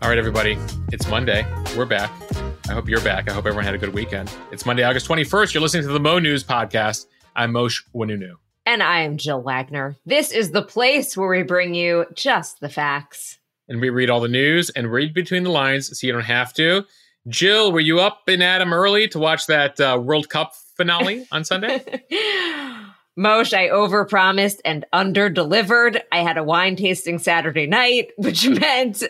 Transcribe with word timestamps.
All 0.00 0.08
right, 0.08 0.18
everybody. 0.18 0.56
It's 0.92 1.08
Monday. 1.08 1.44
We're 1.76 1.84
back. 1.84 2.12
I 2.68 2.72
hope 2.72 2.88
you're 2.88 3.00
back. 3.00 3.28
I 3.28 3.32
hope 3.32 3.46
everyone 3.46 3.64
had 3.64 3.74
a 3.74 3.78
good 3.78 3.92
weekend. 3.92 4.32
It's 4.52 4.64
Monday, 4.64 4.84
August 4.84 5.08
21st. 5.08 5.54
You're 5.54 5.60
listening 5.60 5.82
to 5.82 5.92
the 5.92 5.98
Mo 5.98 6.20
News 6.20 6.44
podcast. 6.44 7.06
I'm 7.34 7.52
Mosheh 7.52 7.82
Oinounou. 7.96 8.34
And 8.64 8.80
I 8.80 9.00
am 9.00 9.16
Jill 9.16 9.42
Wagner. 9.42 9.96
This 10.06 10.30
is 10.30 10.52
the 10.52 10.62
place 10.62 11.16
where 11.16 11.28
we 11.28 11.42
bring 11.42 11.74
you 11.74 12.06
just 12.14 12.60
the 12.60 12.68
facts. 12.68 13.38
And 13.68 13.80
we 13.80 13.90
read 13.90 14.08
all 14.08 14.20
the 14.20 14.28
news 14.28 14.70
and 14.70 14.92
read 14.92 15.12
between 15.12 15.42
the 15.42 15.50
lines 15.50 15.98
so 15.98 16.06
you 16.06 16.12
don't 16.12 16.22
have 16.22 16.54
to. 16.54 16.84
Jill, 17.26 17.72
were 17.72 17.80
you 17.80 17.98
up 17.98 18.28
in 18.28 18.40
Adam 18.40 18.72
early 18.72 19.08
to 19.08 19.18
watch 19.18 19.46
that 19.46 19.80
uh, 19.80 20.00
World 20.00 20.28
Cup 20.28 20.54
finale 20.76 21.26
on 21.32 21.44
Sunday? 21.44 21.82
Moshe, 23.18 23.52
I 23.52 23.68
overpromised 23.68 24.60
and 24.64 24.86
underdelivered. 24.94 26.00
I 26.12 26.18
had 26.18 26.38
a 26.38 26.44
wine 26.44 26.76
tasting 26.76 27.18
Saturday 27.18 27.66
night, 27.66 28.12
which 28.16 28.48
meant 28.48 29.02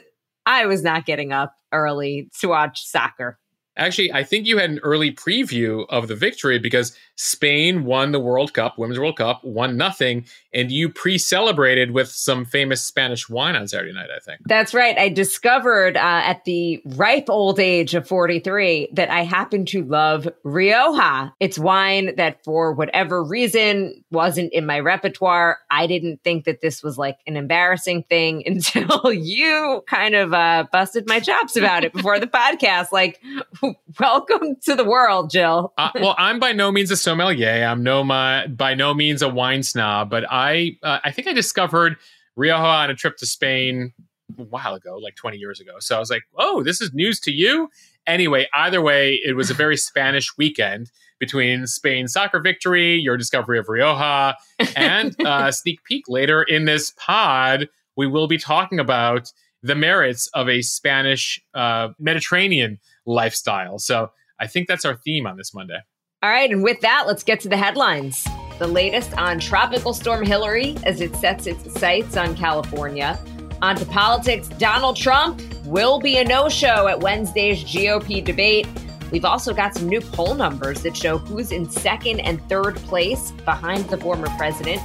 I 0.49 0.65
was 0.65 0.83
not 0.83 1.05
getting 1.05 1.31
up 1.31 1.55
early 1.73 2.31
to 2.41 2.49
watch 2.49 2.87
soccer. 2.87 3.39
Actually, 3.77 4.11
I 4.15 4.25
think 4.25 4.47
you 4.47 4.57
had 4.57 4.71
an 4.71 4.81
early 4.83 5.13
preview 5.13 5.85
of 5.91 6.09
the 6.09 6.17
victory 6.17 6.59
because 6.59 6.97
Spain 7.21 7.85
won 7.85 8.13
the 8.13 8.21
World 8.21 8.55
Cup, 8.55 8.79
Women's 8.79 8.99
World 8.99 9.17
Cup, 9.17 9.43
won 9.43 9.77
nothing, 9.77 10.25
and 10.55 10.71
you 10.71 10.89
pre-celebrated 10.89 11.91
with 11.91 12.09
some 12.09 12.45
famous 12.45 12.81
Spanish 12.81 13.29
wine 13.29 13.57
on 13.57 13.67
Saturday 13.67 13.93
night. 13.93 14.09
I 14.15 14.21
think 14.21 14.41
that's 14.47 14.73
right. 14.73 14.97
I 14.97 15.09
discovered 15.09 15.97
uh, 15.97 16.01
at 16.01 16.45
the 16.45 16.81
ripe 16.85 17.29
old 17.29 17.59
age 17.59 17.95
of 17.95 18.07
forty-three 18.07 18.91
that 18.95 19.11
I 19.11 19.25
happen 19.25 19.67
to 19.67 19.83
love 19.85 20.29
Rioja. 20.45 21.35
It's 21.41 21.59
wine 21.59 22.15
that, 22.17 22.45
for 22.45 22.73
whatever 22.73 23.25
reason, 23.25 24.05
wasn't 24.13 24.53
in 24.53 24.65
my 24.65 24.79
repertoire. 24.79 25.59
I 25.73 25.89
didn't 25.89 26.23
think 26.23 26.45
that 26.45 26.61
this 26.61 26.85
was 26.85 26.99
like 26.99 27.19
an 27.27 27.37
embarrassing 27.37 28.05
thing 28.05 28.45
until 28.47 29.13
you 29.13 29.83
kind 29.89 30.15
of 30.15 30.33
uh, 30.33 30.67
busted 30.71 31.09
my 31.09 31.19
chops 31.19 31.57
about 31.57 31.83
it 31.83 31.93
before 31.93 32.21
the 32.21 32.27
podcast. 32.29 32.93
Like 32.93 33.21
welcome 33.99 34.55
to 34.63 34.77
the 34.77 34.85
world, 34.85 35.31
Jill. 35.31 35.73
uh, 35.77 35.91
well, 35.97 36.15
I'm 36.17 36.39
by 36.39 36.53
no 36.53 36.71
means 36.71 36.93
a 36.93 36.97
sommelier. 37.09 37.65
I'm 37.65 37.83
no 37.83 38.05
my, 38.05 38.47
by 38.49 38.75
no 38.75 38.93
means 38.93 39.23
a 39.23 39.29
wine 39.29 39.63
snob, 39.63 40.11
but 40.11 40.25
I 40.31 40.77
uh, 40.83 40.99
I 41.03 41.11
think 41.11 41.27
I 41.27 41.33
discovered 41.33 41.97
Rioja 42.37 42.63
on 42.63 42.91
a 42.91 42.95
trip 42.95 43.17
to 43.19 43.27
Spain 43.27 43.95
a 44.39 44.43
while 44.43 44.75
ago, 44.75 44.99
like 44.99 45.17
20 45.17 45.39
years 45.39 45.59
ago. 45.59 45.77
So 45.81 45.97
I 45.97 45.99
was 45.99 46.11
like, 46.11 46.23
oh, 46.37 46.63
this 46.63 46.83
is 46.83 46.93
news 46.93 47.19
to 47.21 47.33
you. 47.33 47.71
Anyway, 48.07 48.47
either 48.55 48.83
way, 48.83 49.19
it 49.25 49.37
was 49.37 49.51
a 49.51 49.55
very 49.55 49.77
Spanish 49.77 50.37
weekend 50.37 50.91
between 51.19 51.67
Spain's 51.67 52.13
soccer 52.13 52.41
victory, 52.41 52.97
your 52.97 53.17
discovery 53.17 53.59
of 53.59 53.69
Rioja, 53.69 54.37
and 54.77 55.19
uh, 55.27 55.51
sneak 55.51 55.83
peek 55.85 56.05
later 56.09 56.43
in 56.43 56.67
this 56.67 56.93
pod, 56.99 57.69
we 57.97 58.07
will 58.07 58.29
be 58.29 58.39
talking 58.39 58.79
about 58.79 59.33
the 59.63 59.75
merits 59.75 60.29
of 60.35 60.49
a 60.49 60.61
Spanish 60.61 61.41
uh, 61.55 61.89
Mediterranean 61.99 62.79
lifestyle. 63.07 63.79
So 63.79 64.11
I 64.39 64.47
think 64.47 64.69
that's 64.69 64.85
our 64.85 64.97
theme 64.97 65.27
on 65.27 65.39
this 65.39 65.55
Monday. 65.55 65.81
All 66.21 66.31
right. 66.31 66.51
And 66.51 66.65
with 66.65 66.81
that, 66.81 67.05
let's 67.07 67.23
get 67.23 67.39
to 67.41 67.49
the 67.49 67.57
headlines. 67.57 68.27
The 68.59 68.67
latest 68.67 69.17
on 69.17 69.39
Tropical 69.39 69.95
Storm 69.95 70.27
Hilary 70.27 70.77
as 70.85 71.01
it 71.01 71.15
sets 71.15 71.47
its 71.47 71.79
sights 71.79 72.17
on 72.17 72.35
California. 72.37 73.17
On 73.63 73.77
to 73.77 73.85
politics, 73.87 74.49
Donald 74.49 74.97
Trump 74.97 75.41
will 75.65 76.01
be 76.01 76.19
a 76.19 76.25
no 76.25 76.49
show 76.49 76.89
at 76.89 76.99
Wednesday's 76.99 77.63
GOP 77.63 78.25
debate. 78.25 78.67
We've 79.13 79.25
also 79.25 79.55
got 79.55 79.77
some 79.77 79.89
new 79.89 80.01
poll 80.01 80.35
numbers 80.35 80.83
that 80.83 80.97
show 80.97 81.19
who's 81.19 81.53
in 81.53 81.71
second 81.71 82.19
and 82.19 82.43
third 82.49 82.75
place 82.75 83.31
behind 83.45 83.85
the 83.85 83.97
former 83.97 84.29
president. 84.37 84.83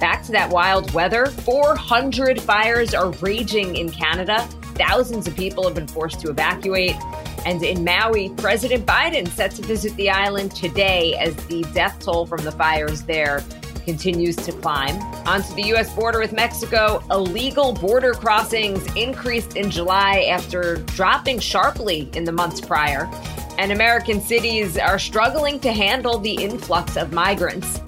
Back 0.00 0.22
to 0.24 0.32
that 0.32 0.48
wild 0.48 0.94
weather 0.94 1.26
400 1.26 2.40
fires 2.40 2.94
are 2.94 3.10
raging 3.20 3.76
in 3.76 3.90
Canada. 3.90 4.48
Thousands 4.76 5.28
of 5.28 5.36
people 5.36 5.64
have 5.64 5.74
been 5.74 5.86
forced 5.86 6.20
to 6.20 6.30
evacuate. 6.30 6.96
And 7.46 7.62
in 7.62 7.84
Maui, 7.84 8.30
President 8.30 8.86
Biden 8.86 9.26
set 9.28 9.52
to 9.52 9.62
visit 9.62 9.94
the 9.96 10.10
island 10.10 10.54
today 10.54 11.16
as 11.16 11.34
the 11.46 11.62
death 11.74 11.98
toll 12.00 12.26
from 12.26 12.44
the 12.44 12.52
fires 12.52 13.02
there 13.02 13.42
continues 13.84 14.36
to 14.36 14.52
climb. 14.52 15.00
Onto 15.26 15.54
the 15.54 15.62
U.S. 15.68 15.92
border 15.94 16.20
with 16.20 16.32
Mexico, 16.32 17.02
illegal 17.10 17.72
border 17.72 18.12
crossings 18.12 18.84
increased 18.94 19.56
in 19.56 19.70
July 19.70 20.26
after 20.30 20.76
dropping 20.94 21.38
sharply 21.38 22.10
in 22.14 22.24
the 22.24 22.32
months 22.32 22.60
prior. 22.60 23.10
And 23.58 23.72
American 23.72 24.20
cities 24.20 24.78
are 24.78 24.98
struggling 24.98 25.60
to 25.60 25.72
handle 25.72 26.18
the 26.18 26.34
influx 26.34 26.96
of 26.96 27.12
migrants 27.12 27.80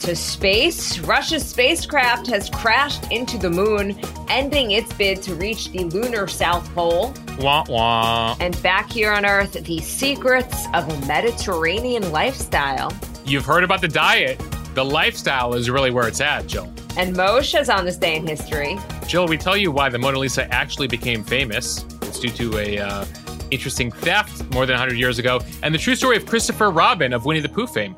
to 0.00 0.16
space. 0.16 0.98
Russia's 1.00 1.46
spacecraft 1.46 2.26
has 2.28 2.50
crashed 2.50 3.10
into 3.10 3.38
the 3.38 3.50
moon, 3.50 3.98
ending 4.28 4.72
its 4.72 4.92
bid 4.94 5.22
to 5.22 5.34
reach 5.34 5.70
the 5.70 5.84
lunar 5.84 6.26
South 6.26 6.72
Pole. 6.74 7.14
Wah 7.38 7.64
wah. 7.68 8.36
And 8.40 8.60
back 8.62 8.90
here 8.90 9.12
on 9.12 9.24
Earth, 9.24 9.52
the 9.52 9.80
secrets 9.80 10.66
of 10.74 10.88
a 10.88 11.06
Mediterranean 11.06 12.10
lifestyle. 12.12 12.92
You've 13.24 13.44
heard 13.44 13.64
about 13.64 13.80
the 13.80 13.88
diet. 13.88 14.40
The 14.74 14.84
lifestyle 14.84 15.54
is 15.54 15.70
really 15.70 15.90
where 15.90 16.06
it's 16.06 16.20
at, 16.20 16.46
Jill. 16.46 16.72
And 16.96 17.14
Moshe's 17.16 17.68
on 17.68 17.84
this 17.84 17.96
day 17.96 18.16
in 18.16 18.26
history. 18.26 18.78
Jill, 19.06 19.26
we 19.26 19.36
tell 19.36 19.56
you 19.56 19.70
why 19.70 19.88
the 19.88 19.98
Mona 19.98 20.18
Lisa 20.18 20.52
actually 20.52 20.88
became 20.88 21.24
famous. 21.24 21.84
It's 22.02 22.20
due 22.20 22.30
to 22.30 22.58
a 22.58 22.78
uh, 22.78 23.06
interesting 23.50 23.90
theft 23.90 24.44
more 24.52 24.66
than 24.66 24.74
100 24.74 24.98
years 24.98 25.18
ago, 25.18 25.40
and 25.62 25.74
the 25.74 25.78
true 25.78 25.94
story 25.94 26.16
of 26.16 26.26
Christopher 26.26 26.70
Robin 26.70 27.12
of 27.12 27.24
Winnie 27.24 27.40
the 27.40 27.48
Pooh 27.48 27.66
fame. 27.66 27.96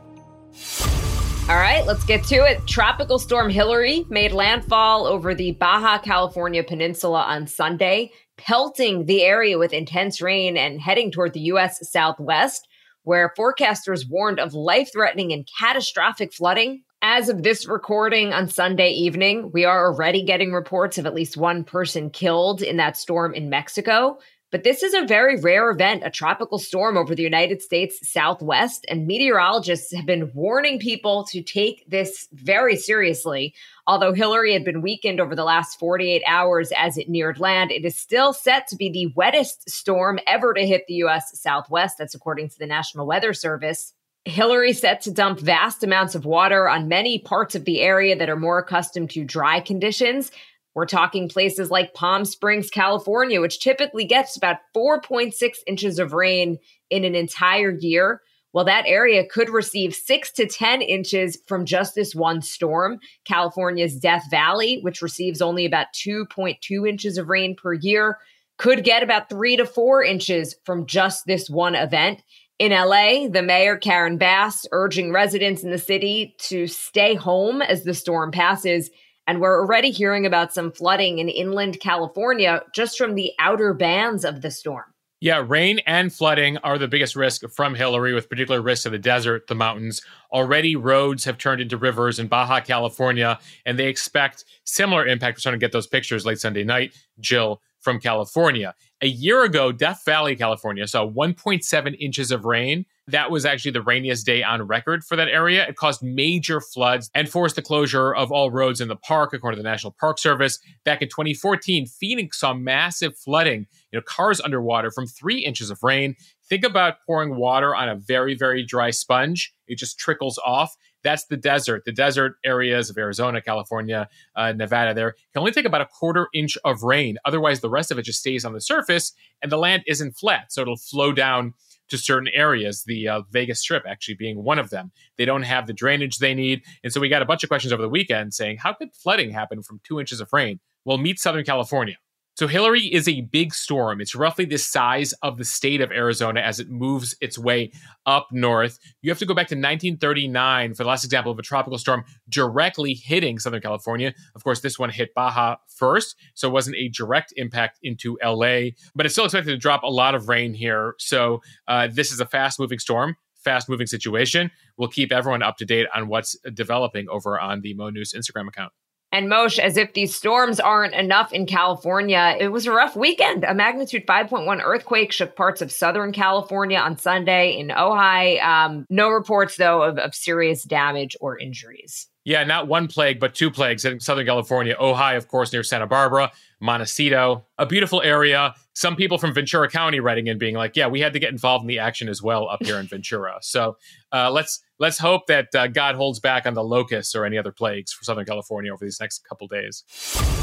All 1.49 1.57
right, 1.57 1.87
let's 1.87 2.05
get 2.05 2.25
to 2.25 2.45
it. 2.45 2.67
Tropical 2.67 3.19
storm 3.19 3.49
Hilary 3.49 4.05
made 4.11 4.33
landfall 4.33 5.07
over 5.07 5.35
the 5.35 5.53
Baja 5.53 5.97
California 5.97 6.63
peninsula 6.63 7.23
on 7.23 7.47
Sunday, 7.47 8.13
pelting 8.37 9.07
the 9.07 9.23
area 9.23 9.57
with 9.57 9.73
intense 9.73 10.21
rain 10.21 10.59
and 10.59 10.79
heading 10.79 11.11
toward 11.11 11.33
the 11.33 11.41
U.S. 11.41 11.79
southwest, 11.91 12.69
where 13.05 13.33
forecasters 13.35 14.03
warned 14.07 14.39
of 14.39 14.53
life 14.53 14.91
threatening 14.93 15.33
and 15.33 15.49
catastrophic 15.59 16.35
flooding. 16.35 16.83
As 17.01 17.31
of 17.31 17.43
this 17.43 17.67
recording 17.67 18.35
on 18.35 18.49
Sunday 18.49 18.91
evening, 18.91 19.51
we 19.51 19.65
are 19.65 19.91
already 19.91 20.25
getting 20.25 20.53
reports 20.53 20.99
of 20.99 21.07
at 21.07 21.15
least 21.15 21.39
one 21.39 21.65
person 21.65 22.11
killed 22.11 22.61
in 22.61 22.77
that 22.77 22.99
storm 22.99 23.33
in 23.33 23.49
Mexico. 23.49 24.19
But 24.51 24.65
this 24.65 24.83
is 24.83 24.95
a 24.95 25.05
very 25.05 25.39
rare 25.39 25.71
event, 25.71 26.05
a 26.07 26.11
tropical 26.11 26.59
storm 26.59 26.97
over 26.97 27.15
the 27.15 27.23
United 27.23 27.61
States 27.61 28.09
Southwest, 28.09 28.87
and 28.89 29.07
meteorologists 29.07 29.95
have 29.95 30.07
been 30.07 30.33
warning 30.33 30.79
people 30.79 31.25
to 31.25 31.43
take 31.43 31.85
this 31.87 32.29
very 32.33 32.75
seriously. 32.75 33.55
Although 33.87 34.15
Hilary 34.15 34.55
had 34.55 34.65
been 34.65 34.81
weakened 34.81 35.21
over 35.21 35.37
the 35.37 35.45
last 35.45 35.79
48 35.79 36.23
hours 36.27 36.73
as 36.75 36.97
it 36.97 37.11
neared 37.11 37.39
land, 37.39 37.71
it 37.71 37.85
is 37.85 37.97
still 37.97 38.33
set 38.33 38.67
to 38.69 38.77
be 38.77 38.91
the 38.91 39.13
wettest 39.15 39.69
storm 39.69 40.19
ever 40.27 40.55
to 40.55 40.67
hit 40.67 40.85
the 40.89 40.95
U.S. 40.95 41.39
Southwest. 41.39 41.99
That's 41.99 42.15
according 42.15 42.49
to 42.49 42.59
the 42.59 42.67
National 42.67 43.07
Weather 43.07 43.35
Service. 43.35 43.93
Hilary 44.25 44.73
set 44.73 45.03
to 45.03 45.11
dump 45.11 45.41
vast 45.41 45.83
amounts 45.83 46.15
of 46.15 46.25
water 46.25 46.69
on 46.69 46.89
many 46.89 47.19
parts 47.19 47.55
of 47.55 47.67
the 47.67 47.81
area 47.81 48.17
that 48.17 48.29
are 48.31 48.37
more 48.37 48.59
accustomed 48.59 49.11
to 49.11 49.25
dry 49.25 49.61
conditions. 49.61 50.31
We're 50.79 50.87
talking 50.87 51.29
places 51.29 51.73
like 51.73 51.93
Palm 51.93 52.25
Springs, 52.25 52.71
California, 52.71 53.41
which 53.41 53.59
typically 53.59 54.05
gets 54.05 54.37
about 54.37 54.59
4.6 54.77 55.35
inches 55.67 55.99
of 55.99 56.13
rain 56.13 56.59
in 56.89 57.03
an 57.03 57.17
entire 57.17 57.77
year. 57.77 58.23
Well, 58.53 58.65
that 58.67 58.85
area 58.87 59.27
could 59.27 59.51
receive 59.51 59.93
six 59.93 60.31
to 60.35 60.47
10 60.47 60.81
inches 60.83 61.37
from 61.49 61.65
just 61.65 61.97
this 61.97 62.15
one 62.15 62.43
storm. 62.43 63.01
California's 63.25 63.99
Death 63.99 64.27
Valley, 64.31 64.79
which 64.81 65.03
receives 65.03 65.43
only 65.43 65.67
about 65.67 65.89
2.2 65.95 66.89
inches 66.89 67.19
of 67.19 67.29
rain 67.29 67.57
per 67.57 67.73
year, 67.73 68.19
could 68.57 68.85
get 68.85 69.03
about 69.03 69.29
three 69.29 69.57
to 69.57 69.67
four 69.67 70.05
inches 70.05 70.55
from 70.65 70.87
just 70.87 71.27
this 71.27 71.51
one 71.51 71.75
event. 71.75 72.23
In 72.61 72.71
LA, 72.71 73.27
the 73.27 73.43
mayor, 73.43 73.77
Karen 73.77 74.17
Bass, 74.17 74.65
urging 74.71 75.13
residents 75.13 75.65
in 75.65 75.73
the 75.73 75.79
city 75.79 76.37
to 76.43 76.69
stay 76.69 77.17
home 77.17 77.63
as 77.63 77.83
the 77.83 77.95
storm 77.95 78.31
passes 78.31 78.91
and 79.29 79.41
we're 79.41 79.61
already 79.61 79.91
hearing 79.91 80.27
about 80.27 80.53
some 80.55 80.73
flooding 80.73 81.19
in 81.19 81.29
inland 81.29 81.79
California 81.81 82.63
just 82.75 82.97
from 82.97 83.15
the 83.15 83.33
outer 83.39 83.75
bands 83.75 84.25
of 84.25 84.41
the 84.41 84.51
storm. 84.51 84.87
Yeah, 85.21 85.45
rain 85.47 85.81
and 85.81 86.13
flooding 86.13 86.59
are 86.59 86.79
the 86.79 86.87
biggest 86.89 87.17
risk 87.17 87.43
from 87.51 87.75
Hilary, 87.75 88.15
with 88.15 88.29
particular 88.29 88.63
risks 88.63 88.85
to 88.85 88.91
the 88.91 88.99
desert, 88.99 89.49
the 89.49 89.55
mountains. 89.55 90.01
Already, 90.33 90.77
roads 90.77 91.25
have 91.25 91.39
turned 91.39 91.61
into 91.61 91.77
rivers 91.77 92.21
in 92.21 92.29
Baja 92.29 92.61
California, 92.61 93.39
and 93.67 93.77
they 93.77 93.89
expect 93.89 94.45
similar 94.65 95.05
impact. 95.07 95.37
We're 95.37 95.41
starting 95.41 95.59
to 95.59 95.65
get 95.65 95.73
those 95.73 95.89
pictures 95.89 96.25
late 96.25 96.39
Sunday 96.39 96.63
night. 96.63 96.95
Jill 97.19 97.61
from 97.89 97.99
California. 97.99 98.75
A 99.01 99.07
year 99.07 99.45
ago, 99.45 99.73
Death 99.73 100.03
Valley, 100.05 100.37
California 100.37 100.87
saw 100.87 101.07
1.7 101.07 101.97
inches 101.99 102.31
of 102.31 102.45
rain. 102.45 102.85
That 103.07 103.31
was 103.31 103.47
actually 103.47 103.71
the 103.71 103.81
rainiest 103.81 104.27
day 104.27 104.43
on 104.43 104.61
record 104.61 105.05
for 105.05 105.17
that 105.17 105.29
area. 105.29 105.67
It 105.67 105.77
caused 105.77 106.03
major 106.03 106.61
floods 106.61 107.11
and 107.15 107.31
forced 107.31 107.57
the 107.57 107.63
closure 107.63 108.15
of 108.15 108.31
all 108.31 108.51
roads 108.51 108.83
in 108.83 108.89
the 108.89 108.97
park, 108.97 109.33
according 109.33 109.57
to 109.57 109.63
the 109.63 109.69
National 109.71 109.97
Park 109.99 110.19
Service. 110.19 110.59
Back 110.85 111.01
in 111.01 111.09
2014, 111.09 111.87
Phoenix 111.87 112.39
saw 112.39 112.53
massive 112.53 113.17
flooding, 113.17 113.67
you 113.91 113.99
know, 113.99 114.03
cars 114.03 114.39
underwater 114.39 114.91
from 114.91 115.07
three 115.07 115.39
inches 115.39 115.71
of 115.71 115.83
rain. 115.83 116.15
Think 116.47 116.63
about 116.63 116.97
pouring 117.07 117.37
water 117.37 117.75
on 117.75 117.89
a 117.89 117.97
very, 117.97 118.35
very 118.35 118.63
dry 118.63 118.91
sponge. 118.91 119.55
It 119.67 119.79
just 119.79 119.99
trickles 119.99 120.39
off. 120.45 120.77
That's 121.05 121.27
the 121.27 121.37
desert. 121.37 121.85
The 121.85 121.93
desert 121.93 122.37
areas 122.45 122.91
of 122.91 122.99
Arizona, 122.99 123.41
California, 123.41 124.09
uh, 124.35 124.53
Nevada, 124.53 124.95
there 124.95 125.13
can 125.33 125.41
only 125.41 125.53
take 125.53 125.65
about 125.65 125.81
a 125.81 125.87
quarter 125.87 126.29
inch 126.35 126.59
of 126.65 126.83
rain. 126.83 127.19
Otherwise, 127.25 127.61
the 127.61 127.71
rest 127.71 127.91
of 127.91 127.99
it 127.99 128.03
just 128.03 128.21
stays 128.21 128.45
on 128.45 128.53
the 128.53 128.61
surface 128.61 129.13
and 129.43 129.53
the 129.53 129.59
land 129.59 129.83
isn't 129.87 130.13
flat. 130.13 130.53
So 130.53 130.63
it'll 130.63 130.77
flow 130.77 131.13
down 131.13 131.55
to 131.89 131.99
certain 131.99 132.29
areas, 132.35 132.85
the 132.85 133.09
uh, 133.09 133.23
Vegas 133.31 133.61
Strip 133.61 133.85
actually 133.89 134.15
being 134.15 134.45
one 134.45 134.59
of 134.59 134.71
them. 134.71 134.93
They 135.17 135.25
don't 135.25 135.43
have 135.43 135.67
the 135.67 135.73
drainage 135.73 136.19
they 136.19 136.35
need. 136.35 136.63
And 136.85 136.93
so 136.93 137.01
we 137.01 137.09
got 137.09 137.23
a 137.23 137.27
bunch 137.27 137.43
of 137.43 137.49
questions 137.49 137.73
over 137.73 137.83
the 137.83 137.89
weekend 137.89 138.35
saying, 138.35 138.59
how 138.59 138.75
could 138.75 138.95
flooding 138.95 139.31
happen 139.31 139.63
from 139.63 139.81
two 139.85 139.99
inches 139.99 140.21
of 140.21 140.29
rain? 140.33 140.61
Well, 140.85 140.99
meet 140.99 141.19
Southern 141.19 141.45
California. 141.45 141.97
So 142.39 142.47
Hilary 142.47 142.83
is 142.83 143.09
a 143.09 143.23
big 143.23 143.53
storm. 143.53 144.01
It's 144.01 144.15
roughly 144.15 144.45
the 144.45 144.59
size 144.59 145.13
of 145.25 145.39
the 145.39 145.45
state 145.45 145.81
of 145.81 145.91
Arizona 145.91 146.39
as 146.39 146.61
it 146.61 146.71
moves 146.71 147.17
its 147.21 147.37
way 147.37 147.73
up 148.07 148.29
north. 148.31 148.79
You 149.03 149.11
have 149.11 149.19
to 149.19 149.27
go 149.27 149.35
back 149.35 149.49
to 149.49 149.57
1939 149.57 150.75
for 150.75 150.85
the 150.85 150.89
last 150.89 151.03
example 151.03 151.33
of 151.33 151.39
a 151.41 151.43
tropical 151.43 151.79
storm 151.79 152.05
directly 152.29 152.95
hitting 152.95 153.41
Southern 153.41 153.61
California. 153.61 154.15
Of 154.37 154.45
course, 154.45 154.61
this 154.61 154.79
one 154.79 154.91
hit 154.91 155.13
Baja 155.17 155.57
first, 155.67 156.15
so 156.35 156.47
it 156.47 156.53
wasn't 156.53 156.77
a 156.77 156.89
direct 156.91 157.33
impact 157.35 157.81
into 157.83 158.17
LA, 158.25 158.69
but 158.95 159.05
it's 159.05 159.17
still 159.17 159.25
expected 159.25 159.51
to 159.51 159.59
drop 159.59 159.83
a 159.83 159.91
lot 159.91 160.15
of 160.15 160.29
rain 160.29 160.55
here. 160.55 160.95
So 161.01 161.43
uh, 161.67 161.89
this 161.91 162.13
is 162.13 162.21
a 162.21 162.27
fast 162.27 162.61
moving 162.61 162.79
storm 162.79 163.17
fast 163.43 163.69
moving 163.69 163.87
situation. 163.87 164.51
We'll 164.77 164.89
keep 164.89 165.11
everyone 165.11 165.43
up 165.43 165.57
to 165.59 165.65
date 165.65 165.87
on 165.95 166.09
what's 166.09 166.37
developing 166.55 167.09
over 167.09 167.41
on 167.41 167.63
the 167.63 167.73
Mo 167.75 167.89
News 167.89 168.13
Instagram 168.13 168.47
account. 168.47 168.73
And 169.11 169.29
Moshe, 169.29 169.59
as 169.59 169.79
if 169.79 169.95
these 169.95 170.15
storms 170.15 170.61
aren't 170.61 170.95
enough 170.95 171.33
in 171.33 171.47
California, 171.47 172.37
it 172.39 172.49
was 172.49 172.67
a 172.67 172.73
rough 172.73 172.95
weekend. 172.95 173.45
A 173.45 173.55
magnitude 173.55 174.07
5.1 174.07 174.61
earthquake 174.63 175.13
shook 175.13 175.35
parts 175.35 175.63
of 175.63 175.73
Southern 175.73 176.13
California 176.13 176.79
on 176.79 176.99
Sunday 176.99 177.59
in 177.59 177.69
Ojai. 177.69 178.43
Um, 178.43 178.87
no 178.91 179.09
reports, 179.09 179.57
though, 179.57 179.83
of, 179.83 179.99
of 179.99 180.15
serious 180.15 180.63
damage 180.63 181.17
or 181.23 181.39
injuries. 181.39 182.09
Yeah, 182.29 182.45
not 182.45 182.69
one 182.69 182.89
plague, 182.89 183.21
but 183.21 183.35
two 183.35 183.51
plagues 183.51 183.87
in 183.87 184.01
Southern 184.01 184.27
California. 184.27 184.77
Ojai, 184.79 185.17
of 185.17 185.29
course, 185.29 185.51
near 185.51 185.63
Santa 185.63 185.87
Barbara, 185.87 186.31
Montecito, 186.61 187.47
a 187.57 187.65
beautiful 187.65 188.03
area. 188.03 188.55
Some 188.75 188.97
people 188.97 189.17
from 189.17 189.33
Ventura 189.33 189.67
County 189.67 189.99
writing 189.99 190.27
in, 190.27 190.37
being 190.37 190.55
like, 190.55 190.77
"Yeah, 190.77 190.89
we 190.89 191.01
had 191.01 191.15
to 191.15 191.19
get 191.19 191.31
involved 191.31 191.63
in 191.63 191.69
the 191.69 191.79
action 191.79 192.07
as 192.07 192.23
well 192.23 192.47
up 192.47 192.63
here 192.63 192.79
in 192.79 192.87
Ventura." 192.87 193.39
So 193.49 193.79
uh, 194.13 194.31
let's 194.31 194.63
let's 194.79 194.99
hope 194.99 195.27
that 195.29 195.55
uh, 195.55 195.69
God 195.69 195.95
holds 195.95 196.21
back 196.21 196.45
on 196.45 196.53
the 196.53 196.63
locusts 196.63 197.15
or 197.15 197.25
any 197.25 197.39
other 197.39 197.51
plagues 197.51 197.95
for 197.95 198.05
Southern 198.05 198.27
California 198.27 198.75
over 198.75 198.85
these 198.85 199.01
next 199.01 199.27
couple 199.27 199.47
days. 199.47 199.85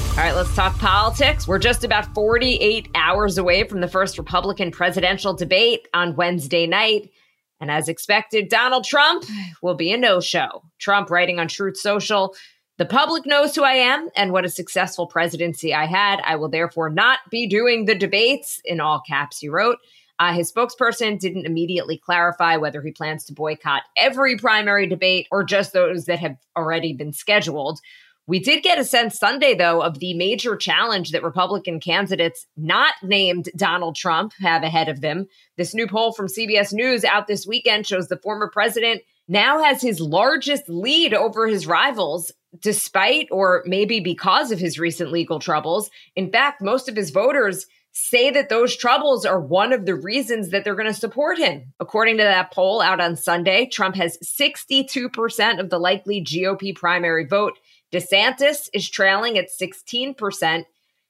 All 0.09 0.15
right, 0.17 0.33
let's 0.33 0.55
talk 0.55 0.75
politics. 0.79 1.47
We're 1.47 1.59
just 1.59 1.83
about 1.83 2.11
48 2.15 2.89
hours 2.95 3.37
away 3.37 3.63
from 3.67 3.81
the 3.81 3.87
first 3.87 4.17
Republican 4.17 4.71
presidential 4.71 5.35
debate 5.35 5.87
on 5.93 6.15
Wednesday 6.15 6.65
night. 6.65 7.11
And 7.60 7.72
as 7.72 7.88
expected, 7.88 8.50
Donald 8.50 8.84
Trump 8.84 9.25
will 9.62 9.75
be 9.75 9.92
a 9.92 9.98
no 9.98 10.19
show. 10.19 10.63
Trump 10.80 11.10
writing 11.10 11.40
on 11.40 11.48
Truth 11.48 11.78
Social 11.78 12.36
The 12.78 12.86
public 12.86 13.25
knows 13.25 13.56
who 13.56 13.63
I 13.63 13.74
am 13.74 14.10
and 14.16 14.31
what 14.31 14.46
a 14.46 14.50
successful 14.50 15.07
presidency 15.07 15.74
I 15.74 15.86
had. 15.86 16.19
I 16.25 16.36
will 16.36 16.50
therefore 16.50 16.90
not 16.90 17.19
be 17.31 17.48
doing 17.48 17.86
the 17.86 17.96
debates, 17.96 18.60
in 18.66 18.80
all 18.81 19.02
caps, 19.07 19.40
he 19.40 19.50
wrote. 19.50 19.78
Uh, 20.18 20.34
his 20.34 20.52
spokesperson 20.52 21.19
didn't 21.19 21.46
immediately 21.46 21.98
clarify 21.98 22.56
whether 22.56 22.81
he 22.81 22.92
plans 22.92 23.25
to 23.25 23.34
boycott 23.34 23.84
every 23.98 24.38
primary 24.38 24.88
debate 24.88 25.28
or 25.30 25.44
just 25.44 25.74
those 25.74 26.06
that 26.06 26.19
have 26.19 26.38
already 26.56 26.94
been 26.94 27.12
scheduled. 27.12 27.80
We 28.27 28.39
did 28.39 28.63
get 28.63 28.80
a 28.80 28.83
sense 28.83 29.19
Sunday, 29.19 29.54
though, 29.54 29.81
of 29.81 30.00
the 30.00 30.16
major 30.16 30.56
challenge 30.56 31.12
that 31.12 31.24
Republican 31.24 31.80
candidates 31.80 32.48
not 32.57 32.95
named 33.04 33.50
Donald 33.56 33.95
Trump 33.95 34.33
have 34.39 34.63
ahead 34.63 34.89
of 34.89 35.01
them. 35.01 35.27
This 35.57 35.75
new 35.75 35.88
poll 35.88 36.12
from 36.12 36.27
CBS 36.27 36.74
News 36.74 37.04
out 37.04 37.27
this 37.27 37.45
weekend 37.45 37.86
shows 37.86 38.07
the 38.07 38.18
former 38.18 38.50
president 38.51 39.01
now 39.27 39.63
has 39.63 39.81
his 39.81 40.00
largest 40.00 40.63
lead 40.68 41.13
over 41.13 41.48
his 41.48 41.68
rivals, 41.68 42.31
despite 42.62 43.27
or 43.31 43.63
maybe 43.68 44.00
because 44.00 44.51
of 44.51 44.60
his 44.60 44.80
recent 44.80 45.12
legal 45.12 45.39
troubles. 45.39 45.89
In 46.16 46.31
fact, 46.31 46.62
most 46.62 46.89
of 46.89 46.95
his 46.95 47.12
voters 47.12 47.68
say 47.92 48.30
that 48.30 48.50
those 48.50 48.75
troubles 48.75 49.25
are 49.25 49.39
one 49.39 49.71
of 49.71 49.86
the 49.86 49.95
reasons 49.95 50.50
that 50.50 50.63
they're 50.63 50.75
going 50.75 50.86
to 50.86 50.94
support 50.94 51.38
him. 51.38 51.74
According 51.80 52.18
to 52.18 52.24
that 52.24 52.51
poll 52.51 52.81
out 52.81 53.00
on 53.00 53.16
Sunday, 53.16 53.68
Trump 53.71 53.95
has 53.95 54.18
62% 54.24 55.60
of 55.60 55.69
the 55.69 55.80
likely 55.80 56.21
GOP 56.21 56.75
primary 56.75 57.25
vote 57.25 57.57
DeSantis 57.93 58.69
is 58.73 58.89
trailing 58.89 59.37
at 59.37 59.47
16%. 59.49 60.65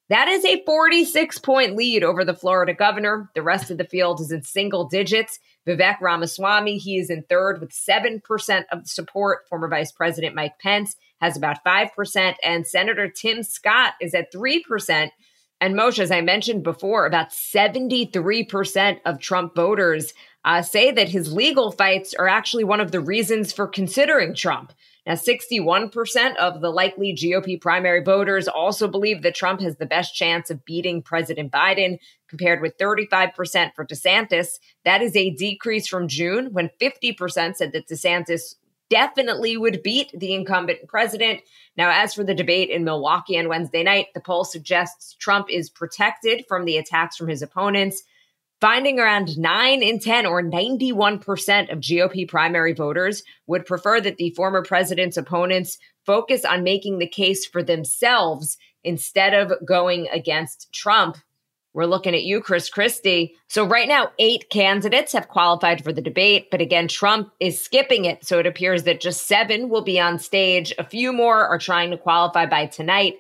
That 0.09 0.27
is 0.27 0.45
a 0.45 0.63
46 0.65 1.39
point 1.39 1.75
lead 1.75 2.03
over 2.03 2.23
the 2.23 2.35
Florida 2.35 2.73
governor. 2.73 3.31
The 3.33 3.41
rest 3.41 3.71
of 3.71 3.77
the 3.77 3.85
field 3.85 4.21
is 4.21 4.31
in 4.31 4.43
single 4.43 4.87
digits. 4.87 5.39
Vivek 5.67 5.99
Ramaswamy, 5.99 6.77
he 6.77 6.99
is 6.99 7.09
in 7.09 7.23
third 7.23 7.59
with 7.59 7.71
7% 7.71 8.21
of 8.71 8.83
the 8.83 8.89
support. 8.89 9.47
Former 9.49 9.67
Vice 9.67 9.91
President 9.91 10.35
Mike 10.35 10.59
Pence 10.59 10.95
has 11.21 11.35
about 11.35 11.63
5%, 11.65 12.35
and 12.43 12.67
Senator 12.67 13.09
Tim 13.09 13.41
Scott 13.41 13.93
is 13.99 14.13
at 14.13 14.31
3%. 14.31 15.09
And 15.61 15.73
Moshe, 15.73 15.99
as 15.99 16.11
I 16.11 16.21
mentioned 16.21 16.63
before, 16.63 17.07
about 17.07 17.29
73% 17.29 18.99
of 19.05 19.19
Trump 19.19 19.55
voters 19.55 20.13
uh, 20.43 20.61
say 20.61 20.91
that 20.91 21.09
his 21.09 21.33
legal 21.33 21.71
fights 21.71 22.13
are 22.13 22.27
actually 22.27 22.65
one 22.65 22.81
of 22.81 22.91
the 22.91 22.99
reasons 22.99 23.51
for 23.51 23.67
considering 23.67 24.35
Trump. 24.35 24.73
Now, 25.05 25.13
61% 25.13 26.35
of 26.37 26.61
the 26.61 26.71
likely 26.71 27.13
GOP 27.13 27.61
primary 27.61 28.03
voters 28.03 28.47
also 28.47 28.87
believe 28.87 29.21
that 29.21 29.35
Trump 29.35 29.61
has 29.61 29.77
the 29.77 29.85
best 29.85 30.15
chance 30.15 30.49
of 30.49 30.65
beating 30.65 31.03
President 31.03 31.51
Biden, 31.51 31.99
compared 32.27 32.61
with 32.61 32.77
35% 32.77 33.75
for 33.75 33.85
DeSantis. 33.85 34.59
That 34.83 35.03
is 35.03 35.15
a 35.15 35.29
decrease 35.29 35.87
from 35.87 36.07
June 36.07 36.53
when 36.53 36.71
50% 36.81 37.55
said 37.55 37.71
that 37.73 37.87
DeSantis 37.87 38.55
definitely 38.89 39.57
would 39.57 39.83
beat 39.83 40.11
the 40.17 40.33
incumbent 40.33 40.87
president. 40.87 41.41
Now, 41.77 41.91
as 41.91 42.13
for 42.13 42.23
the 42.23 42.35
debate 42.35 42.69
in 42.69 42.83
Milwaukee 42.83 43.37
on 43.37 43.47
Wednesday 43.47 43.83
night, 43.83 44.07
the 44.13 44.21
poll 44.21 44.43
suggests 44.43 45.15
Trump 45.15 45.47
is 45.49 45.69
protected 45.69 46.45
from 46.47 46.65
the 46.65 46.77
attacks 46.77 47.15
from 47.15 47.27
his 47.27 47.41
opponents 47.41 48.03
finding 48.61 48.99
around 48.99 49.37
9 49.37 49.83
in 49.83 49.99
10 49.99 50.25
or 50.25 50.41
91% 50.41 51.71
of 51.71 51.79
GOP 51.79 52.27
primary 52.27 52.73
voters 52.73 53.23
would 53.47 53.65
prefer 53.65 53.99
that 54.01 54.17
the 54.17 54.31
former 54.31 54.63
president's 54.63 55.17
opponents 55.17 55.77
focus 56.05 56.45
on 56.45 56.63
making 56.63 56.99
the 56.99 57.07
case 57.07 57.45
for 57.45 57.63
themselves 57.63 58.57
instead 58.83 59.33
of 59.33 59.53
going 59.65 60.07
against 60.11 60.71
Trump. 60.73 61.17
We're 61.73 61.85
looking 61.85 62.15
at 62.15 62.23
you, 62.23 62.39
Chris 62.39 62.69
Christie. 62.69 63.35
So, 63.49 63.65
right 63.65 63.87
now, 63.87 64.11
eight 64.17 64.49
candidates 64.49 65.11
have 65.11 65.27
qualified 65.27 65.83
for 65.83 65.91
the 65.91 66.01
debate, 66.01 66.47
but 66.49 66.61
again, 66.61 66.87
Trump 66.87 67.31
is 67.41 67.61
skipping 67.61 68.05
it. 68.05 68.25
So, 68.25 68.39
it 68.39 68.47
appears 68.47 68.83
that 68.83 69.01
just 69.01 69.27
seven 69.27 69.67
will 69.67 69.81
be 69.81 69.99
on 69.99 70.17
stage. 70.17 70.73
A 70.77 70.85
few 70.85 71.11
more 71.11 71.45
are 71.45 71.59
trying 71.59 71.91
to 71.91 71.97
qualify 71.97 72.45
by 72.45 72.67
tonight. 72.67 73.15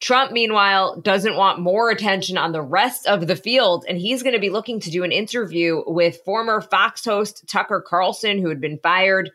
Trump, 0.00 0.30
meanwhile, 0.30 1.00
doesn't 1.00 1.36
want 1.36 1.58
more 1.58 1.90
attention 1.90 2.36
on 2.36 2.52
the 2.52 2.62
rest 2.62 3.06
of 3.06 3.26
the 3.26 3.36
field, 3.36 3.84
and 3.88 3.98
he's 3.98 4.22
going 4.22 4.34
to 4.34 4.40
be 4.40 4.50
looking 4.50 4.78
to 4.80 4.90
do 4.90 5.04
an 5.04 5.12
interview 5.12 5.82
with 5.86 6.20
former 6.24 6.60
Fox 6.60 7.04
host 7.04 7.44
Tucker 7.48 7.82
Carlson, 7.86 8.38
who 8.38 8.48
had 8.50 8.60
been 8.60 8.78
fired. 8.82 9.30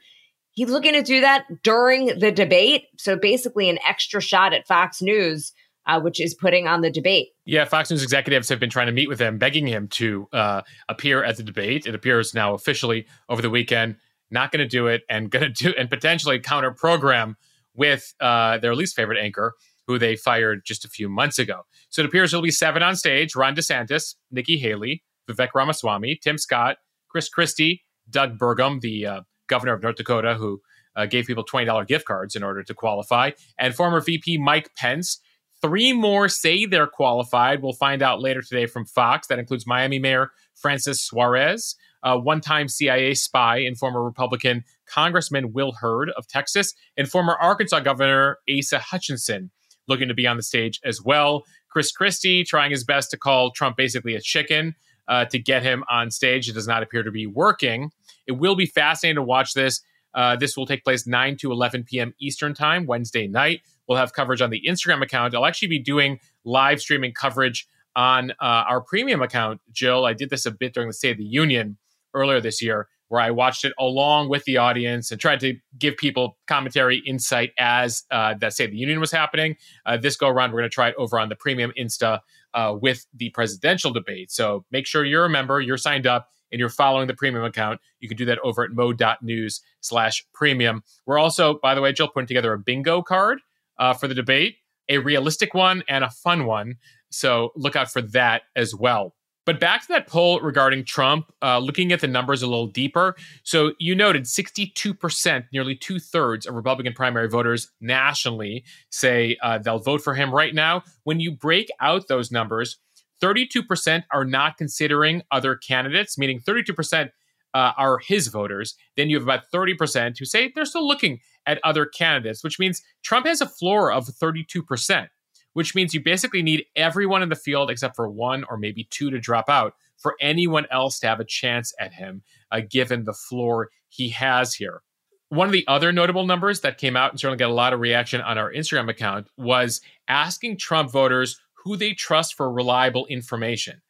He's 0.51 0.69
looking 0.69 0.93
to 0.93 1.01
do 1.01 1.21
that 1.21 1.45
during 1.63 2.19
the 2.19 2.31
debate. 2.31 2.83
So 2.97 3.15
basically, 3.15 3.69
an 3.69 3.79
extra 3.88 4.21
shot 4.21 4.53
at 4.53 4.67
Fox 4.67 5.01
News, 5.01 5.51
uh, 5.88 6.00
which 6.00 6.21
is 6.21 6.35
putting 6.35 6.67
on 6.67 6.81
the 6.81 6.91
debate. 6.91 7.29
Yeah, 7.45 7.65
Fox 7.65 7.89
News 7.89 8.03
executives 8.03 8.47
have 8.50 8.59
been 8.59 8.69
trying 8.69 8.88
to 8.88 8.93
meet 8.93 9.09
with 9.09 9.19
him, 9.19 9.39
begging 9.39 9.65
him 9.65 9.88
to 9.89 10.27
uh, 10.31 10.62
appear 10.88 11.24
at 11.24 11.38
the 11.38 11.43
debate. 11.43 11.88
It 11.88 11.95
appears 11.95 12.35
now 12.35 12.53
officially 12.53 13.07
over 13.29 13.41
the 13.41 13.50
weekend. 13.50 13.95
Not 14.29 14.51
going 14.51 14.59
to 14.59 14.67
do 14.67 14.88
it, 14.88 15.01
and 15.09 15.31
going 15.31 15.43
to 15.43 15.50
do 15.50 15.74
and 15.77 15.89
potentially 15.89 16.39
counter 16.39 16.71
program 16.71 17.35
with 17.74 18.13
uh, 18.19 18.57
their 18.59 18.75
least 18.75 18.95
favorite 18.95 19.17
anchor, 19.19 19.55
who 19.91 20.00
they 20.00 20.15
fired 20.15 20.62
just 20.65 20.86
a 20.86 20.88
few 20.88 21.10
months 21.10 21.38
ago. 21.38 21.62
So 21.89 22.01
it 22.01 22.05
appears 22.05 22.31
there'll 22.31 22.41
be 22.41 22.51
seven 22.51 22.81
on 22.81 22.95
stage 22.95 23.36
Ron 23.36 23.55
DeSantis, 23.55 24.15
Nikki 24.31 24.57
Haley, 24.57 25.03
Vivek 25.29 25.50
Ramaswamy, 25.53 26.17
Tim 26.24 26.38
Scott, 26.38 26.77
Chris 27.10 27.27
Christie, 27.27 27.83
Doug 28.10 28.38
Burgum, 28.38 28.79
the 28.79 29.05
uh, 29.05 29.21
governor 29.48 29.74
of 29.74 29.83
North 29.83 29.98
Dakota, 29.98 30.36
who 30.36 30.62
uh, 30.95 31.05
gave 31.05 31.25
people 31.25 31.43
$20 31.43 31.88
gift 31.88 32.05
cards 32.05 32.36
in 32.36 32.43
order 32.43 32.63
to 32.63 32.74
qualify, 32.74 33.31
and 33.60 33.75
former 33.75 34.00
VP 34.00 34.38
Mike 34.38 34.71
Pence. 34.77 35.19
Three 35.62 35.93
more 35.93 36.27
say 36.27 36.65
they're 36.65 36.88
qualified. 36.88 37.62
We'll 37.62 37.74
find 37.74 38.01
out 38.01 38.21
later 38.21 38.41
today 38.41 38.65
from 38.65 38.86
Fox. 38.86 39.27
That 39.27 39.39
includes 39.39 39.67
Miami 39.67 40.00
Mayor 40.00 40.31
Francis 40.55 41.01
Suarez, 41.01 41.75
one 42.03 42.41
time 42.41 42.67
CIA 42.67 43.13
spy 43.13 43.57
and 43.57 43.77
former 43.77 44.03
Republican 44.03 44.63
Congressman 44.88 45.53
Will 45.53 45.74
Hurd 45.74 46.12
of 46.17 46.27
Texas, 46.27 46.74
and 46.98 47.07
former 47.07 47.36
Arkansas 47.39 47.81
Governor 47.81 48.38
Asa 48.50 48.79
Hutchinson 48.79 49.51
looking 49.88 50.07
to 50.07 50.13
be 50.13 50.27
on 50.27 50.38
the 50.38 50.43
stage 50.43 50.79
as 50.83 51.01
well. 51.01 51.43
Chris 51.69 51.91
Christie 51.91 52.43
trying 52.43 52.71
his 52.71 52.83
best 52.83 53.11
to 53.11 53.17
call 53.17 53.51
Trump 53.51 53.77
basically 53.77 54.15
a 54.15 54.21
chicken 54.21 54.75
uh, 55.07 55.25
to 55.25 55.39
get 55.39 55.63
him 55.63 55.83
on 55.89 56.11
stage. 56.11 56.50
It 56.50 56.53
does 56.53 56.67
not 56.67 56.83
appear 56.83 57.03
to 57.03 57.11
be 57.11 57.27
working. 57.27 57.91
It 58.27 58.33
will 58.33 58.55
be 58.55 58.65
fascinating 58.65 59.15
to 59.15 59.23
watch 59.23 59.53
this. 59.53 59.81
Uh, 60.13 60.35
this 60.35 60.57
will 60.57 60.65
take 60.65 60.83
place 60.83 61.07
9 61.07 61.38
to 61.38 61.51
11 61.51 61.85
p.m. 61.85 62.13
Eastern 62.19 62.53
Time, 62.53 62.85
Wednesday 62.85 63.27
night. 63.27 63.61
We'll 63.88 63.97
have 63.97 64.13
coverage 64.13 64.41
on 64.41 64.50
the 64.50 64.61
Instagram 64.67 65.01
account. 65.01 65.33
I'll 65.33 65.45
actually 65.45 65.69
be 65.69 65.79
doing 65.79 66.19
live 66.43 66.81
streaming 66.81 67.13
coverage 67.13 67.67
on 67.95 68.31
uh, 68.31 68.35
our 68.69 68.81
premium 68.81 69.21
account, 69.21 69.61
Jill. 69.71 70.05
I 70.05 70.13
did 70.13 70.29
this 70.29 70.45
a 70.45 70.51
bit 70.51 70.73
during 70.73 70.89
the 70.89 70.93
State 70.93 71.11
of 71.11 71.17
the 71.17 71.23
Union 71.23 71.77
earlier 72.13 72.41
this 72.41 72.61
year 72.61 72.88
where 73.11 73.19
I 73.19 73.29
watched 73.29 73.65
it 73.65 73.73
along 73.77 74.29
with 74.29 74.45
the 74.45 74.55
audience 74.55 75.11
and 75.11 75.19
tried 75.19 75.41
to 75.41 75.57
give 75.77 75.97
people 75.97 76.37
commentary 76.47 76.99
insight 77.05 77.51
as 77.59 78.03
uh, 78.09 78.35
that 78.35 78.57
of 78.57 78.71
the 78.71 78.77
Union 78.77 79.01
was 79.01 79.11
happening. 79.11 79.57
Uh, 79.85 79.97
this 79.97 80.15
go 80.15 80.29
around, 80.29 80.53
we're 80.53 80.59
going 80.59 80.69
to 80.69 80.73
try 80.73 80.87
it 80.87 80.95
over 80.97 81.19
on 81.19 81.27
the 81.27 81.35
premium 81.35 81.73
Insta 81.77 82.21
uh, 82.53 82.73
with 82.81 83.05
the 83.13 83.29
presidential 83.31 83.91
debate. 83.91 84.31
So 84.31 84.63
make 84.71 84.87
sure 84.87 85.03
you're 85.03 85.25
a 85.25 85.29
member, 85.29 85.59
you're 85.59 85.75
signed 85.75 86.07
up, 86.07 86.29
and 86.53 86.59
you're 86.59 86.69
following 86.69 87.07
the 87.07 87.13
premium 87.13 87.43
account. 87.43 87.81
You 87.99 88.07
can 88.07 88.15
do 88.15 88.23
that 88.25 88.39
over 88.45 88.63
at 88.63 88.71
mo.news 88.71 89.59
slash 89.81 90.25
premium. 90.33 90.81
We're 91.05 91.19
also, 91.19 91.59
by 91.61 91.75
the 91.75 91.81
way, 91.81 91.91
Jill, 91.91 92.07
putting 92.07 92.27
together 92.27 92.53
a 92.53 92.59
bingo 92.59 93.01
card 93.01 93.39
uh, 93.77 93.93
for 93.93 94.07
the 94.07 94.15
debate, 94.15 94.55
a 94.87 94.99
realistic 94.99 95.53
one 95.53 95.83
and 95.89 96.05
a 96.05 96.09
fun 96.09 96.45
one. 96.45 96.75
So 97.09 97.51
look 97.57 97.75
out 97.75 97.91
for 97.91 98.01
that 98.01 98.43
as 98.55 98.73
well. 98.73 99.15
But 99.45 99.60
back 99.60 99.81
to 99.81 99.88
that 99.89 100.07
poll 100.07 100.39
regarding 100.39 100.86
Trump, 100.86 101.31
uh, 101.41 101.57
looking 101.57 101.91
at 101.91 102.00
the 102.00 102.07
numbers 102.07 102.43
a 102.43 102.48
little 102.48 102.67
deeper. 102.67 103.15
So 103.43 103.74
you 103.79 103.95
noted 103.95 104.24
62%, 104.24 105.45
nearly 105.51 105.75
two 105.75 106.00
thirds 106.00 106.45
of 106.45 106.53
Republican 106.53 106.93
primary 106.93 107.27
voters 107.27 107.71
nationally 107.81 108.63
say 108.91 109.38
uh, 109.41 109.57
they'll 109.57 109.79
vote 109.79 110.01
for 110.01 110.13
him 110.13 110.31
right 110.33 110.53
now. 110.53 110.83
When 111.03 111.19
you 111.19 111.31
break 111.31 111.69
out 111.79 112.07
those 112.07 112.31
numbers, 112.31 112.77
32% 113.21 114.03
are 114.12 114.25
not 114.25 114.57
considering 114.57 115.24
other 115.31 115.55
candidates, 115.55 116.17
meaning 116.17 116.39
32% 116.39 117.10
uh, 117.53 117.71
are 117.77 117.98
his 118.00 118.27
voters. 118.27 118.75
Then 118.95 119.10
you 119.10 119.17
have 119.17 119.24
about 119.24 119.51
30% 119.53 120.17
who 120.17 120.25
say 120.25 120.51
they're 120.53 120.65
still 120.65 120.88
looking 120.88 121.19
at 121.45 121.60
other 121.63 121.86
candidates, 121.86 122.43
which 122.43 122.60
means 122.60 122.81
Trump 123.03 123.25
has 123.25 123.41
a 123.41 123.48
floor 123.48 123.91
of 123.91 124.05
32% 124.05 125.07
which 125.53 125.75
means 125.75 125.93
you 125.93 126.01
basically 126.01 126.41
need 126.41 126.65
everyone 126.75 127.22
in 127.22 127.29
the 127.29 127.36
field 127.36 127.70
except 127.70 127.96
for 127.96 128.10
one 128.10 128.43
or 128.50 128.58
maybe 128.58 128.86
two 128.89 129.10
to 129.10 129.20
drop 129.20 129.50
out 129.50 129.74
for 129.98 130.15
anyone 130.20 130.65
else 130.72 131.00
to 131.00 131.08
have 131.08 131.20
a 131.20 131.25
chance 131.25 131.74
at 131.79 131.93
him, 131.93 132.24
uh, 132.51 132.62
given 132.67 133.03
the 133.03 133.13
floor 133.13 133.70
he 133.88 134.10
has 134.10 134.55
here. 134.55 134.81
One 135.29 135.48
of 135.48 135.53
the 135.53 135.65
other 135.67 135.91
notable 135.91 136.25
numbers 136.25 136.62
that 136.62 136.77
came 136.77 136.98
out 136.98 137.12
and 137.12 137.20
certainly 137.20 137.38
got 137.38 137.50
a 137.50 137.53
lot 137.53 137.74
of 137.74 137.79
reaction 137.79 138.20
on 138.20 138.38
our 138.38 138.51
Instagram 138.51 138.89
account 138.89 139.27
was 139.38 139.79
asking 140.08 140.58
Trump 140.58 140.91
voters 140.91 141.39
who 141.63 141.77
they 141.77 141.93
trust 141.93 142.36
for 142.36 142.51
reliable 142.51 143.05
information. 143.05 143.81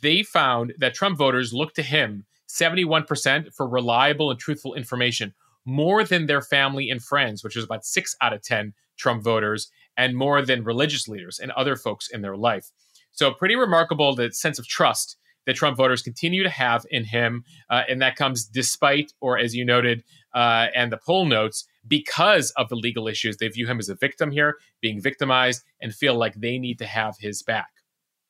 They 0.00 0.22
found 0.22 0.74
that 0.78 0.94
Trump 0.94 1.18
voters 1.18 1.52
look 1.52 1.74
to 1.74 1.82
him 1.82 2.24
71% 2.48 3.52
for 3.52 3.68
reliable 3.68 4.30
and 4.30 4.38
truthful 4.38 4.74
information, 4.74 5.34
more 5.64 6.04
than 6.04 6.26
their 6.26 6.42
family 6.42 6.90
and 6.90 7.02
friends, 7.02 7.42
which 7.42 7.56
is 7.56 7.64
about 7.64 7.84
six 7.84 8.14
out 8.20 8.32
of 8.32 8.42
10 8.42 8.72
Trump 8.96 9.22
voters, 9.22 9.70
and 9.96 10.16
more 10.16 10.42
than 10.42 10.64
religious 10.64 11.08
leaders 11.08 11.38
and 11.38 11.50
other 11.52 11.76
folks 11.76 12.08
in 12.08 12.22
their 12.22 12.36
life. 12.36 12.70
So, 13.12 13.32
pretty 13.32 13.56
remarkable 13.56 14.14
the 14.14 14.32
sense 14.32 14.58
of 14.58 14.66
trust 14.66 15.16
that 15.46 15.56
Trump 15.56 15.76
voters 15.76 16.02
continue 16.02 16.42
to 16.42 16.50
have 16.50 16.84
in 16.90 17.04
him. 17.04 17.44
Uh, 17.70 17.82
and 17.88 18.02
that 18.02 18.16
comes 18.16 18.44
despite, 18.44 19.12
or 19.20 19.38
as 19.38 19.54
you 19.54 19.64
noted, 19.64 20.04
uh, 20.34 20.66
and 20.74 20.92
the 20.92 20.98
poll 20.98 21.24
notes, 21.24 21.66
because 21.86 22.50
of 22.56 22.68
the 22.68 22.76
legal 22.76 23.08
issues. 23.08 23.36
They 23.36 23.48
view 23.48 23.66
him 23.66 23.78
as 23.78 23.88
a 23.88 23.94
victim 23.94 24.32
here, 24.32 24.56
being 24.82 25.00
victimized, 25.00 25.62
and 25.80 25.94
feel 25.94 26.14
like 26.14 26.34
they 26.34 26.58
need 26.58 26.78
to 26.80 26.86
have 26.86 27.16
his 27.18 27.42
back. 27.42 27.70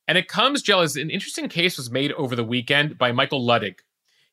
And 0.07 0.17
it 0.17 0.27
comes, 0.27 0.61
Jill, 0.61 0.81
as 0.81 0.95
an 0.95 1.09
interesting 1.09 1.49
case 1.49 1.75
was 1.75 1.91
made 1.91 2.13
over 2.13 2.35
the 2.35 2.43
weekend 2.43 2.97
by 2.97 3.11
Michael 3.11 3.45
Luttig, 3.45 3.79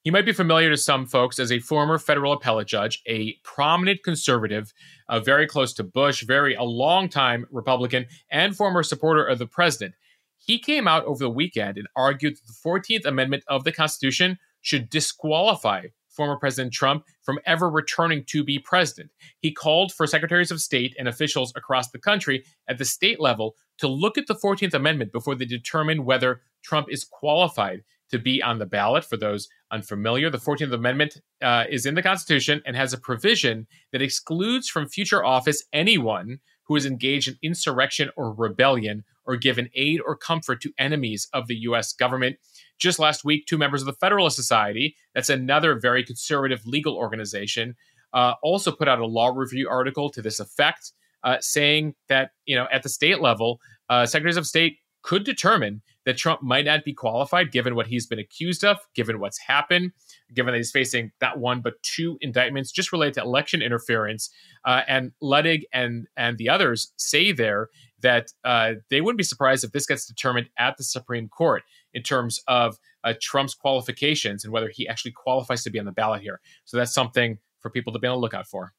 he 0.05 0.11
might 0.11 0.27
be 0.27 0.33
familiar 0.33 0.69
to 0.69 0.77
some 0.77 1.07
folks 1.07 1.39
as 1.39 1.51
a 1.51 1.61
former 1.61 1.99
federal 1.99 2.35
appellate 2.35 2.69
judge, 2.69 3.03
a 3.07 3.33
prominent 3.43 4.03
conservative, 4.05 4.75
uh, 5.09 5.19
very 5.19 5.47
close 5.47 5.73
to 5.73 5.83
Bush, 5.83 6.23
very 6.25 6.55
a 6.55 6.63
long 6.63 7.09
time 7.09 7.47
Republican, 7.51 8.05
and 8.31 8.55
former 8.55 8.83
supporter 8.83 9.25
of 9.25 9.39
the 9.39 9.47
president. 9.47 9.95
He 10.37 10.59
came 10.59 10.87
out 10.87 11.07
over 11.07 11.25
the 11.25 11.31
weekend 11.31 11.79
and 11.79 11.89
argued 11.97 12.37
that 12.37 12.47
the 12.47 12.53
14th 12.53 13.07
Amendment 13.07 13.45
of 13.49 13.65
the 13.65 13.73
Constitution 13.73 14.39
should 14.61 14.91
disqualify 14.91 15.87
former 16.11 16.37
President 16.37 16.73
Trump 16.73 17.05
from 17.23 17.39
ever 17.47 17.69
returning 17.71 18.25
to 18.25 18.45
be 18.45 18.59
president. 18.59 19.11
He 19.41 19.53
called 19.53 19.93
for 19.93 20.07
secretaries 20.07 20.51
of 20.51 20.61
state 20.61 20.95
and 20.99 21.09
officials 21.09 21.53
across 21.57 21.91
the 21.91 21.99
country 21.99 22.45
at 22.69 22.77
the 22.77 22.85
state 22.85 23.21
level 23.21 23.57
to 23.79 23.89
look 23.89 24.17
at 24.17 24.27
the 24.27 24.35
14th 24.35 24.75
Amendment 24.75 25.13
before 25.13 25.35
they 25.35 25.47
determine 25.47 26.05
whether 26.05 26.43
Trump 26.63 26.89
is 26.91 27.05
qualified 27.05 27.83
to 28.11 28.19
be 28.19 28.43
on 28.43 28.59
the 28.59 28.67
ballot. 28.67 29.05
For 29.05 29.17
those 29.17 29.49
unfamiliar, 29.71 30.31
the 30.31 30.39
14th 30.39 30.73
Amendment 30.73 31.21
uh, 31.43 31.65
is 31.69 31.87
in 31.87 31.95
the 31.95 32.03
Constitution 32.03 32.63
and 32.67 32.77
has 32.77 32.93
a 32.93 32.99
provision 32.99 33.67
that 33.93 34.03
excludes 34.03 34.69
from 34.69 34.89
future 34.89 35.25
office 35.25 35.65
anyone 35.73 36.41
who 36.65 36.77
is 36.77 36.87
engaged 36.87 37.29
in 37.29 37.39
insurrection 37.43 38.11
or 38.17 38.33
rebellion 38.33 39.05
or 39.27 39.37
given 39.37 39.71
aid 39.75 40.01
or 40.05 40.17
comfort 40.17 40.61
to 40.63 40.73
enemies 40.79 41.29
of 41.33 41.47
the 41.47 41.57
U.S. 41.57 41.93
government. 41.93 42.37
Just 42.79 42.99
last 42.99 43.25
week, 43.25 43.47
two 43.47 43.59
members 43.59 43.83
of 43.83 43.87
the 43.87 43.93
Federalist 43.95 44.37
Society, 44.37 44.97
that's 45.15 45.29
another 45.29 45.79
very 45.79 46.05
conservative 46.05 46.67
legal 46.67 46.97
organization, 46.97 47.77
uh, 48.13 48.35
also 48.43 48.71
put 48.71 48.89
out 48.89 48.99
a 48.99 49.07
law 49.07 49.33
review 49.35 49.69
article 49.69 50.11
to 50.11 50.23
this 50.23 50.41
effect, 50.41 50.93
uh, 51.23 51.37
saying 51.41 51.95
that 52.09 52.31
you 52.47 52.55
know 52.57 52.67
at 52.71 52.83
the 52.83 52.89
state 52.89 53.21
level, 53.21 53.61
uh, 53.89 54.07
secretaries 54.07 54.37
of 54.37 54.47
state 54.47 54.79
could 55.03 55.25
determine 55.25 55.83
that 56.05 56.17
Trump 56.17 56.43
might 56.43 56.65
not 56.65 56.85
be 56.85 56.93
qualified 56.93 57.53
given 57.53 57.75
what 57.75 57.87
he's 57.87 58.07
been 58.07 58.19
accused 58.19 58.65
of, 58.65 58.79
given 58.95 59.19
what's 59.19 59.39
happened, 59.39 59.93
given 60.35 60.53
that 60.53 60.59
he's 60.59 60.71
facing 60.71 61.11
not 61.21 61.39
one 61.39 61.61
but 61.61 61.75
two 61.83 62.19
indictments 62.21 62.71
just 62.71 62.93
related 62.93 63.15
to 63.15 63.23
election 63.23 63.63
interference. 63.63 64.31
Uh, 64.65 64.83
and 64.87 65.13
Luttig 65.23 65.63
and 65.73 66.07
and 66.17 66.39
the 66.39 66.49
others 66.49 66.93
say 66.97 67.33
there 67.33 67.69
that 68.01 68.33
uh, 68.45 68.75
they 68.91 69.01
wouldn't 69.01 69.19
be 69.19 69.25
surprised 69.25 69.65
if 69.65 69.73
this 69.73 69.87
gets 69.87 70.07
determined 70.07 70.49
at 70.59 70.77
the 70.77 70.85
Supreme 70.85 71.29
Court 71.29 71.63
in 71.95 72.03
terms 72.03 72.41
of 72.47 72.79
uh, 73.03 73.15
Trump's 73.21 73.55
qualifications 73.55 74.45
and 74.45 74.53
whether 74.53 74.69
he 74.69 74.87
actually 74.87 75.13
qualifies 75.13 75.65
to 75.65 75.71
be 75.71 75.79
on 75.79 75.87
the 75.87 75.93
ballot 75.93 76.21
here. 76.21 76.41
So 76.67 76.77
that's 76.77 76.93
something 76.93 77.39
for 77.61 77.71
people 77.71 77.95
to 77.95 77.99
be 77.99 78.07
on 78.07 78.17
the 78.17 78.21
lookout 78.21 78.47
for. 78.47 78.75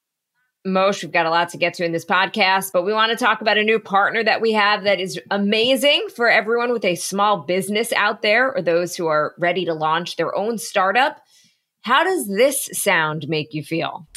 Moshe, 0.65 1.03
we've 1.03 1.12
got 1.12 1.27
a 1.27 1.29
lot 1.29 1.50
to 1.50 1.57
get 1.57 1.75
to 1.75 1.86
in 1.86 1.91
this 1.91 2.05
podcast, 2.05 2.72
but 2.74 2.84
we 2.84 2.91
want 2.91 3.12
to 3.12 3.24
talk 3.24 3.39
about 3.39 3.57
a 3.57 3.63
new 3.63 3.79
partner 3.79 4.24
that 4.24 4.41
we 4.41 4.51
have 4.53 4.84
that 4.84 5.00
is 5.00 5.19
amazing 5.29 6.07
for 6.15 6.27
everyone 6.27 6.72
with 6.72 6.84
a 6.84 6.95
small 6.95 7.38
business 7.38 7.93
out 7.93 8.24
there 8.24 8.51
or 8.51 8.63
those 8.63 8.95
who 8.95 9.05
are 9.05 9.36
ready 9.38 9.65
to 9.65 9.74
launch 9.74 10.15
their 10.15 10.36
own 10.36 10.57
startup. 10.57 11.22
How 11.81 12.03
does 12.03 12.27
this 12.27 12.67
sound 12.74 13.27
make 13.29 13.53
you 13.53 13.63
feel? 13.63 14.07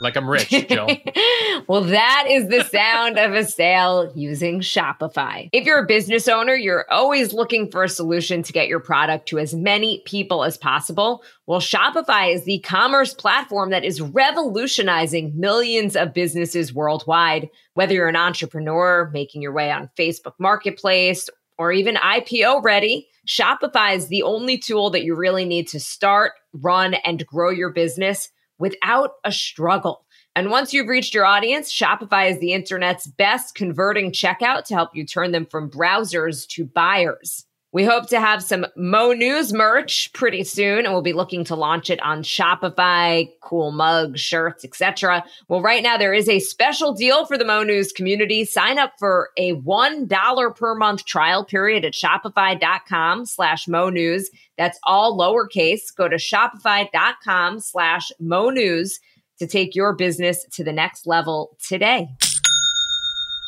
Like 0.00 0.16
I'm 0.16 0.28
rich, 0.28 0.48
Jill. 0.48 0.88
well, 1.68 1.82
that 1.82 2.24
is 2.28 2.48
the 2.48 2.64
sound 2.64 3.18
of 3.18 3.34
a 3.34 3.44
sale 3.44 4.10
using 4.14 4.60
Shopify. 4.60 5.50
If 5.52 5.66
you're 5.66 5.84
a 5.84 5.86
business 5.86 6.26
owner, 6.26 6.54
you're 6.54 6.90
always 6.90 7.34
looking 7.34 7.70
for 7.70 7.84
a 7.84 7.88
solution 7.88 8.42
to 8.42 8.52
get 8.52 8.68
your 8.68 8.80
product 8.80 9.28
to 9.28 9.38
as 9.38 9.54
many 9.54 10.02
people 10.06 10.42
as 10.42 10.56
possible. 10.56 11.22
Well, 11.46 11.60
Shopify 11.60 12.34
is 12.34 12.44
the 12.44 12.60
commerce 12.60 13.12
platform 13.12 13.70
that 13.70 13.84
is 13.84 14.00
revolutionizing 14.00 15.38
millions 15.38 15.96
of 15.96 16.14
businesses 16.14 16.72
worldwide. 16.72 17.50
Whether 17.74 17.94
you're 17.94 18.08
an 18.08 18.16
entrepreneur 18.16 19.10
making 19.12 19.42
your 19.42 19.52
way 19.52 19.70
on 19.70 19.90
Facebook 19.98 20.34
Marketplace 20.38 21.28
or 21.58 21.72
even 21.72 21.96
IPO 21.96 22.64
ready, 22.64 23.08
Shopify 23.26 23.94
is 23.96 24.08
the 24.08 24.22
only 24.22 24.56
tool 24.56 24.90
that 24.90 25.04
you 25.04 25.14
really 25.14 25.44
need 25.44 25.68
to 25.68 25.80
start, 25.80 26.32
run, 26.54 26.94
and 26.94 27.26
grow 27.26 27.50
your 27.50 27.70
business 27.70 28.30
without 28.60 29.14
a 29.24 29.32
struggle. 29.32 30.06
And 30.36 30.50
once 30.50 30.72
you've 30.72 30.86
reached 30.86 31.12
your 31.12 31.26
audience, 31.26 31.72
Shopify 31.72 32.30
is 32.30 32.38
the 32.38 32.52
internet's 32.52 33.08
best 33.08 33.56
converting 33.56 34.12
checkout 34.12 34.64
to 34.66 34.74
help 34.74 34.90
you 34.94 35.04
turn 35.04 35.32
them 35.32 35.44
from 35.44 35.68
browsers 35.68 36.46
to 36.50 36.64
buyers. 36.66 37.46
We 37.72 37.84
hope 37.84 38.08
to 38.08 38.18
have 38.18 38.42
some 38.42 38.66
Mo 38.76 39.12
News 39.12 39.52
merch 39.52 40.12
pretty 40.12 40.42
soon, 40.42 40.84
and 40.84 40.92
we'll 40.92 41.02
be 41.02 41.12
looking 41.12 41.44
to 41.44 41.54
launch 41.54 41.88
it 41.88 42.02
on 42.02 42.24
Shopify, 42.24 43.28
cool 43.40 43.70
mugs, 43.70 44.20
shirts, 44.20 44.64
etc. 44.64 45.24
Well, 45.48 45.62
right 45.62 45.82
now 45.82 45.96
there 45.96 46.12
is 46.12 46.28
a 46.28 46.40
special 46.40 46.92
deal 46.92 47.26
for 47.26 47.38
the 47.38 47.44
Mo 47.44 47.62
News 47.62 47.92
community. 47.92 48.44
Sign 48.44 48.78
up 48.78 48.94
for 48.98 49.30
a 49.36 49.54
$1 49.54 50.56
per 50.56 50.74
month 50.74 51.04
trial 51.04 51.44
period 51.44 51.84
at 51.84 51.92
shopify.com 51.92 53.26
slash 53.26 53.68
Mo 53.68 53.88
News. 53.88 54.30
That's 54.58 54.80
all 54.82 55.16
lowercase. 55.16 55.94
Go 55.94 56.08
to 56.08 56.16
shopify.com 56.16 57.60
slash 57.60 58.10
Mo 58.18 58.50
News 58.50 58.98
to 59.38 59.46
take 59.46 59.76
your 59.76 59.94
business 59.94 60.44
to 60.52 60.64
the 60.64 60.72
next 60.72 61.06
level 61.06 61.56
today. 61.66 62.08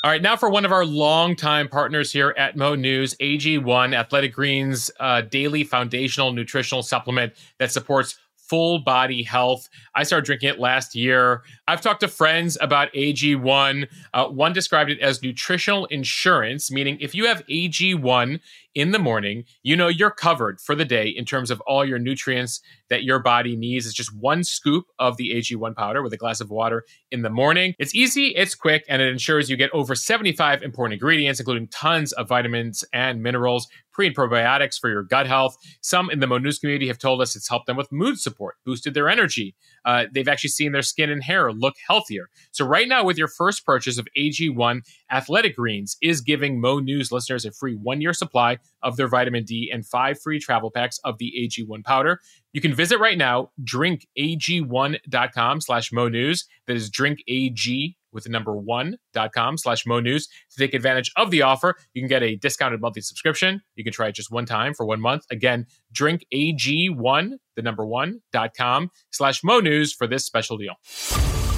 All 0.05 0.11
right, 0.11 0.21
now 0.21 0.35
for 0.35 0.51
one 0.51 0.65
of 0.65 0.73
our 0.73 0.85
longtime 0.85 1.69
partners 1.69 2.11
here 2.11 2.35
at 2.37 2.57
Mo 2.57 2.75
News, 2.75 3.15
AG1, 3.21 3.95
Athletic 3.95 4.35
Greens 4.35 4.91
uh, 4.99 5.21
daily 5.21 5.63
foundational 5.63 6.33
nutritional 6.33 6.83
supplement 6.83 7.35
that 7.61 7.71
supports 7.71 8.19
full 8.37 8.81
body 8.81 9.23
health. 9.23 9.69
I 9.95 10.03
started 10.03 10.27
drinking 10.27 10.49
it 10.49 10.59
last 10.59 10.97
year. 10.97 11.43
I've 11.69 11.81
talked 11.81 12.01
to 12.01 12.09
friends 12.09 12.59
about 12.61 12.93
AG1. 12.95 13.89
Uh, 14.13 14.27
one 14.27 14.53
described 14.53 14.91
it 14.91 14.99
as 14.99 15.23
nutritional 15.23 15.87
insurance, 15.87 16.69
meaning 16.69 16.99
if 17.01 17.15
you 17.15 17.27
have 17.29 17.47
AG1 17.47 18.41
in 18.75 18.93
the 18.93 18.99
morning, 18.99 19.45
you 19.63 19.77
know 19.77 19.89
you're 19.89 20.11
covered 20.11 20.61
for 20.61 20.75
the 20.75 20.85
day 20.85 21.09
in 21.09 21.25
terms 21.25 21.51
of 21.51 21.61
all 21.63 21.85
your 21.85 21.99
nutrients 21.99 22.61
that 22.89 23.05
your 23.05 23.19
body 23.19 23.57
needs. 23.57 23.87
It's 23.87 23.95
just 23.95 24.15
one 24.15 24.45
scoop 24.45 24.87
of 24.99 25.17
the 25.17 25.31
AG1 25.35 25.77
powder 25.77 26.03
with 26.03 26.13
a 26.13 26.17
glass 26.17 26.41
of 26.41 26.51
water 26.51 26.85
in 27.11 27.23
the 27.23 27.31
morning. 27.31 27.75
It's 27.79 27.95
easy, 27.95 28.29
it's 28.29 28.55
quick, 28.55 28.85
and 28.89 29.03
it 29.03 29.09
ensures 29.09 29.51
you 29.51 29.57
get 29.57 29.71
over 29.73 29.95
75 29.95 30.63
important 30.63 30.95
ingredients, 30.95 31.41
including 31.41 31.69
tons 31.69 32.13
of 32.13 32.29
vitamins 32.29 32.85
and 32.93 33.23
minerals, 33.23 33.69
pre 33.93 34.07
and 34.07 34.17
probiotics 34.17 34.79
for 34.79 34.91
your 34.91 35.03
gut 35.03 35.27
health. 35.27 35.57
Some 35.81 36.11
in 36.11 36.21
the 36.21 36.27
Mo 36.27 36.39
News 36.39 36.59
community 36.59 36.89
have 36.89 36.99
told 36.99 37.21
us 37.21 37.37
it's 37.37 37.49
helped 37.49 37.67
them 37.67 37.77
with 37.77 37.93
mood 37.93 38.19
support, 38.19 38.57
boosted 38.65 38.95
their 38.95 39.09
energy. 39.09 39.55
Uh, 39.85 40.05
they've 40.13 40.29
actually 40.29 40.51
seen 40.51 40.73
their 40.73 40.83
skin 40.83 41.11
and 41.11 41.23
hair 41.23 41.53
look 41.53 41.75
healthier. 41.87 42.29
So, 42.53 42.65
right 42.65 42.89
now, 42.89 43.05
with 43.05 43.19
your 43.19 43.29
first 43.29 43.65
purchase 43.65 43.99
of 43.99 44.09
AG1, 44.17 44.83
Athletic 45.11 45.57
Greens 45.57 45.97
is 46.03 46.21
giving 46.21 46.61
Mo 46.61 46.79
News 46.79 47.13
listeners 47.13 47.45
a 47.45 47.53
free 47.53 47.75
one 47.75 48.01
year 48.01 48.13
supply 48.13 48.59
of 48.83 48.97
their 48.97 49.09
vitamin 49.09 49.45
D 49.45 49.71
and 49.73 49.87
five 49.87 50.21
free 50.21 50.39
travel 50.39 50.71
packs 50.71 50.99
of 51.05 51.19
the 51.19 51.33
AG1 51.39 51.85
powder. 51.85 52.21
You 52.53 52.61
can 52.61 52.75
visit 52.75 52.99
right 52.99 53.17
now, 53.19 53.51
drinkag1.com 53.65 55.61
slash 55.61 55.93
Mo 55.93 56.09
News. 56.09 56.47
That 56.67 56.77
is 56.77 56.91
drinkag 56.91 57.97
with 58.13 58.25
the 58.25 58.31
number 58.31 58.57
one.com 58.57 59.59
slash 59.59 59.87
Mo 59.87 60.01
News 60.01 60.29
to 60.51 60.59
take 60.59 60.75
advantage 60.75 61.11
of 61.17 61.31
the 61.31 61.43
offer. 61.43 61.77
You 61.95 62.03
can 62.03 62.09
get 62.09 62.23
a 62.23 62.37
discounted 62.37 62.81
monthly 62.81 63.03
subscription. 63.03 63.63
You 63.75 63.85
can 63.85 63.93
try 63.93 64.09
it 64.09 64.15
just 64.15 64.31
one 64.31 64.47
time 64.47 64.75
for 64.75 64.85
one 64.85 65.01
month. 65.01 65.25
Again, 65.31 65.67
drinkag1, 65.95 67.31
the 67.57 67.63
number 67.63 67.87
one.com 67.87 68.91
slash 69.11 69.43
Mo 69.43 69.61
News 69.61 69.93
for 69.93 70.07
this 70.07 70.25
special 70.25 70.59
deal. 70.59 70.75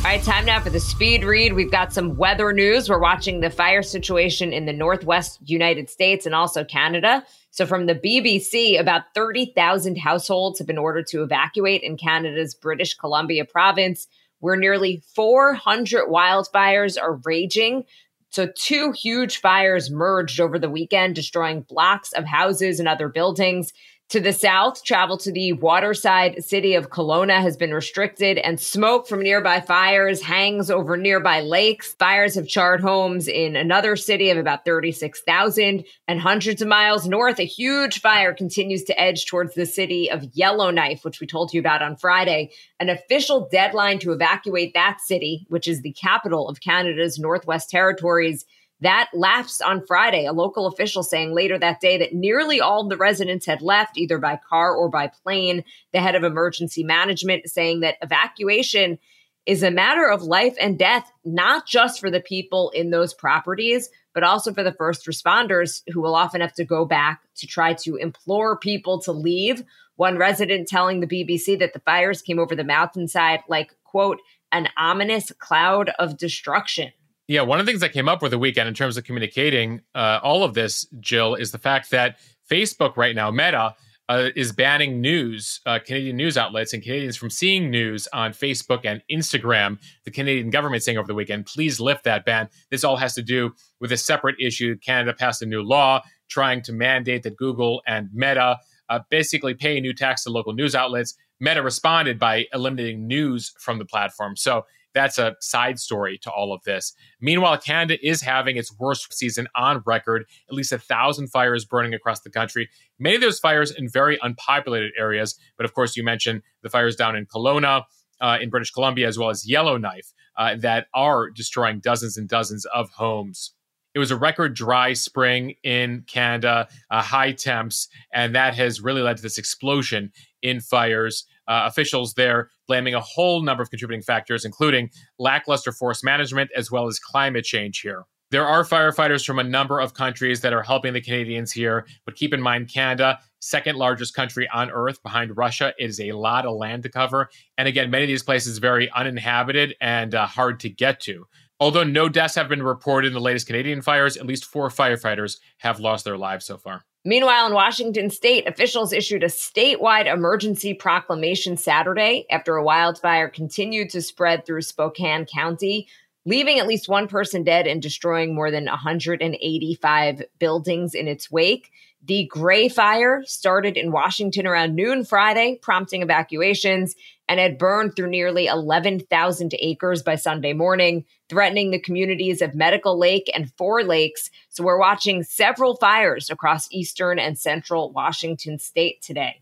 All 0.05 0.11
right, 0.11 0.23
time 0.23 0.45
now 0.45 0.61
for 0.61 0.69
the 0.69 0.81
speed 0.81 1.25
read. 1.25 1.55
We've 1.55 1.71
got 1.71 1.91
some 1.91 2.19
weather 2.19 2.53
news. 2.53 2.91
We're 2.91 3.01
watching 3.01 3.41
the 3.41 3.49
fire 3.49 3.83
situation 3.83 4.53
in 4.53 4.67
the 4.67 4.73
Northwest 4.75 5.39
United 5.47 5.89
States 5.89 6.27
and 6.27 6.35
also 6.35 6.63
Canada. 6.63 7.25
So, 7.53 7.65
from 7.65 7.87
the 7.87 7.95
BBC, 7.95 8.79
about 8.79 9.05
30,000 9.15 9.97
households 9.97 10.59
have 10.59 10.67
been 10.67 10.77
ordered 10.77 11.07
to 11.07 11.23
evacuate 11.23 11.83
in 11.83 11.97
Canada's 11.97 12.55
British 12.55 12.93
Columbia 12.93 13.47
province, 13.47 14.07
where 14.41 14.57
nearly 14.57 15.03
400 15.15 16.11
wildfires 16.11 17.01
are 17.01 17.19
raging. 17.25 17.85
So, 18.29 18.47
two 18.55 18.93
huge 18.93 19.39
fires 19.39 19.91
merged 19.91 20.39
over 20.39 20.59
the 20.59 20.69
weekend, 20.69 21.15
destroying 21.15 21.63
blocks 21.63 22.13
of 22.13 22.27
houses 22.27 22.79
and 22.79 22.89
other 22.89 23.09
buildings. 23.09 23.73
To 24.15 24.21
the 24.21 24.33
south, 24.33 24.85
travel 24.85 25.19
to 25.19 25.33
the 25.33 25.55
waterside 25.55 26.45
city 26.45 26.77
of 26.77 26.89
Kelowna 26.89 27.41
has 27.41 27.57
been 27.57 27.75
restricted, 27.75 28.39
and 28.39 28.61
smoke 28.61 29.09
from 29.09 29.25
nearby 29.25 29.61
fires 29.61 30.23
hangs 30.23 30.71
over 30.71 30.97
nearby 30.97 31.41
lakes. 31.41 31.95
Fires 31.95 32.37
have 32.37 32.47
charred 32.47 32.81
homes 32.81 33.27
in 33.27 33.57
another 33.57 33.97
city 33.97 34.31
of 34.31 34.39
about 34.39 34.65
36,000, 34.65 35.85
and 36.07 36.21
hundreds 36.21 36.63
of 36.63 36.69
miles 36.69 37.09
north, 37.09 37.41
a 37.41 37.45
huge 37.45 38.01
fire 38.01 38.33
continues 38.33 38.85
to 38.85 39.01
edge 39.01 39.27
towards 39.27 39.55
the 39.55 39.67
city 39.67 40.09
of 40.09 40.23
Yellowknife, 40.33 41.05
which 41.05 41.19
we 41.19 41.27
told 41.27 41.53
you 41.53 41.59
about 41.59 41.83
on 41.83 41.97
Friday. 41.97 42.53
An 42.79 42.91
official 42.91 43.49
deadline 43.51 43.99
to 43.99 44.13
evacuate 44.13 44.75
that 44.75 45.01
city, 45.01 45.45
which 45.49 45.67
is 45.67 45.83
the 45.83 45.93
capital 45.93 46.49
of 46.49 46.61
Canada's 46.61 47.19
Northwest 47.19 47.69
Territories, 47.69 48.45
that 48.85 49.11
lapsed 49.13 49.63
on 49.63 49.87
Friday. 49.87 50.27
A 50.27 50.33
local 50.33 50.67
official 50.67 51.03
saying 51.03 51.35
later 51.35 51.59
that 51.59 51.81
day 51.81 51.99
that 51.99 52.15
nearly 52.15 52.61
all 52.61 52.89
the 52.89 52.97
residents 52.97 53.47
had 53.47 53.63
left, 53.63 53.99
either 53.99 54.19
by 54.19 54.39
car 54.49 54.75
or 54.75 54.89
by 54.89 55.09
plane. 55.09 55.65
The 55.93 56.01
head 56.01 56.15
of 56.15 56.25
emergency 56.25 56.85
management 56.85 57.49
saying 57.49 57.81
that 57.81 57.97
evacuation 58.03 58.99
is 59.47 59.63
a 59.63 59.71
matter 59.71 60.09
of 60.09 60.23
life 60.23 60.57
and 60.59 60.79
death, 60.79 61.11
not 61.25 61.67
just 61.67 62.01
for 62.01 62.11
the 62.11 62.21
people 62.21 62.71
in 62.71 62.91
those 62.91 63.13
properties, 63.13 63.91
but 64.15 64.23
also 64.23 64.55
for 64.55 64.63
the 64.63 64.73
first 64.73 65.07
responders 65.07 65.83
who 65.93 66.01
will 66.01 66.15
often 66.15 66.41
have 66.41 66.55
to 66.55 66.65
go 66.65 66.85
back 66.85 67.21
to 67.37 67.47
try 67.47 67.75
to 67.75 67.97
implore 67.97 68.59
people 68.59 69.01
to 69.01 69.13
leave. 69.13 69.63
One 69.97 70.17
resident 70.17 70.69
telling 70.69 71.01
the 71.01 71.07
BBC 71.07 71.59
that 71.59 71.75
the 71.75 71.81
fires 71.81 72.23
came 72.23 72.39
over 72.39 72.57
the 72.57 72.65
mountainside 72.65 73.41
like, 73.49 73.75
quote, 73.85 74.19
an 74.51 74.69
ominous 74.79 75.31
cloud 75.39 75.91
of 75.99 76.17
destruction. 76.17 76.93
Yeah, 77.27 77.41
one 77.41 77.59
of 77.59 77.65
the 77.65 77.73
things 77.73 77.81
that 77.81 77.93
came 77.95 78.09
up 78.09 78.21
with 78.21 78.33
the 78.33 78.39
weekend 78.39 78.69
in 78.69 78.75
terms 78.75 78.99
of 78.99 79.05
communicating 79.05 79.81
uh, 79.95 80.21
all 80.23 80.45
of 80.45 80.53
this, 80.53 80.87
Jill, 81.01 81.35
is 81.35 81.53
the 81.53 81.59
fact 81.59 81.91
that 81.91 82.19
Facebook 82.51 82.99
right 82.99 83.15
now, 83.15 83.31
Meta, 83.31 83.75
uh, 84.11 84.29
is 84.37 84.53
banning 84.53 85.01
news, 85.01 85.61
uh, 85.65 85.79
Canadian 85.83 86.17
news 86.17 86.37
outlets 86.37 86.75
and 86.75 86.83
Canadians 86.83 87.17
from 87.17 87.31
seeing 87.31 87.71
news 87.71 88.07
on 88.13 88.33
Facebook 88.33 88.81
and 88.85 89.03
Instagram. 89.11 89.79
The 90.05 90.11
Canadian 90.11 90.51
government 90.51 90.83
saying 90.83 90.99
over 90.99 91.07
the 91.07 91.15
weekend, 91.15 91.47
please 91.47 91.81
lift 91.81 92.05
that 92.05 92.27
ban. 92.27 92.51
This 92.71 92.85
all 92.85 92.97
has 92.97 93.15
to 93.15 93.23
do 93.23 93.55
with 93.81 93.93
a 93.93 93.97
separate 93.97 94.37
issue. 94.39 94.77
Canada 94.77 95.15
passed 95.15 95.41
a 95.41 95.47
new 95.47 95.63
law 95.63 96.03
trying 96.29 96.61
to 96.63 96.73
mandate 96.75 97.23
that 97.23 97.37
Google 97.37 97.83
and 97.87 98.11
Meta 98.13 98.59
uh, 98.91 99.01
basically 99.09 99.55
pay 99.55 99.79
a 99.79 99.81
new 99.81 99.95
tax 99.95 100.25
to 100.25 100.31
local 100.31 100.53
news 100.53 100.75
outlets. 100.75 101.15
Meta 101.41 101.63
responded 101.63 102.19
by 102.19 102.45
eliminating 102.53 103.07
news 103.07 103.55
from 103.59 103.79
the 103.79 103.87
platform. 103.87 104.37
So 104.37 104.67
that's 104.95 105.19
a 105.19 105.37
side 105.41 105.79
story 105.79 106.19
to 106.23 106.31
all 106.31 106.53
of 106.53 106.63
this. 106.65 106.93
Meanwhile, 107.21 107.59
Canada 107.59 107.99
is 108.07 108.23
having 108.23 108.57
its 108.57 108.77
worst 108.79 109.13
season 109.13 109.49
on 109.55 109.83
record, 109.85 110.25
at 110.49 110.55
least 110.55 110.73
a 110.73 110.79
thousand 110.79 111.29
fires 111.29 111.65
burning 111.65 111.95
across 111.95 112.21
the 112.21 112.31
country. 112.31 112.71
Many 112.99 113.17
of 113.17 113.21
those 113.21 113.39
fires 113.39 113.71
in 113.71 113.89
very 113.89 114.19
unpopulated 114.23 114.93
areas. 114.99 115.39
But 115.57 115.65
of 115.67 115.75
course, 115.75 115.97
you 115.97 116.05
mentioned 116.05 116.43
the 116.63 116.71
fires 116.71 116.97
down 116.97 117.17
in 117.17 117.27
Kelowna. 117.27 117.85
Uh, 118.21 118.39
in 118.41 118.49
British 118.49 118.71
Columbia, 118.71 119.09
as 119.09 119.19
well 119.19 119.29
as 119.29 119.47
Yellowknife, 119.47 120.13
uh, 120.39 120.55
that 120.61 120.87
are 120.95 121.31
destroying 121.31 121.81
dozens 121.81 122.17
and 122.17 122.29
dozens 122.29 122.65
of 122.67 122.89
homes. 122.91 123.53
It 123.95 123.99
was 123.99 124.11
a 124.11 124.17
record 124.17 124.55
dry 124.55 124.93
spring 124.93 125.55
in 125.63 126.05
Canada, 126.07 126.69
uh, 126.91 127.03
high 127.03 127.33
temps, 127.33 127.89
and 128.13 128.35
that 128.35 128.55
has 128.55 128.81
really 128.81 129.03
led 129.03 129.17
to 129.17 129.23
this 129.23 129.37
explosion 129.37 130.13
in 130.43 130.61
fires. 130.61 131.27
Uh, 131.47 131.63
officials 131.67 132.15
there 132.15 132.49
blaming 132.67 132.95
a 132.95 133.01
whole 133.01 133.43
number 133.43 133.63
of 133.63 133.71
contributing 133.71 134.03
factors, 134.03 134.45
including 134.45 134.91
lackluster 135.19 135.73
forest 135.73 136.05
management 136.05 136.51
as 136.57 136.71
well 136.71 136.87
as 136.87 136.99
climate 136.99 137.45
change 137.45 137.81
here. 137.81 138.05
There 138.31 138.47
are 138.47 138.65
firefighters 138.65 139.25
from 139.25 139.39
a 139.39 139.45
number 139.45 139.79
of 139.79 139.95
countries 139.95 140.41
that 140.41 140.53
are 140.53 140.63
helping 140.63 140.93
the 140.93 141.01
Canadians 141.01 141.53
here, 141.53 141.87
but 142.05 142.17
keep 142.17 142.35
in 142.35 142.43
mind 142.43 142.69
Canada, 142.69 143.21
second 143.39 143.77
largest 143.77 144.15
country 144.15 144.49
on 144.53 144.71
earth 144.73 145.01
behind 145.03 145.37
Russia. 145.37 145.73
It 145.79 145.91
is 145.91 146.01
a 146.01 146.13
lot 146.13 146.45
of 146.45 146.57
land 146.57 146.83
to 146.83 146.89
cover. 146.89 147.29
And 147.59 147.69
again, 147.69 147.91
many 147.91 148.05
of 148.05 148.09
these 148.09 148.25
places 148.25 148.59
very 148.59 148.91
uninhabited 148.91 149.77
and 149.81 150.15
uh, 150.15 150.27
hard 150.27 150.59
to 150.61 150.69
get 150.69 150.99
to. 151.03 151.27
Although 151.61 151.85
no 151.85 152.09
deaths 152.09 152.35
have 152.35 152.49
been 152.49 152.63
reported 152.63 153.09
in 153.09 153.15
the 153.15 153.21
latest 153.21 153.47
Canadian 153.47 153.83
fires, 153.83 154.17
at 154.17 154.27
least 154.27 154.47
four 154.47 154.69
firefighters 154.69 155.39
have 155.59 155.79
lost 155.79 156.05
their 156.05 156.19
lives 156.19 156.45
so 156.45 156.59
far. 156.59 156.85
Meanwhile, 157.07 157.49
in 157.49 157.53
Washington 157.53 158.09
state, 158.09 158.49
officials 158.49 158.93
issued 158.93 159.23
a 159.23 159.27
statewide 159.27 160.11
emergency 160.11 160.73
proclamation 160.73 161.59
Saturday 161.59 162.25
after 162.31 162.57
a 162.57 162.65
wildfire 162.65 163.29
continued 163.29 163.91
to 163.91 164.01
spread 164.01 164.47
through 164.47 164.63
Spokane 164.63 165.27
County, 165.27 165.87
leaving 166.25 166.59
at 166.59 166.67
least 166.67 166.89
one 166.89 167.07
person 167.07 167.45
dead 167.45 167.67
and 167.67 167.83
destroying 167.83 168.35
more 168.35 168.51
than 168.51 168.65
185 168.65 170.23
buildings 170.39 170.95
in 170.95 171.07
its 171.07 171.31
wake. 171.31 171.71
The 172.03 172.27
Gray 172.31 172.71
Fire 172.71 173.23
started 173.27 173.77
in 173.77 173.93
Washington 173.93 174.47
around 174.47 174.75
noon 174.75 175.05
Friday, 175.05 175.59
prompting 175.61 176.01
evacuations 176.01 176.95
and 177.29 177.41
had 177.41 177.59
burned 177.59 177.97
through 177.97 178.11
nearly 178.11 178.47
11,000 178.47 179.55
acres 179.61 180.03
by 180.03 180.15
Sunday 180.15 180.53
morning, 180.53 181.05
threatening 181.29 181.71
the 181.71 181.81
communities 181.81 182.43
of 182.43 182.55
Medical 182.55 182.99
Lake 182.99 183.31
and 183.35 183.53
Four 183.57 183.83
Lakes. 183.83 184.31
So 184.51 184.65
we're 184.65 184.79
watching 184.79 185.23
several 185.23 185.77
fires 185.77 186.31
across 186.31 186.69
eastern 186.71 187.19
and 187.19 187.39
central 187.39 187.93
Washington 187.93 188.59
state 188.59 189.03
today. 189.03 189.41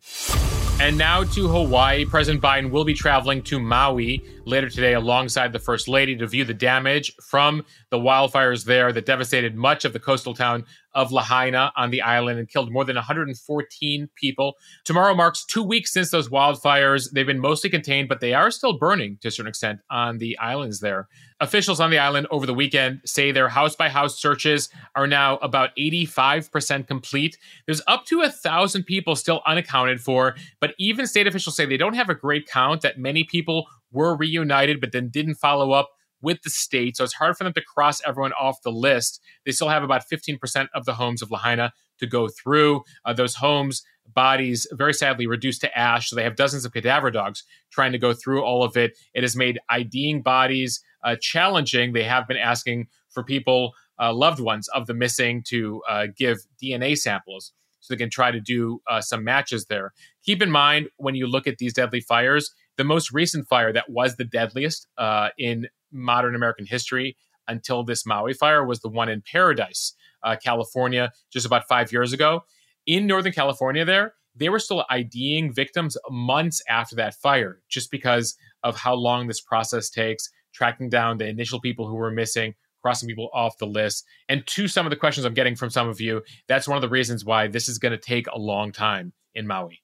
And 0.83 0.99
now 0.99 1.23
to 1.23 1.47
Hawaii. 1.47 2.05
President 2.05 2.43
Biden 2.43 2.71
will 2.71 2.85
be 2.85 2.95
traveling 2.95 3.43
to 3.43 3.61
Maui 3.61 4.21
later 4.47 4.69
today 4.69 4.95
alongside 4.95 5.53
the 5.53 5.61
First 5.61 5.87
Lady 5.87 6.17
to 6.17 6.27
view 6.27 6.45
the 6.45 6.55
damage 6.55 7.15
from 7.23 7.65
the 7.91 7.99
wildfires 7.99 8.65
there 8.65 8.93
that 8.93 9.07
devastated 9.07 9.55
much 9.55 9.85
of 9.85 9.93
the 9.93 10.01
coastal 10.01 10.35
town 10.35 10.65
of 10.95 11.13
Lahaina 11.13 11.73
on 11.77 11.91
the 11.91 12.03
island 12.03 12.39
and 12.39 12.49
killed 12.49 12.73
more 12.73 12.85
than 12.85 12.97
114 12.97 14.09
people. 14.15 14.55
Tomorrow 14.85 15.15
marks 15.15 15.45
two 15.45 15.63
weeks 15.63 15.93
since 15.93 16.11
those 16.11 16.29
wildfires. 16.29 17.11
They've 17.13 17.27
been 17.27 17.41
mostly 17.41 17.71
contained, 17.71 18.09
but 18.09 18.21
they 18.21 18.35
are 18.35 18.51
still 18.51 18.79
burning 18.79 19.19
to 19.23 19.29
a 19.29 19.31
certain 19.31 19.49
extent 19.49 19.81
on 19.91 20.19
the 20.19 20.39
islands 20.39 20.81
there. 20.81 21.09
Officials 21.41 21.81
on 21.81 21.91
the 21.91 21.99
island 21.99 22.27
over 22.31 22.47
the 22.47 22.55
weekend 22.55 23.01
say 23.05 23.33
their 23.33 23.49
house 23.49 23.75
by 23.75 23.89
house 23.89 24.21
searches 24.21 24.69
are 24.95 25.07
now 25.07 25.39
about 25.39 25.71
85% 25.77 26.87
complete. 26.87 27.37
There's 27.67 27.83
up 27.87 28.07
to 28.07 28.21
a 28.21 28.31
thousand 28.31 28.85
people 28.85 29.17
still 29.17 29.43
unaccounted 29.47 30.01
for, 30.01 30.37
but 30.61 30.75
even 30.79 31.07
state 31.07 31.27
officials 31.27 31.57
say 31.57 31.67
they 31.67 31.77
don't 31.77 31.95
have 31.95 32.09
a 32.09 32.15
great 32.15 32.47
count, 32.47 32.83
that 32.83 32.99
many 32.99 33.25
people 33.25 33.67
were 33.91 34.17
reunited 34.17 34.81
but 34.81 34.93
then 34.93 35.09
didn't 35.09 35.35
follow 35.35 35.73
up 35.73 35.91
with 36.23 36.43
the 36.43 36.51
state. 36.51 36.97
So 36.97 37.05
it's 37.05 37.15
hard 37.15 37.37
for 37.37 37.45
them 37.45 37.53
to 37.55 37.63
cross 37.63 38.01
everyone 38.07 38.33
off 38.33 38.63
the 38.63 38.73
list. 38.73 39.21
They 39.45 39.53
still 39.53 39.69
have 39.69 39.83
about 39.83 40.05
15% 40.11 40.69
of 40.75 40.85
the 40.85 40.95
homes 40.95 41.23
of 41.23 41.31
Lahaina 41.31 41.73
to 41.99 42.07
go 42.07 42.29
through. 42.29 42.83
Uh, 43.05 43.13
those 43.13 43.37
homes, 43.37 43.83
bodies, 44.15 44.67
very 44.73 44.95
sadly 44.95 45.27
reduced 45.27 45.61
to 45.63 45.79
ash. 45.79 46.11
So 46.11 46.17
they 46.17 46.25
have 46.25 46.37
dozens 46.37 46.65
of 46.65 46.73
cadaver 46.73 47.11
dogs 47.11 47.45
trying 47.71 47.93
to 47.93 47.99
go 47.99 48.13
through 48.13 48.43
all 48.43 48.63
of 48.63 48.77
it. 48.77 48.97
It 49.15 49.23
has 49.23 49.37
made 49.37 49.59
IDing 49.69 50.23
bodies 50.23 50.83
uh, 51.05 51.17
challenging. 51.21 51.93
They 51.93 52.05
have 52.05 52.27
been 52.27 52.37
asking 52.37 52.89
for 53.11 53.23
people, 53.23 53.73
uh, 54.01 54.13
loved 54.13 54.41
ones 54.41 54.69
of 54.69 54.87
the 54.87 54.95
missing, 54.95 55.43
to 55.49 55.83
uh, 55.89 56.07
give 56.17 56.39
DNA 56.63 56.97
samples 56.97 57.53
so 57.81 57.93
they 57.93 57.99
can 57.99 58.11
try 58.11 58.31
to 58.31 58.41
do 58.41 58.81
uh, 58.89 59.01
some 59.01 59.25
matches 59.25 59.67
there. 59.67 59.93
Keep 60.25 60.43
in 60.43 60.51
mind 60.51 60.89
when 60.97 61.15
you 61.15 61.27
look 61.27 61.47
at 61.47 61.59
these 61.59 61.75
deadly 61.75 62.01
fires, 62.01 62.55
the 62.77 62.85
most 62.85 63.13
recent 63.13 63.47
fire 63.49 63.73
that 63.73 63.91
was 63.91 64.17
the 64.17 64.25
deadliest 64.25 64.87
uh, 64.97 65.29
in 65.37 65.67
modern 65.93 66.35
American 66.35 66.67
history 66.67 67.17
until 67.49 67.85
this 67.85 68.07
Maui 68.07 68.33
fire 68.33 68.65
was 68.65 68.81
the 68.81 68.89
one 68.89 69.09
in 69.09 69.23
Paradise, 69.23 69.95
uh, 70.23 70.37
California, 70.43 71.11
just 71.33 71.47
about 71.47 71.67
five 71.69 71.93
years 71.93 72.13
ago. 72.13 72.43
In 72.87 73.07
Northern 73.07 73.33
California, 73.33 73.85
there, 73.85 74.15
they 74.35 74.49
were 74.49 74.59
still 74.59 74.85
IDing 74.91 75.53
victims 75.53 75.97
months 76.11 76.63
after 76.69 76.97
that 76.97 77.15
fire, 77.15 77.61
just 77.69 77.91
because 77.91 78.37
of 78.63 78.77
how 78.77 78.95
long 78.95 79.27
this 79.27 79.41
process 79.41 79.91
takes, 79.91 80.29
tracking 80.55 80.89
down 80.89 81.19
the 81.19 81.29
initial 81.29 81.61
people 81.61 81.87
who 81.87 81.95
were 81.95 82.11
missing, 82.11 82.55
crossing 82.83 83.09
people 83.09 83.31
off 83.33 83.59
the 83.59 83.67
list. 83.67 84.05
And 84.29 84.47
to 84.49 84.69
some 84.69 84.87
of 84.87 84.91
the 84.91 84.97
questions 84.97 85.25
I'm 85.25 85.35
getting 85.35 85.57
from 85.57 85.71
some 85.71 85.89
of 85.89 86.01
you, 86.01 86.23
that's 86.49 86.67
one 86.67 86.77
of 86.77 86.83
the 86.83 86.89
reasons 86.89 87.25
why 87.25 87.47
this 87.47 87.69
is 87.69 87.79
going 87.79 87.93
to 87.93 87.99
take 87.99 88.27
a 88.29 88.39
long 88.39 88.73
time 88.73 89.13
in 89.35 89.47
Maui. 89.47 89.81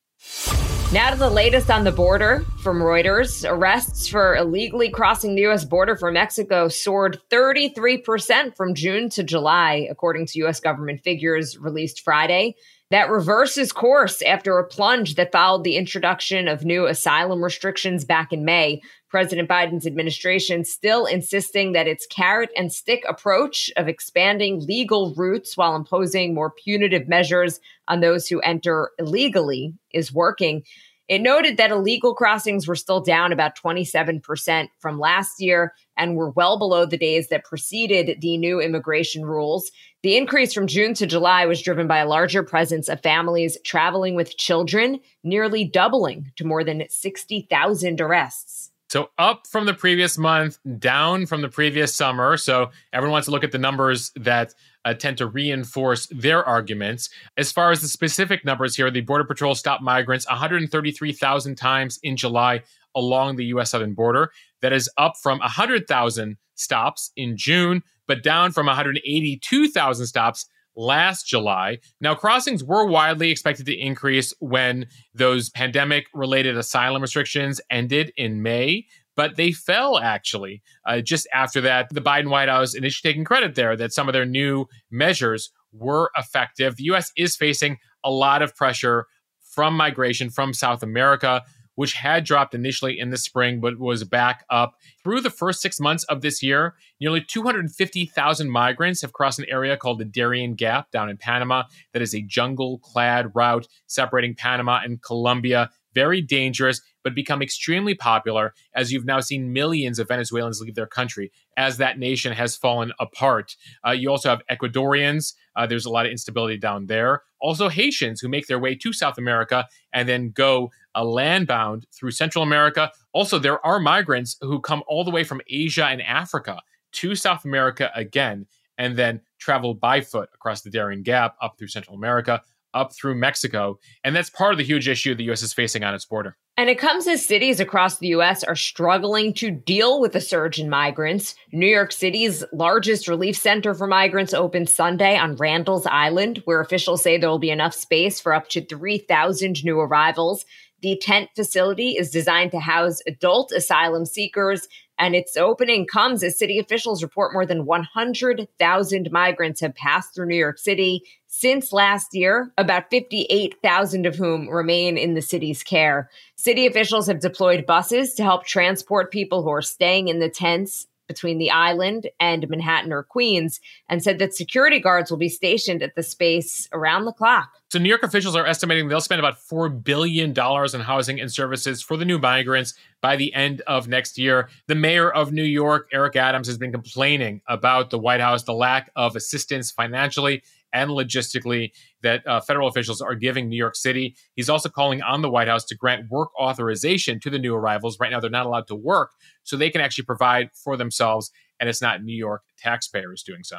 Now 0.90 1.10
to 1.10 1.18
the 1.18 1.28
latest 1.28 1.70
on 1.70 1.84
the 1.84 1.92
border 1.92 2.46
from 2.62 2.80
Reuters. 2.80 3.46
Arrests 3.46 4.08
for 4.08 4.34
illegally 4.36 4.88
crossing 4.88 5.34
the 5.34 5.42
U.S. 5.42 5.66
border 5.66 5.96
from 5.96 6.14
Mexico 6.14 6.68
soared 6.68 7.20
33% 7.30 8.56
from 8.56 8.74
June 8.74 9.10
to 9.10 9.22
July, 9.22 9.86
according 9.90 10.24
to 10.28 10.38
U.S. 10.38 10.60
government 10.60 11.02
figures 11.04 11.58
released 11.58 12.00
Friday 12.00 12.56
that 12.90 13.10
reverses 13.10 13.72
course 13.72 14.22
after 14.22 14.58
a 14.58 14.66
plunge 14.66 15.16
that 15.16 15.32
followed 15.32 15.64
the 15.64 15.76
introduction 15.76 16.48
of 16.48 16.64
new 16.64 16.86
asylum 16.86 17.44
restrictions 17.44 18.04
back 18.04 18.32
in 18.32 18.44
May. 18.44 18.80
President 19.10 19.48
Biden's 19.48 19.86
administration 19.86 20.64
still 20.64 21.04
insisting 21.06 21.72
that 21.72 21.86
its 21.86 22.06
carrot 22.06 22.50
and 22.56 22.72
stick 22.72 23.04
approach 23.08 23.70
of 23.76 23.88
expanding 23.88 24.60
legal 24.66 25.14
routes 25.14 25.56
while 25.56 25.76
imposing 25.76 26.34
more 26.34 26.50
punitive 26.50 27.08
measures 27.08 27.60
on 27.88 28.00
those 28.00 28.26
who 28.26 28.40
enter 28.40 28.90
illegally 28.98 29.74
is 29.92 30.12
working. 30.12 30.62
It 31.08 31.22
noted 31.22 31.56
that 31.56 31.70
illegal 31.70 32.14
crossings 32.14 32.68
were 32.68 32.76
still 32.76 33.00
down 33.00 33.32
about 33.32 33.56
27% 33.56 34.68
from 34.78 34.98
last 34.98 35.40
year 35.40 35.72
and 35.98 36.16
were 36.16 36.30
well 36.30 36.58
below 36.58 36.86
the 36.86 36.96
days 36.96 37.28
that 37.28 37.44
preceded 37.44 38.20
the 38.20 38.38
new 38.38 38.60
immigration 38.60 39.26
rules. 39.26 39.70
The 40.02 40.16
increase 40.16 40.54
from 40.54 40.68
June 40.68 40.94
to 40.94 41.06
July 41.06 41.44
was 41.44 41.60
driven 41.60 41.86
by 41.86 41.98
a 41.98 42.06
larger 42.06 42.42
presence 42.42 42.88
of 42.88 43.02
families 43.02 43.58
traveling 43.64 44.14
with 44.14 44.38
children, 44.38 45.00
nearly 45.24 45.64
doubling 45.64 46.32
to 46.36 46.44
more 46.44 46.64
than 46.64 46.84
60,000 46.88 48.00
arrests. 48.00 48.70
So 48.90 49.10
up 49.18 49.46
from 49.46 49.66
the 49.66 49.74
previous 49.74 50.16
month, 50.16 50.58
down 50.78 51.26
from 51.26 51.42
the 51.42 51.50
previous 51.50 51.94
summer. 51.94 52.38
So 52.38 52.70
everyone 52.92 53.12
wants 53.12 53.26
to 53.26 53.32
look 53.32 53.44
at 53.44 53.52
the 53.52 53.58
numbers 53.58 54.12
that 54.16 54.54
uh, 54.84 54.94
tend 54.94 55.18
to 55.18 55.26
reinforce 55.26 56.06
their 56.06 56.42
arguments. 56.42 57.10
As 57.36 57.52
far 57.52 57.70
as 57.70 57.82
the 57.82 57.88
specific 57.88 58.46
numbers 58.46 58.76
here, 58.76 58.90
the 58.90 59.02
Border 59.02 59.24
Patrol 59.24 59.54
stopped 59.54 59.82
migrants 59.82 60.26
133,000 60.26 61.54
times 61.56 61.98
in 62.02 62.16
July 62.16 62.62
along 62.94 63.36
the 63.36 63.44
U.S. 63.46 63.70
southern 63.70 63.92
border. 63.92 64.32
That 64.60 64.72
is 64.72 64.90
up 64.96 65.14
from 65.22 65.38
100,000 65.38 66.36
stops 66.54 67.12
in 67.16 67.36
June, 67.36 67.82
but 68.06 68.22
down 68.22 68.52
from 68.52 68.66
182,000 68.66 70.06
stops 70.06 70.46
last 70.76 71.26
July. 71.26 71.78
Now, 72.00 72.14
crossings 72.14 72.62
were 72.62 72.86
widely 72.86 73.30
expected 73.30 73.66
to 73.66 73.78
increase 73.78 74.32
when 74.40 74.86
those 75.14 75.50
pandemic 75.50 76.06
related 76.14 76.56
asylum 76.56 77.02
restrictions 77.02 77.60
ended 77.70 78.12
in 78.16 78.42
May 78.42 78.86
but 79.18 79.34
they 79.34 79.50
fell 79.50 79.98
actually 79.98 80.62
uh, 80.86 81.00
just 81.00 81.26
after 81.34 81.60
that. 81.60 81.92
The 81.92 82.00
Biden 82.00 82.30
White 82.30 82.48
House 82.48 82.72
initially 82.72 83.10
taking 83.10 83.24
credit 83.24 83.56
there 83.56 83.74
that 83.74 83.92
some 83.92 84.08
of 84.08 84.12
their 84.12 84.24
new 84.24 84.66
measures 84.92 85.50
were 85.72 86.12
effective. 86.16 86.76
The 86.76 86.84
U.S. 86.84 87.10
is 87.16 87.34
facing 87.34 87.78
a 88.04 88.12
lot 88.12 88.42
of 88.42 88.54
pressure 88.54 89.06
from 89.40 89.74
migration 89.74 90.30
from 90.30 90.54
South 90.54 90.84
America, 90.84 91.42
which 91.78 91.92
had 91.92 92.24
dropped 92.24 92.56
initially 92.56 92.98
in 92.98 93.10
the 93.10 93.16
spring, 93.16 93.60
but 93.60 93.78
was 93.78 94.02
back 94.02 94.44
up. 94.50 94.74
Through 95.04 95.20
the 95.20 95.30
first 95.30 95.60
six 95.60 95.78
months 95.78 96.02
of 96.06 96.22
this 96.22 96.42
year, 96.42 96.74
nearly 97.00 97.20
250,000 97.20 98.50
migrants 98.50 99.00
have 99.02 99.12
crossed 99.12 99.38
an 99.38 99.44
area 99.48 99.76
called 99.76 100.00
the 100.00 100.04
Darien 100.04 100.56
Gap 100.56 100.90
down 100.90 101.08
in 101.08 101.16
Panama. 101.18 101.62
That 101.92 102.02
is 102.02 102.16
a 102.16 102.22
jungle 102.22 102.80
clad 102.80 103.30
route 103.32 103.68
separating 103.86 104.34
Panama 104.34 104.80
and 104.82 105.00
Colombia 105.00 105.70
very 105.94 106.20
dangerous, 106.20 106.80
but 107.08 107.14
become 107.14 107.40
extremely 107.40 107.94
popular 107.94 108.52
as 108.74 108.92
you've 108.92 109.06
now 109.06 109.18
seen 109.18 109.50
millions 109.50 109.98
of 109.98 110.08
Venezuelans 110.08 110.60
leave 110.60 110.74
their 110.74 110.86
country 110.86 111.32
as 111.56 111.78
that 111.78 111.98
nation 111.98 112.34
has 112.34 112.54
fallen 112.54 112.92
apart. 113.00 113.56
Uh, 113.86 113.92
you 113.92 114.10
also 114.10 114.28
have 114.28 114.42
Ecuadorians. 114.50 115.32
Uh, 115.56 115.66
there's 115.66 115.86
a 115.86 115.90
lot 115.90 116.04
of 116.04 116.12
instability 116.12 116.58
down 116.58 116.84
there. 116.84 117.22
Also, 117.40 117.70
Haitians 117.70 118.20
who 118.20 118.28
make 118.28 118.46
their 118.46 118.58
way 118.58 118.74
to 118.74 118.92
South 118.92 119.16
America 119.16 119.66
and 119.94 120.06
then 120.06 120.32
go 120.32 120.70
uh, 120.94 121.02
landbound 121.02 121.84
through 121.94 122.10
Central 122.10 122.44
America. 122.44 122.92
Also, 123.14 123.38
there 123.38 123.64
are 123.64 123.80
migrants 123.80 124.36
who 124.42 124.60
come 124.60 124.82
all 124.86 125.02
the 125.02 125.10
way 125.10 125.24
from 125.24 125.40
Asia 125.48 125.86
and 125.86 126.02
Africa 126.02 126.60
to 126.92 127.14
South 127.14 127.46
America 127.46 127.90
again 127.94 128.46
and 128.76 128.98
then 128.98 129.22
travel 129.38 129.72
by 129.72 130.02
foot 130.02 130.28
across 130.34 130.60
the 130.60 130.70
Darien 130.70 131.02
Gap 131.02 131.36
up 131.40 131.56
through 131.58 131.68
Central 131.68 131.96
America 131.96 132.42
up 132.74 132.92
through 132.94 133.14
Mexico. 133.14 133.78
And 134.04 134.14
that's 134.14 134.30
part 134.30 134.52
of 134.52 134.58
the 134.58 134.64
huge 134.64 134.88
issue 134.88 135.14
the 135.14 135.24
U.S. 135.24 135.42
is 135.42 135.52
facing 135.52 135.84
on 135.84 135.94
its 135.94 136.04
border. 136.04 136.36
And 136.56 136.68
it 136.68 136.78
comes 136.78 137.06
as 137.06 137.24
cities 137.24 137.60
across 137.60 137.98
the 137.98 138.08
U.S. 138.08 138.42
are 138.42 138.56
struggling 138.56 139.32
to 139.34 139.50
deal 139.50 140.00
with 140.00 140.12
the 140.12 140.20
surge 140.20 140.58
in 140.58 140.68
migrants. 140.68 141.36
New 141.52 141.68
York 141.68 141.92
City's 141.92 142.42
largest 142.52 143.06
relief 143.06 143.36
center 143.36 143.74
for 143.74 143.86
migrants 143.86 144.34
opened 144.34 144.68
Sunday 144.68 145.16
on 145.16 145.36
Randall's 145.36 145.86
Island, 145.86 146.42
where 146.46 146.60
officials 146.60 147.02
say 147.02 147.16
there 147.16 147.30
will 147.30 147.38
be 147.38 147.50
enough 147.50 147.74
space 147.74 148.20
for 148.20 148.34
up 148.34 148.48
to 148.48 148.64
3,000 148.64 149.64
new 149.64 149.78
arrivals. 149.78 150.44
The 150.80 151.00
tent 151.00 151.30
facility 151.34 151.96
is 151.96 152.10
designed 152.10 152.52
to 152.52 152.60
house 152.60 153.00
adult 153.06 153.52
asylum 153.52 154.04
seekers, 154.04 154.66
and 154.98 155.14
its 155.14 155.36
opening 155.36 155.86
comes 155.86 156.22
as 156.22 156.38
city 156.38 156.58
officials 156.58 157.02
report 157.02 157.32
more 157.32 157.46
than 157.46 157.66
100,000 157.66 159.08
migrants 159.12 159.60
have 159.60 159.74
passed 159.74 160.14
through 160.14 160.26
New 160.26 160.36
York 160.36 160.58
City 160.58 161.02
since 161.38 161.72
last 161.72 162.14
year, 162.14 162.52
about 162.58 162.90
58,000 162.90 164.06
of 164.06 164.16
whom 164.16 164.48
remain 164.48 164.98
in 164.98 165.14
the 165.14 165.22
city's 165.22 165.62
care. 165.62 166.10
City 166.34 166.66
officials 166.66 167.06
have 167.06 167.20
deployed 167.20 167.64
buses 167.64 168.14
to 168.14 168.24
help 168.24 168.44
transport 168.44 169.12
people 169.12 169.44
who 169.44 169.50
are 169.50 169.62
staying 169.62 170.08
in 170.08 170.18
the 170.18 170.28
tents 170.28 170.88
between 171.06 171.38
the 171.38 171.50
island 171.50 172.08
and 172.18 172.48
Manhattan 172.48 172.92
or 172.92 173.04
Queens 173.04 173.60
and 173.88 174.02
said 174.02 174.18
that 174.18 174.34
security 174.34 174.80
guards 174.80 175.10
will 175.10 175.18
be 175.18 175.28
stationed 175.28 175.80
at 175.80 175.94
the 175.94 176.02
space 176.02 176.68
around 176.72 177.04
the 177.04 177.12
clock. 177.12 177.50
So, 177.70 177.78
New 177.78 177.88
York 177.88 178.02
officials 178.02 178.36
are 178.36 178.46
estimating 178.46 178.88
they'll 178.88 179.00
spend 179.00 179.20
about 179.20 179.38
$4 179.38 179.82
billion 179.82 180.30
in 180.30 180.80
housing 180.80 181.20
and 181.20 181.32
services 181.32 181.82
for 181.82 181.96
the 181.96 182.04
new 182.04 182.18
migrants 182.18 182.74
by 183.00 183.16
the 183.16 183.32
end 183.32 183.62
of 183.62 183.88
next 183.88 184.18
year. 184.18 184.48
The 184.66 184.74
mayor 184.74 185.10
of 185.10 185.32
New 185.32 185.44
York, 185.44 185.88
Eric 185.92 186.16
Adams, 186.16 186.46
has 186.48 186.58
been 186.58 186.72
complaining 186.72 187.42
about 187.46 187.90
the 187.90 187.98
White 187.98 188.20
House, 188.20 188.42
the 188.42 188.54
lack 188.54 188.90
of 188.96 189.16
assistance 189.16 189.70
financially 189.70 190.42
and 190.72 190.90
logistically 190.90 191.70
that 192.02 192.26
uh, 192.26 192.40
federal 192.40 192.68
officials 192.68 193.00
are 193.00 193.14
giving 193.14 193.48
New 193.48 193.56
York 193.56 193.76
City. 193.76 194.16
He's 194.34 194.48
also 194.48 194.68
calling 194.68 195.02
on 195.02 195.22
the 195.22 195.30
White 195.30 195.48
House 195.48 195.64
to 195.66 195.76
grant 195.76 196.10
work 196.10 196.28
authorization 196.38 197.20
to 197.20 197.30
the 197.30 197.38
new 197.38 197.54
arrivals. 197.54 197.98
Right 197.98 198.10
now, 198.10 198.20
they're 198.20 198.30
not 198.30 198.46
allowed 198.46 198.68
to 198.68 198.76
work, 198.76 199.12
so 199.42 199.56
they 199.56 199.70
can 199.70 199.80
actually 199.80 200.04
provide 200.04 200.50
for 200.54 200.76
themselves, 200.76 201.30
and 201.58 201.68
it's 201.68 201.82
not 201.82 202.02
New 202.02 202.16
York 202.16 202.42
taxpayers 202.58 203.22
doing 203.22 203.42
so. 203.42 203.58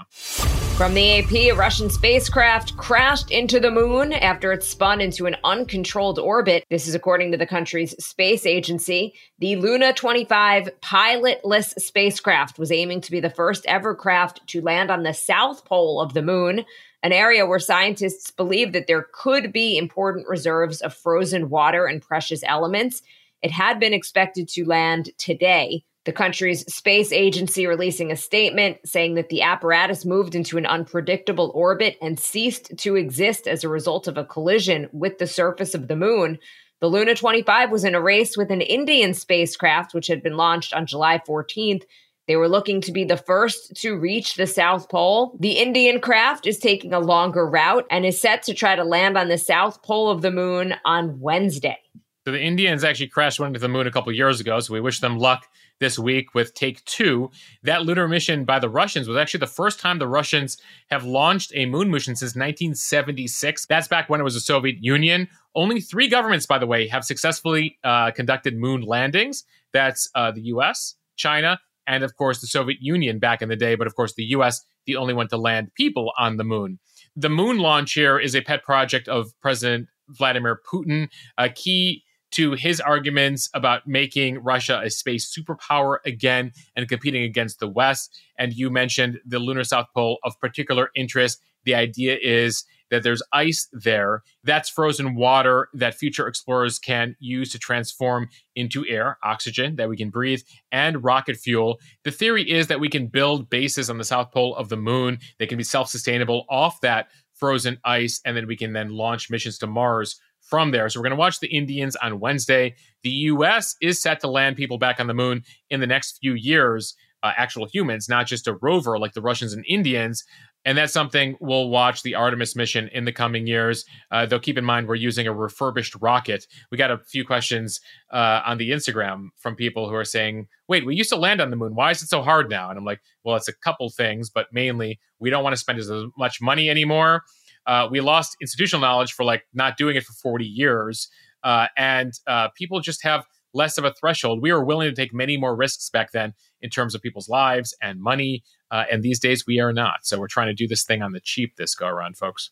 From 0.79 0.93
the 0.93 1.19
AP, 1.19 1.33
a 1.33 1.51
Russian 1.51 1.89
spacecraft 1.89 2.77
crashed 2.77 3.31
into 3.31 3.59
the 3.59 3.69
moon 3.69 4.13
after 4.13 4.53
it 4.53 4.63
spun 4.63 5.01
into 5.01 5.25
an 5.25 5.35
uncontrolled 5.43 6.17
orbit. 6.19 6.63
This 6.69 6.87
is 6.87 6.95
according 6.95 7.33
to 7.33 7.37
the 7.37 7.45
country's 7.45 8.01
space 8.01 8.45
agency. 8.45 9.13
The 9.39 9.57
Luna 9.57 9.91
25 9.91 10.69
pilotless 10.79 11.77
spacecraft 11.81 12.57
was 12.57 12.71
aiming 12.71 13.01
to 13.01 13.11
be 13.11 13.19
the 13.19 13.29
first 13.29 13.65
ever 13.65 13.93
craft 13.93 14.39
to 14.47 14.61
land 14.61 14.89
on 14.89 15.03
the 15.03 15.13
south 15.13 15.65
pole 15.65 15.99
of 15.99 16.13
the 16.13 16.21
moon 16.21 16.63
an 17.03 17.11
area 17.13 17.45
where 17.45 17.59
scientists 17.59 18.31
believe 18.31 18.73
that 18.73 18.87
there 18.87 19.07
could 19.13 19.53
be 19.53 19.77
important 19.77 20.27
reserves 20.27 20.81
of 20.81 20.93
frozen 20.93 21.49
water 21.49 21.85
and 21.85 22.01
precious 22.01 22.43
elements. 22.43 23.01
It 23.41 23.51
had 23.51 23.79
been 23.79 23.93
expected 23.93 24.49
to 24.49 24.65
land 24.65 25.11
today. 25.17 25.83
The 26.05 26.11
country's 26.13 26.61
space 26.73 27.11
agency 27.11 27.67
releasing 27.67 28.11
a 28.11 28.15
statement 28.15 28.77
saying 28.85 29.15
that 29.15 29.29
the 29.29 29.41
apparatus 29.41 30.05
moved 30.05 30.33
into 30.33 30.57
an 30.57 30.65
unpredictable 30.65 31.51
orbit 31.53 31.97
and 32.01 32.19
ceased 32.19 32.75
to 32.77 32.95
exist 32.95 33.47
as 33.47 33.63
a 33.63 33.69
result 33.69 34.07
of 34.07 34.17
a 34.17 34.25
collision 34.25 34.89
with 34.91 35.19
the 35.19 35.27
surface 35.27 35.75
of 35.75 35.87
the 35.87 35.95
moon. 35.95 36.39
The 36.81 36.87
Luna 36.87 37.15
25 37.15 37.71
was 37.71 37.83
in 37.83 37.95
a 37.95 38.01
race 38.01 38.37
with 38.37 38.49
an 38.49 38.61
Indian 38.61 39.13
spacecraft, 39.13 39.93
which 39.93 40.07
had 40.07 40.23
been 40.23 40.37
launched 40.37 40.73
on 40.73 40.85
July 40.85 41.21
14th 41.27 41.83
They 42.29 42.35
were 42.35 42.47
looking 42.47 42.79
to 42.81 42.91
be 42.91 43.05
the 43.05 43.17
first 43.17 43.75
to 43.77 43.97
reach 43.97 44.35
the 44.35 44.45
South 44.45 44.87
Pole. 44.87 45.35
The 45.39 45.53
Indian 45.53 45.99
craft 45.99 46.45
is 46.45 46.59
taking 46.59 46.93
a 46.93 46.99
longer 46.99 47.43
route 47.43 47.87
and 47.89 48.05
is 48.05 48.21
set 48.21 48.43
to 48.43 48.53
try 48.53 48.75
to 48.75 48.83
land 48.83 49.17
on 49.17 49.29
the 49.29 49.37
South 49.39 49.81
Pole 49.81 50.11
of 50.11 50.21
the 50.21 50.29
moon 50.29 50.75
on 50.85 51.19
Wednesday. 51.19 51.79
So 52.25 52.31
the 52.31 52.39
Indians 52.39 52.83
actually 52.83 53.07
crashed 53.07 53.39
one 53.39 53.51
to 53.53 53.59
the 53.59 53.67
moon 53.67 53.87
a 53.87 53.91
couple 53.91 54.11
years 54.11 54.39
ago. 54.39 54.59
So 54.59 54.75
we 54.75 54.79
wish 54.79 54.99
them 54.99 55.17
luck 55.17 55.47
this 55.79 55.97
week 55.97 56.35
with 56.35 56.53
Take 56.53 56.85
Two. 56.85 57.31
That 57.63 57.81
lunar 57.81 58.07
mission 58.07 58.45
by 58.45 58.59
the 58.59 58.69
Russians 58.69 59.07
was 59.07 59.17
actually 59.17 59.39
the 59.39 59.47
first 59.47 59.79
time 59.79 59.97
the 59.97 60.07
Russians 60.07 60.59
have 60.91 61.05
launched 61.05 61.51
a 61.55 61.65
moon 61.65 61.89
mission 61.89 62.15
since 62.15 62.35
1976. 62.35 63.65
That's 63.65 63.87
back 63.87 64.07
when 64.07 64.21
it 64.21 64.23
was 64.23 64.35
the 64.35 64.39
Soviet 64.39 64.83
Union. 64.83 65.29
Only 65.55 65.81
three 65.81 66.07
governments, 66.07 66.45
by 66.45 66.59
the 66.59 66.67
way, 66.67 66.89
have 66.89 67.05
successfully 67.05 67.79
uh, 67.83 68.11
conducted 68.11 68.55
moon 68.55 68.81
landings. 68.81 69.45
That's 69.73 70.11
uh, 70.13 70.29
the 70.29 70.41
US, 70.41 70.93
China, 71.15 71.59
and 71.89 72.03
of 72.03 72.15
course 72.15 72.39
the 72.39 72.47
Soviet 72.47 72.77
Union 72.79 73.19
back 73.19 73.41
in 73.41 73.49
the 73.49 73.55
day. 73.57 73.75
But 73.75 73.87
of 73.87 73.95
course, 73.95 74.13
the 74.13 74.23
US, 74.35 74.63
the 74.85 74.95
only 74.95 75.13
one 75.13 75.27
to 75.29 75.37
land 75.37 75.73
people 75.75 76.13
on 76.17 76.37
the 76.37 76.45
moon. 76.45 76.79
The 77.15 77.29
moon 77.29 77.57
launch 77.57 77.93
here 77.93 78.17
is 78.17 78.35
a 78.35 78.41
pet 78.41 78.63
project 78.63 79.09
of 79.09 79.33
President 79.41 79.89
Vladimir 80.07 80.61
Putin. 80.71 81.09
A 81.37 81.49
key 81.49 82.03
to 82.31 82.53
his 82.53 82.79
arguments 82.79 83.49
about 83.55 83.87
making 83.87 84.37
Russia 84.43 84.79
a 84.83 84.91
space 84.91 85.35
superpower 85.35 85.97
again 86.05 86.51
and 86.75 86.87
competing 86.87 87.23
against 87.23 87.59
the 87.59 87.67
West. 87.67 88.15
And 88.37 88.53
you 88.53 88.69
mentioned 88.69 89.19
the 89.25 89.39
lunar 89.39 89.63
South 89.63 89.87
Pole 89.95 90.19
of 90.23 90.39
particular 90.39 90.91
interest. 90.95 91.41
The 91.65 91.73
idea 91.73 92.17
is 92.21 92.65
that 92.91 93.03
there's 93.03 93.21
ice 93.33 93.67
there. 93.71 94.23
That's 94.43 94.69
frozen 94.69 95.15
water 95.15 95.69
that 95.73 95.95
future 95.95 96.27
explorers 96.27 96.79
can 96.79 97.15
use 97.19 97.51
to 97.51 97.59
transform 97.59 98.29
into 98.55 98.85
air, 98.87 99.17
oxygen 99.23 99.75
that 99.75 99.89
we 99.89 99.97
can 99.97 100.09
breathe, 100.09 100.41
and 100.71 101.03
rocket 101.03 101.37
fuel. 101.37 101.79
The 102.03 102.11
theory 102.11 102.49
is 102.49 102.67
that 102.67 102.79
we 102.79 102.89
can 102.89 103.07
build 103.07 103.49
bases 103.49 103.89
on 103.89 103.97
the 103.97 104.03
South 104.03 104.31
Pole 104.31 104.55
of 104.55 104.69
the 104.69 104.77
moon. 104.77 105.19
They 105.37 105.47
can 105.47 105.57
be 105.57 105.63
self 105.63 105.89
sustainable 105.89 106.45
off 106.49 106.81
that 106.81 107.07
frozen 107.33 107.79
ice, 107.85 108.21
and 108.25 108.35
then 108.35 108.47
we 108.47 108.57
can 108.57 108.73
then 108.73 108.89
launch 108.89 109.29
missions 109.29 109.57
to 109.59 109.67
Mars 109.67 110.19
from 110.41 110.71
there. 110.71 110.89
So 110.89 110.99
we're 110.99 111.05
going 111.05 111.11
to 111.11 111.19
watch 111.19 111.39
the 111.39 111.55
Indians 111.55 111.95
on 111.97 112.19
Wednesday. 112.19 112.75
The 113.03 113.09
U.S. 113.09 113.75
is 113.81 114.01
set 114.01 114.19
to 114.21 114.29
land 114.29 114.57
people 114.57 114.77
back 114.77 114.99
on 114.99 115.07
the 115.07 115.13
moon 115.13 115.43
in 115.69 115.79
the 115.79 115.87
next 115.87 116.19
few 116.21 116.33
years, 116.33 116.95
uh, 117.23 117.31
actual 117.37 117.67
humans, 117.71 118.09
not 118.09 118.27
just 118.27 118.47
a 118.47 118.55
rover 118.61 118.97
like 118.97 119.13
the 119.13 119.21
Russians 119.21 119.53
and 119.53 119.65
Indians. 119.67 120.23
And 120.65 120.77
that's 120.77 120.91
something 120.91 121.35
we'll 121.39 121.69
watch 121.69 122.03
the 122.03 122.15
Artemis 122.15 122.55
mission 122.55 122.89
in 122.89 123.05
the 123.05 123.13
coming 123.13 123.47
years. 123.47 123.85
Uh, 124.11 124.25
though 124.25 124.39
keep 124.39 124.57
in 124.57 124.65
mind 124.65 124.87
we're 124.87 124.95
using 124.95 125.25
a 125.25 125.33
refurbished 125.33 125.95
rocket. 126.01 126.45
We 126.71 126.77
got 126.77 126.91
a 126.91 126.97
few 126.97 127.25
questions 127.25 127.79
uh, 128.11 128.41
on 128.45 128.57
the 128.57 128.71
Instagram 128.71 129.29
from 129.37 129.55
people 129.55 129.87
who 129.87 129.95
are 129.95 130.05
saying, 130.05 130.47
"Wait, 130.67 130.85
we 130.85 130.95
used 130.95 131.09
to 131.11 131.15
land 131.15 131.39
on 131.39 131.49
the 131.49 131.55
moon. 131.55 131.75
Why 131.75 131.91
is 131.91 132.01
it 132.01 132.09
so 132.09 132.21
hard 132.21 132.49
now?" 132.49 132.69
And 132.69 132.77
I'm 132.77 132.85
like, 132.85 132.99
"Well, 133.23 133.35
it's 133.35 133.47
a 133.47 133.55
couple 133.63 133.89
things, 133.89 134.29
but 134.29 134.47
mainly 134.51 134.99
we 135.19 135.29
don't 135.29 135.43
want 135.43 135.53
to 135.53 135.59
spend 135.59 135.79
as 135.79 135.89
much 136.17 136.41
money 136.41 136.69
anymore." 136.69 137.23
Uh, 137.65 137.87
we 137.89 138.01
lost 138.01 138.35
institutional 138.41 138.81
knowledge 138.81 139.13
for 139.13 139.23
like 139.23 139.43
not 139.53 139.77
doing 139.77 139.95
it 139.95 140.03
for 140.03 140.13
40 140.13 140.45
years. 140.45 141.09
Uh, 141.43 141.67
and 141.77 142.13
uh, 142.27 142.49
people 142.57 142.79
just 142.79 143.03
have 143.03 143.25
less 143.53 143.77
of 143.77 143.85
a 143.85 143.93
threshold. 143.93 144.41
We 144.41 144.51
were 144.51 144.63
willing 144.63 144.89
to 144.89 144.95
take 144.95 145.13
many 145.13 145.37
more 145.37 145.55
risks 145.55 145.89
back 145.89 146.11
then 146.11 146.33
in 146.61 146.69
terms 146.69 146.93
of 146.93 147.01
people's 147.01 147.29
lives 147.29 147.75
and 147.81 147.99
money. 148.01 148.43
Uh, 148.71 148.83
and 148.91 149.03
these 149.03 149.19
days 149.19 149.45
we 149.47 149.59
are 149.59 149.73
not. 149.73 149.99
So 150.03 150.19
we're 150.19 150.27
trying 150.27 150.47
to 150.47 150.53
do 150.53 150.67
this 150.67 150.83
thing 150.83 151.01
on 151.01 151.11
the 151.11 151.19
cheap 151.19 151.55
this 151.55 151.75
go 151.75 151.87
around, 151.87 152.17
folks. 152.17 152.51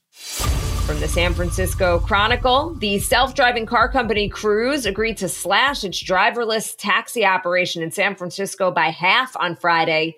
From 0.87 0.99
the 1.01 1.07
San 1.07 1.33
Francisco 1.33 1.99
Chronicle, 1.99 2.73
the 2.75 2.99
self 2.99 3.35
driving 3.35 3.65
car 3.65 3.89
company 3.89 4.29
Cruise 4.29 4.85
agreed 4.85 5.17
to 5.17 5.27
slash 5.27 5.83
its 5.83 6.01
driverless 6.01 6.75
taxi 6.77 7.25
operation 7.25 7.83
in 7.83 7.91
San 7.91 8.15
Francisco 8.15 8.71
by 8.71 8.87
half 8.87 9.35
on 9.37 9.55
Friday, 9.55 10.15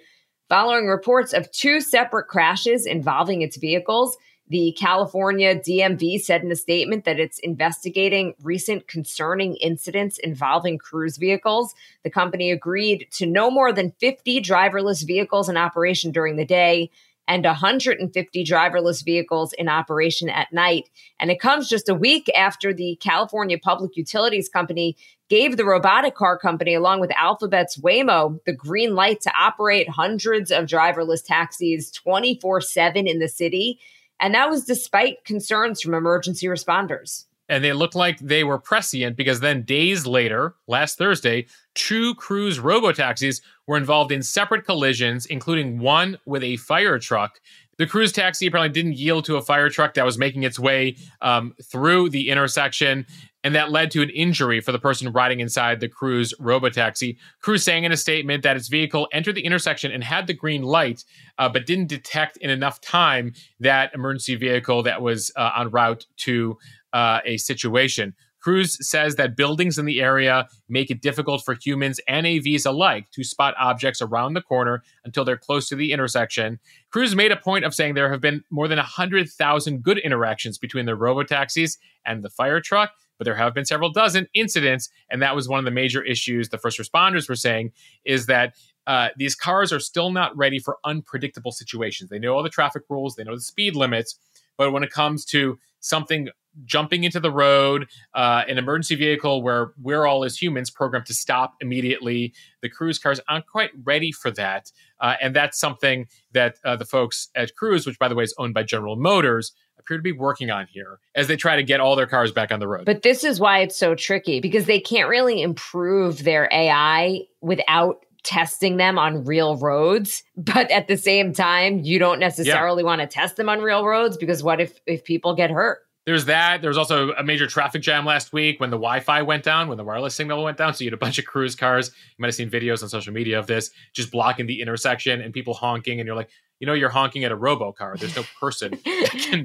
following 0.47 0.85
reports 0.85 1.33
of 1.33 1.51
two 1.51 1.81
separate 1.81 2.27
crashes 2.27 2.85
involving 2.85 3.41
its 3.41 3.57
vehicles. 3.57 4.15
The 4.49 4.75
California 4.79 5.55
DMV 5.55 6.21
said 6.21 6.43
in 6.43 6.51
a 6.51 6.55
statement 6.55 7.05
that 7.05 7.19
it's 7.19 7.37
investigating 7.39 8.33
recent 8.41 8.87
concerning 8.87 9.55
incidents 9.57 10.17
involving 10.17 10.79
cruise 10.79 11.17
vehicles. 11.17 11.75
The 12.03 12.09
company 12.09 12.51
agreed 12.51 13.07
to 13.11 13.27
no 13.27 13.51
more 13.51 13.71
than 13.71 13.93
50 13.99 14.41
driverless 14.41 15.05
vehicles 15.05 15.49
in 15.49 15.57
operation 15.57 16.11
during 16.11 16.35
the 16.35 16.45
day 16.45 16.89
and 17.27 17.45
150 17.45 18.43
driverless 18.43 19.05
vehicles 19.05 19.53
in 19.53 19.69
operation 19.69 20.29
at 20.29 20.51
night. 20.51 20.89
And 21.19 21.29
it 21.29 21.39
comes 21.39 21.69
just 21.69 21.87
a 21.87 21.93
week 21.93 22.27
after 22.35 22.73
the 22.73 22.97
California 22.99 23.59
Public 23.59 23.95
Utilities 23.95 24.49
Company 24.49 24.97
gave 25.29 25.57
the 25.57 25.63
robotic 25.63 26.15
car 26.15 26.39
company, 26.39 26.73
along 26.73 27.01
with 27.01 27.11
Alphabet's 27.15 27.77
Waymo, 27.77 28.43
the 28.45 28.53
green 28.53 28.95
light 28.95 29.21
to 29.21 29.31
operate 29.39 29.87
hundreds 29.89 30.49
of 30.49 30.65
driverless 30.65 31.23
taxis 31.23 31.91
24 31.91 32.61
7 32.61 33.07
in 33.07 33.19
the 33.19 33.29
city. 33.29 33.79
And 34.19 34.33
that 34.33 34.49
was 34.49 34.65
despite 34.65 35.23
concerns 35.25 35.81
from 35.81 35.93
emergency 35.93 36.47
responders. 36.47 37.25
And 37.49 37.63
they 37.63 37.73
looked 37.73 37.95
like 37.95 38.19
they 38.19 38.43
were 38.43 38.59
prescient 38.59 39.15
because 39.15 39.39
then 39.39 39.63
days 39.63 40.05
later, 40.05 40.53
last 40.67 40.99
Thursday, 40.99 41.47
two 41.73 42.13
cruise 42.15 42.59
robotaxis 42.59 43.41
were 43.65 43.75
involved 43.75 44.11
in 44.11 44.21
separate 44.21 44.65
collisions, 44.65 45.25
including 45.25 45.79
one 45.79 46.19
with 46.25 46.43
a 46.43 46.57
fire 46.57 46.99
truck. 46.99 47.39
The 47.77 47.87
cruise 47.87 48.11
taxi 48.11 48.45
apparently 48.45 48.73
didn't 48.73 48.97
yield 48.97 49.25
to 49.25 49.37
a 49.37 49.41
fire 49.41 49.69
truck 49.69 49.95
that 49.95 50.05
was 50.05 50.17
making 50.17 50.43
its 50.43 50.59
way 50.59 50.97
um, 51.21 51.55
through 51.63 52.09
the 52.09 52.29
intersection 52.29 53.07
and 53.43 53.55
that 53.55 53.71
led 53.71 53.91
to 53.91 54.01
an 54.01 54.09
injury 54.09 54.59
for 54.59 54.71
the 54.71 54.79
person 54.79 55.11
riding 55.11 55.39
inside 55.39 55.79
the 55.79 55.87
Cruise 55.87 56.33
robotaxi. 56.39 57.17
Cruise 57.41 57.63
saying 57.63 57.83
in 57.83 57.91
a 57.91 57.97
statement 57.97 58.43
that 58.43 58.57
its 58.57 58.67
vehicle 58.67 59.07
entered 59.13 59.35
the 59.35 59.45
intersection 59.45 59.91
and 59.91 60.03
had 60.03 60.27
the 60.27 60.33
green 60.33 60.63
light, 60.63 61.05
uh, 61.37 61.47
but 61.47 61.65
didn't 61.65 61.87
detect 61.87 62.37
in 62.37 62.49
enough 62.49 62.81
time 62.81 63.33
that 63.59 63.93
emergency 63.93 64.35
vehicle 64.35 64.83
that 64.83 65.01
was 65.01 65.31
uh, 65.35 65.51
en 65.57 65.69
route 65.69 66.05
to 66.17 66.57
uh, 66.93 67.19
a 67.25 67.37
situation. 67.37 68.13
Cruise 68.39 68.77
says 68.87 69.15
that 69.15 69.35
buildings 69.35 69.77
in 69.77 69.85
the 69.85 70.01
area 70.01 70.47
make 70.67 70.89
it 70.89 71.01
difficult 71.01 71.43
for 71.43 71.55
humans 71.55 71.99
and 72.07 72.25
AVs 72.25 72.65
alike 72.65 73.09
to 73.11 73.23
spot 73.23 73.53
objects 73.59 74.01
around 74.01 74.33
the 74.33 74.41
corner 74.41 74.83
until 75.03 75.25
they're 75.25 75.37
close 75.37 75.67
to 75.69 75.75
the 75.75 75.91
intersection. 75.91 76.59
Cruise 76.91 77.15
made 77.15 77.31
a 77.31 77.37
point 77.37 77.65
of 77.65 77.75
saying 77.75 77.93
there 77.93 78.11
have 78.11 78.21
been 78.21 78.43
more 78.49 78.67
than 78.67 78.77
100,000 78.77 79.83
good 79.83 79.97
interactions 79.97 80.57
between 80.57 80.85
the 80.85 80.93
robotaxis 80.93 81.77
and 82.05 82.23
the 82.23 82.29
fire 82.29 82.61
truck 82.61 82.91
but 83.19 83.25
there 83.25 83.35
have 83.35 83.53
been 83.53 83.65
several 83.65 83.91
dozen 83.91 84.27
incidents. 84.33 84.89
And 85.11 85.21
that 85.21 85.35
was 85.35 85.47
one 85.47 85.59
of 85.59 85.65
the 85.65 85.71
major 85.71 86.01
issues 86.01 86.49
the 86.49 86.57
first 86.57 86.79
responders 86.79 87.29
were 87.29 87.35
saying 87.35 87.73
is 88.05 88.25
that 88.25 88.55
uh, 88.87 89.09
these 89.17 89.35
cars 89.35 89.71
are 89.71 89.79
still 89.79 90.09
not 90.09 90.35
ready 90.35 90.57
for 90.57 90.77
unpredictable 90.85 91.51
situations. 91.51 92.09
They 92.09 92.17
know 92.17 92.33
all 92.33 92.41
the 92.41 92.49
traffic 92.49 92.83
rules, 92.89 93.15
they 93.15 93.23
know 93.23 93.35
the 93.35 93.41
speed 93.41 93.75
limits, 93.75 94.17
but 94.57 94.71
when 94.71 94.81
it 94.83 94.89
comes 94.89 95.25
to 95.25 95.59
something 95.79 96.29
jumping 96.65 97.03
into 97.03 97.19
the 97.19 97.31
road, 97.31 97.87
uh, 98.13 98.43
an 98.47 98.57
emergency 98.57 98.95
vehicle 98.95 99.41
where 99.41 99.71
we're 99.81 100.05
all 100.05 100.23
as 100.23 100.37
humans 100.37 100.69
programmed 100.69 101.05
to 101.05 101.13
stop 101.13 101.55
immediately, 101.61 102.33
the 102.61 102.69
cruise 102.69 102.99
cars 102.99 103.19
aren't 103.29 103.47
quite 103.47 103.71
ready 103.83 104.11
for 104.11 104.31
that. 104.31 104.71
Uh, 104.99 105.15
and 105.21 105.35
that's 105.35 105.59
something 105.59 106.07
that 106.33 106.57
uh, 106.65 106.75
the 106.75 106.85
folks 106.85 107.29
at 107.35 107.55
Cruise, 107.55 107.85
which 107.85 107.99
by 107.99 108.07
the 108.07 108.15
way 108.15 108.23
is 108.23 108.33
owned 108.37 108.53
by 108.53 108.63
General 108.63 108.95
Motors, 108.95 109.53
appear 109.77 109.97
to 109.97 110.03
be 110.03 110.11
working 110.11 110.51
on 110.51 110.67
here 110.69 110.99
as 111.15 111.27
they 111.27 111.35
try 111.35 111.55
to 111.55 111.63
get 111.63 111.79
all 111.79 111.95
their 111.95 112.07
cars 112.07 112.31
back 112.31 112.51
on 112.51 112.59
the 112.59 112.67
road. 112.67 112.85
But 112.85 113.01
this 113.01 113.23
is 113.23 113.39
why 113.39 113.59
it's 113.59 113.77
so 113.77 113.95
tricky 113.95 114.39
because 114.39 114.65
they 114.65 114.79
can't 114.79 115.09
really 115.09 115.41
improve 115.41 116.23
their 116.23 116.49
AI 116.51 117.21
without 117.41 118.05
testing 118.23 118.77
them 118.77 118.99
on 118.99 119.23
real 119.25 119.57
roads 119.57 120.23
but 120.37 120.69
at 120.71 120.87
the 120.87 120.97
same 120.97 121.33
time 121.33 121.79
you 121.79 121.99
don't 121.99 122.19
necessarily 122.19 122.83
yeah. 122.83 122.87
want 122.87 123.01
to 123.01 123.07
test 123.07 123.37
them 123.37 123.49
on 123.49 123.61
real 123.61 123.85
roads 123.85 124.17
because 124.17 124.43
what 124.43 124.59
if 124.59 124.79
if 124.85 125.03
people 125.03 125.35
get 125.35 125.49
hurt 125.49 125.79
there's 126.09 126.25
that. 126.25 126.61
There 126.61 126.69
was 126.69 126.77
also 126.79 127.11
a 127.11 127.23
major 127.23 127.45
traffic 127.45 127.83
jam 127.83 128.03
last 128.03 128.33
week 128.33 128.59
when 128.59 128.71
the 128.71 128.77
Wi-Fi 128.77 129.21
went 129.21 129.43
down, 129.43 129.67
when 129.67 129.77
the 129.77 129.83
wireless 129.83 130.15
signal 130.15 130.43
went 130.43 130.57
down. 130.57 130.73
So 130.73 130.83
you 130.83 130.87
had 130.87 130.95
a 130.95 130.97
bunch 130.97 131.19
of 131.19 131.25
cruise 131.25 131.55
cars. 131.55 131.89
You 131.89 132.15
might 132.23 132.29
have 132.29 132.35
seen 132.35 132.49
videos 132.49 132.81
on 132.81 132.89
social 132.89 133.13
media 133.13 133.37
of 133.37 133.45
this, 133.45 133.69
just 133.93 134.11
blocking 134.11 134.47
the 134.47 134.59
intersection 134.59 135.21
and 135.21 135.31
people 135.31 135.53
honking. 135.53 135.99
And 135.99 136.07
you're 136.07 136.15
like, 136.15 136.31
you 136.59 136.65
know, 136.65 136.73
you're 136.73 136.89
honking 136.89 137.25
at 137.25 137.31
a 137.31 137.35
robo 137.35 137.71
car. 137.71 137.95
There's 137.95 138.15
no 138.15 138.23
person. 138.39 138.79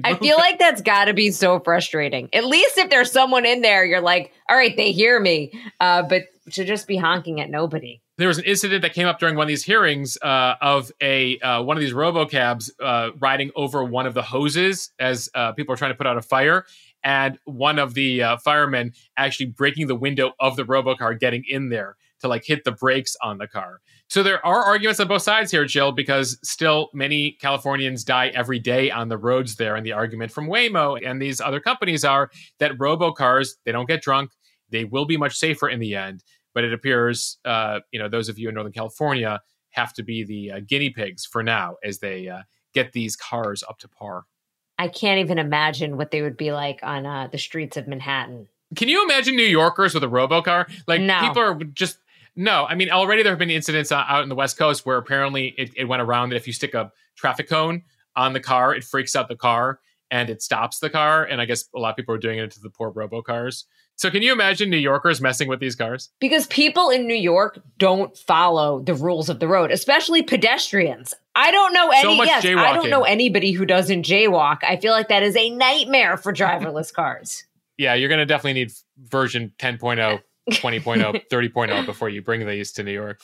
I 0.03 0.17
feel 0.19 0.37
like 0.37 0.57
that's 0.57 0.81
got 0.81 1.05
to 1.05 1.13
be 1.13 1.29
so 1.29 1.59
frustrating. 1.59 2.29
At 2.33 2.45
least 2.45 2.79
if 2.79 2.89
there's 2.89 3.11
someone 3.11 3.45
in 3.45 3.61
there, 3.61 3.85
you're 3.85 4.01
like, 4.01 4.33
all 4.49 4.57
right, 4.57 4.75
they 4.75 4.91
hear 4.91 5.19
me. 5.19 5.51
Uh, 5.79 6.01
but 6.01 6.23
to 6.51 6.63
just 6.63 6.87
be 6.87 6.97
honking 6.97 7.41
at 7.41 7.49
nobody. 7.49 8.01
There 8.17 8.27
was 8.27 8.37
an 8.37 8.45
incident 8.45 8.81
that 8.83 8.93
came 8.93 9.07
up 9.07 9.19
during 9.19 9.35
one 9.35 9.43
of 9.43 9.47
these 9.47 9.63
hearings 9.63 10.17
uh, 10.21 10.55
of 10.61 10.91
a 11.01 11.39
uh, 11.39 11.63
one 11.63 11.75
of 11.75 11.81
these 11.81 11.93
robocabs 11.93 12.69
uh, 12.81 13.09
riding 13.19 13.51
over 13.55 13.83
one 13.83 14.05
of 14.05 14.13
the 14.13 14.21
hoses 14.21 14.91
as 14.99 15.29
uh, 15.35 15.51
people 15.53 15.73
are 15.73 15.77
trying 15.77 15.91
to 15.91 15.97
put 15.97 16.07
out 16.07 16.17
a 16.17 16.21
fire, 16.21 16.65
and 17.03 17.37
one 17.45 17.79
of 17.79 17.93
the 17.93 18.23
uh, 18.23 18.37
firemen 18.37 18.93
actually 19.17 19.47
breaking 19.47 19.87
the 19.87 19.95
window 19.95 20.31
of 20.39 20.55
the 20.55 20.63
robocar, 20.63 21.19
getting 21.19 21.43
in 21.47 21.69
there 21.69 21.97
to 22.21 22.27
like 22.27 22.45
hit 22.45 22.63
the 22.63 22.71
brakes 22.71 23.15
on 23.21 23.37
the 23.37 23.47
car. 23.47 23.81
So 24.07 24.23
there 24.23 24.45
are 24.45 24.63
arguments 24.63 24.99
on 24.99 25.07
both 25.07 25.23
sides 25.23 25.51
here, 25.51 25.65
Jill, 25.65 25.91
because 25.91 26.37
still 26.43 26.89
many 26.93 27.31
Californians 27.41 28.03
die 28.03 28.27
every 28.27 28.59
day 28.59 28.91
on 28.91 29.09
the 29.09 29.17
roads 29.17 29.55
there, 29.55 29.75
and 29.75 29.85
the 29.85 29.93
argument 29.93 30.31
from 30.31 30.47
Waymo 30.47 30.97
and 31.05 31.21
these 31.21 31.41
other 31.41 31.59
companies 31.59 32.05
are 32.05 32.29
that 32.59 32.77
robocars 32.77 33.49
they 33.65 33.71
don't 33.71 33.87
get 33.87 34.01
drunk, 34.01 34.31
they 34.69 34.85
will 34.85 35.05
be 35.05 35.17
much 35.17 35.35
safer 35.35 35.67
in 35.67 35.79
the 35.79 35.95
end 35.95 36.23
but 36.55 36.63
it 36.63 36.73
appears, 36.73 37.37
uh, 37.45 37.81
you 37.91 37.99
know, 37.99 38.09
those 38.09 38.29
of 38.29 38.39
you 38.39 38.49
in 38.49 38.55
Northern 38.55 38.73
California 38.73 39.39
have 39.71 39.93
to 39.93 40.01
be 40.03 40.23
the 40.23 40.51
uh, 40.53 40.59
guinea 40.65 40.89
pigs 40.89 41.25
for 41.25 41.43
now 41.43 41.75
as 41.83 41.99
they 41.99 42.27
uh, 42.27 42.41
get 42.73 42.93
these 42.93 43.15
cars 43.15 43.63
up 43.69 43.77
to 43.79 43.87
par. 43.87 44.23
I 44.79 44.87
can't 44.87 45.19
even 45.19 45.37
imagine 45.37 45.97
what 45.97 46.11
they 46.11 46.21
would 46.21 46.37
be 46.37 46.51
like 46.51 46.79
on 46.81 47.05
uh, 47.05 47.27
the 47.31 47.37
streets 47.37 47.77
of 47.77 47.87
Manhattan. 47.87 48.47
Can 48.75 48.87
you 48.87 49.03
imagine 49.03 49.35
New 49.35 49.43
Yorkers 49.43 49.93
with 49.93 50.03
a 50.03 50.07
robocar? 50.07 50.67
Like 50.87 51.01
No. 51.01 51.19
people 51.19 51.41
are 51.41 51.55
just 51.65 51.99
no. 52.35 52.65
I 52.65 52.75
mean, 52.75 52.89
already 52.89 53.21
there 53.21 53.31
have 53.31 53.39
been 53.39 53.49
incidents 53.49 53.91
uh, 53.91 54.03
out 54.07 54.23
in 54.23 54.29
the 54.29 54.35
West 54.35 54.57
Coast 54.57 54.85
where 54.85 54.97
apparently 54.97 55.53
it, 55.57 55.71
it 55.75 55.85
went 55.85 56.01
around 56.01 56.29
that 56.29 56.37
if 56.37 56.47
you 56.47 56.53
stick 56.53 56.73
a 56.73 56.91
traffic 57.15 57.47
cone 57.47 57.83
on 58.15 58.33
the 58.33 58.39
car, 58.39 58.73
it 58.73 58.83
freaks 58.83 59.15
out 59.15 59.27
the 59.27 59.35
car 59.35 59.79
and 60.11 60.29
it 60.29 60.41
stops 60.41 60.79
the 60.79 60.89
car. 60.89 61.23
And 61.25 61.39
I 61.39 61.45
guess 61.45 61.65
a 61.75 61.79
lot 61.79 61.91
of 61.91 61.95
people 61.95 62.15
are 62.15 62.19
doing 62.19 62.39
it 62.39 62.51
to 62.51 62.61
the 62.61 62.69
poor 62.69 62.91
robocars. 62.91 63.65
So 63.97 64.11
can 64.11 64.21
you 64.21 64.33
imagine 64.33 64.69
New 64.69 64.77
Yorkers 64.77 65.21
messing 65.21 65.47
with 65.47 65.59
these 65.59 65.75
cars? 65.75 66.09
Because 66.19 66.47
people 66.47 66.89
in 66.89 67.07
New 67.07 67.15
York 67.15 67.59
don't 67.77 68.15
follow 68.17 68.81
the 68.81 68.93
rules 68.93 69.29
of 69.29 69.39
the 69.39 69.47
road, 69.47 69.71
especially 69.71 70.21
pedestrians. 70.21 71.13
I 71.33 71.51
don't 71.51 71.73
know 71.73 71.89
any. 71.89 72.17
So 72.17 72.23
yes, 72.23 72.45
I 72.45 72.73
don't 72.73 72.89
know 72.89 73.03
anybody 73.03 73.51
who 73.51 73.65
doesn't 73.65 74.05
jaywalk. 74.05 74.63
I 74.63 74.77
feel 74.77 74.91
like 74.91 75.07
that 75.09 75.23
is 75.23 75.35
a 75.37 75.49
nightmare 75.49 76.17
for 76.17 76.33
driverless 76.33 76.93
cars. 76.93 77.45
Yeah, 77.77 77.93
you're 77.93 78.09
going 78.09 78.19
to 78.19 78.25
definitely 78.25 78.53
need 78.53 78.71
version 78.97 79.51
oh, 79.61 79.65
10.0, 79.65 80.21
20.0, 80.49 81.29
30.0 81.29 81.85
before 81.85 82.09
you 82.09 82.21
bring 82.21 82.45
these 82.45 82.71
to 82.73 82.83
New 82.83 82.93
York. 82.93 83.21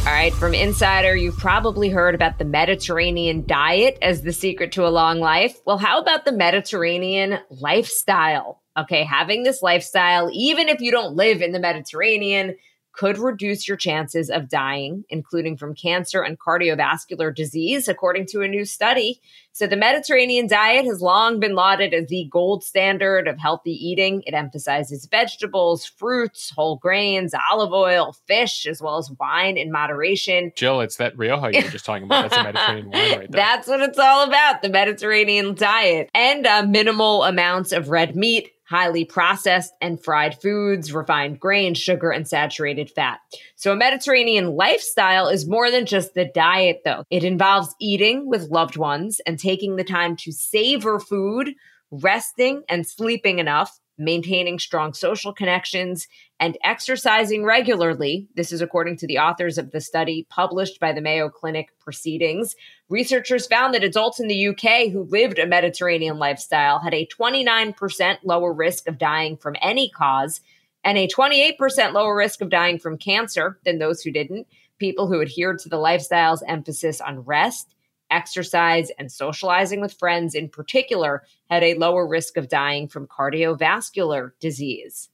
All 0.00 0.14
right, 0.14 0.32
from 0.32 0.54
Insider, 0.54 1.16
you've 1.16 1.36
probably 1.36 1.90
heard 1.90 2.14
about 2.14 2.38
the 2.38 2.44
Mediterranean 2.44 3.44
diet 3.46 3.98
as 4.00 4.22
the 4.22 4.32
secret 4.32 4.72
to 4.72 4.86
a 4.86 4.88
long 4.88 5.20
life. 5.20 5.58
Well, 5.66 5.76
how 5.76 6.00
about 6.00 6.24
the 6.24 6.32
Mediterranean 6.32 7.38
lifestyle? 7.50 8.62
Okay, 8.78 9.02
having 9.02 9.42
this 9.42 9.60
lifestyle, 9.62 10.30
even 10.32 10.68
if 10.68 10.80
you 10.80 10.92
don't 10.92 11.16
live 11.16 11.42
in 11.42 11.52
the 11.52 11.58
Mediterranean, 11.58 12.54
could 12.98 13.16
reduce 13.16 13.68
your 13.68 13.76
chances 13.76 14.28
of 14.28 14.48
dying, 14.48 15.04
including 15.08 15.56
from 15.56 15.72
cancer 15.72 16.20
and 16.20 16.36
cardiovascular 16.36 17.32
disease, 17.32 17.86
according 17.86 18.26
to 18.26 18.40
a 18.40 18.48
new 18.48 18.64
study. 18.64 19.20
So, 19.52 19.68
the 19.68 19.76
Mediterranean 19.76 20.48
diet 20.48 20.84
has 20.84 21.00
long 21.00 21.38
been 21.38 21.54
lauded 21.54 21.94
as 21.94 22.08
the 22.08 22.28
gold 22.28 22.64
standard 22.64 23.28
of 23.28 23.38
healthy 23.38 23.70
eating. 23.70 24.24
It 24.26 24.34
emphasizes 24.34 25.06
vegetables, 25.06 25.86
fruits, 25.86 26.50
whole 26.50 26.76
grains, 26.76 27.34
olive 27.52 27.72
oil, 27.72 28.16
fish, 28.26 28.66
as 28.66 28.82
well 28.82 28.98
as 28.98 29.12
wine 29.20 29.56
in 29.56 29.70
moderation. 29.70 30.50
Jill, 30.56 30.80
it's 30.80 30.96
that 30.96 31.16
Rioja 31.16 31.56
you 31.56 31.64
were 31.64 31.70
just 31.70 31.84
talking 31.84 32.02
about. 32.02 32.30
That's 32.30 32.36
a 32.36 32.42
Mediterranean 32.42 32.90
wine 32.90 33.18
right 33.18 33.30
there. 33.30 33.40
That's 33.46 33.68
what 33.68 33.80
it's 33.80 33.98
all 33.98 34.26
about 34.26 34.62
the 34.62 34.70
Mediterranean 34.70 35.54
diet 35.54 36.10
and 36.14 36.44
uh, 36.48 36.64
minimal 36.64 37.22
amounts 37.22 37.70
of 37.70 37.90
red 37.90 38.16
meat, 38.16 38.50
highly 38.68 39.04
processed 39.04 39.72
and 39.80 40.02
fried 40.02 40.38
foods, 40.40 40.92
refined 40.92 41.40
grain, 41.40 41.74
sugar, 41.74 42.10
and 42.10 42.28
saturated 42.28 42.90
fat. 42.90 43.18
So, 43.56 43.72
a 43.72 43.76
Mediterranean 43.76 44.56
lifestyle 44.56 45.28
is 45.28 45.48
more 45.48 45.70
than 45.70 45.86
just 45.86 46.14
the 46.14 46.26
diet, 46.26 46.82
though. 46.84 47.04
It 47.10 47.24
involves 47.24 47.74
eating 47.80 48.28
with 48.28 48.50
loved 48.50 48.76
ones 48.76 49.20
and 49.26 49.38
taking 49.38 49.76
the 49.76 49.84
time 49.84 50.16
to 50.16 50.32
savor 50.32 51.00
food, 51.00 51.54
resting 51.90 52.62
and 52.68 52.86
sleeping 52.86 53.38
enough. 53.38 53.78
Maintaining 54.00 54.60
strong 54.60 54.92
social 54.92 55.32
connections 55.32 56.06
and 56.38 56.56
exercising 56.62 57.44
regularly. 57.44 58.28
This 58.36 58.52
is 58.52 58.60
according 58.60 58.98
to 58.98 59.08
the 59.08 59.18
authors 59.18 59.58
of 59.58 59.72
the 59.72 59.80
study 59.80 60.24
published 60.30 60.78
by 60.78 60.92
the 60.92 61.00
Mayo 61.00 61.28
Clinic 61.28 61.70
Proceedings. 61.80 62.54
Researchers 62.88 63.46
found 63.46 63.74
that 63.74 63.84
adults 63.84 64.18
in 64.18 64.28
the 64.28 64.48
UK 64.48 64.90
who 64.90 65.02
lived 65.04 65.38
a 65.38 65.46
Mediterranean 65.46 66.18
lifestyle 66.18 66.78
had 66.78 66.94
a 66.94 67.06
29% 67.06 68.18
lower 68.24 68.52
risk 68.52 68.88
of 68.88 68.98
dying 68.98 69.36
from 69.36 69.56
any 69.60 69.90
cause 69.90 70.40
and 70.84 70.96
a 70.96 71.06
28% 71.06 71.92
lower 71.92 72.16
risk 72.16 72.40
of 72.40 72.48
dying 72.48 72.78
from 72.78 72.96
cancer 72.96 73.58
than 73.64 73.78
those 73.78 74.00
who 74.00 74.10
didn't. 74.10 74.46
People 74.78 75.06
who 75.06 75.20
adhered 75.20 75.58
to 75.58 75.68
the 75.68 75.76
lifestyle's 75.76 76.42
emphasis 76.46 77.00
on 77.00 77.20
rest, 77.20 77.74
exercise, 78.10 78.90
and 78.98 79.12
socializing 79.12 79.82
with 79.82 79.92
friends 79.92 80.34
in 80.34 80.48
particular 80.48 81.24
had 81.50 81.62
a 81.62 81.74
lower 81.74 82.06
risk 82.06 82.38
of 82.38 82.48
dying 82.48 82.88
from 82.88 83.06
cardiovascular 83.06 84.30
disease. 84.40 85.10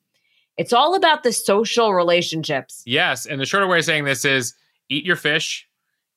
It's 0.57 0.73
all 0.73 0.95
about 0.95 1.25
the 1.25 1.33
social 1.33 1.93
relationships. 1.93 2.85
Yes, 2.87 3.27
and 3.27 3.41
the 3.41 3.47
shorter 3.47 3.67
way 3.67 3.79
of 3.79 3.85
saying 3.85 4.05
this 4.05 4.25
is 4.25 4.55
eat 4.89 5.05
your 5.05 5.17
fish, 5.17 5.69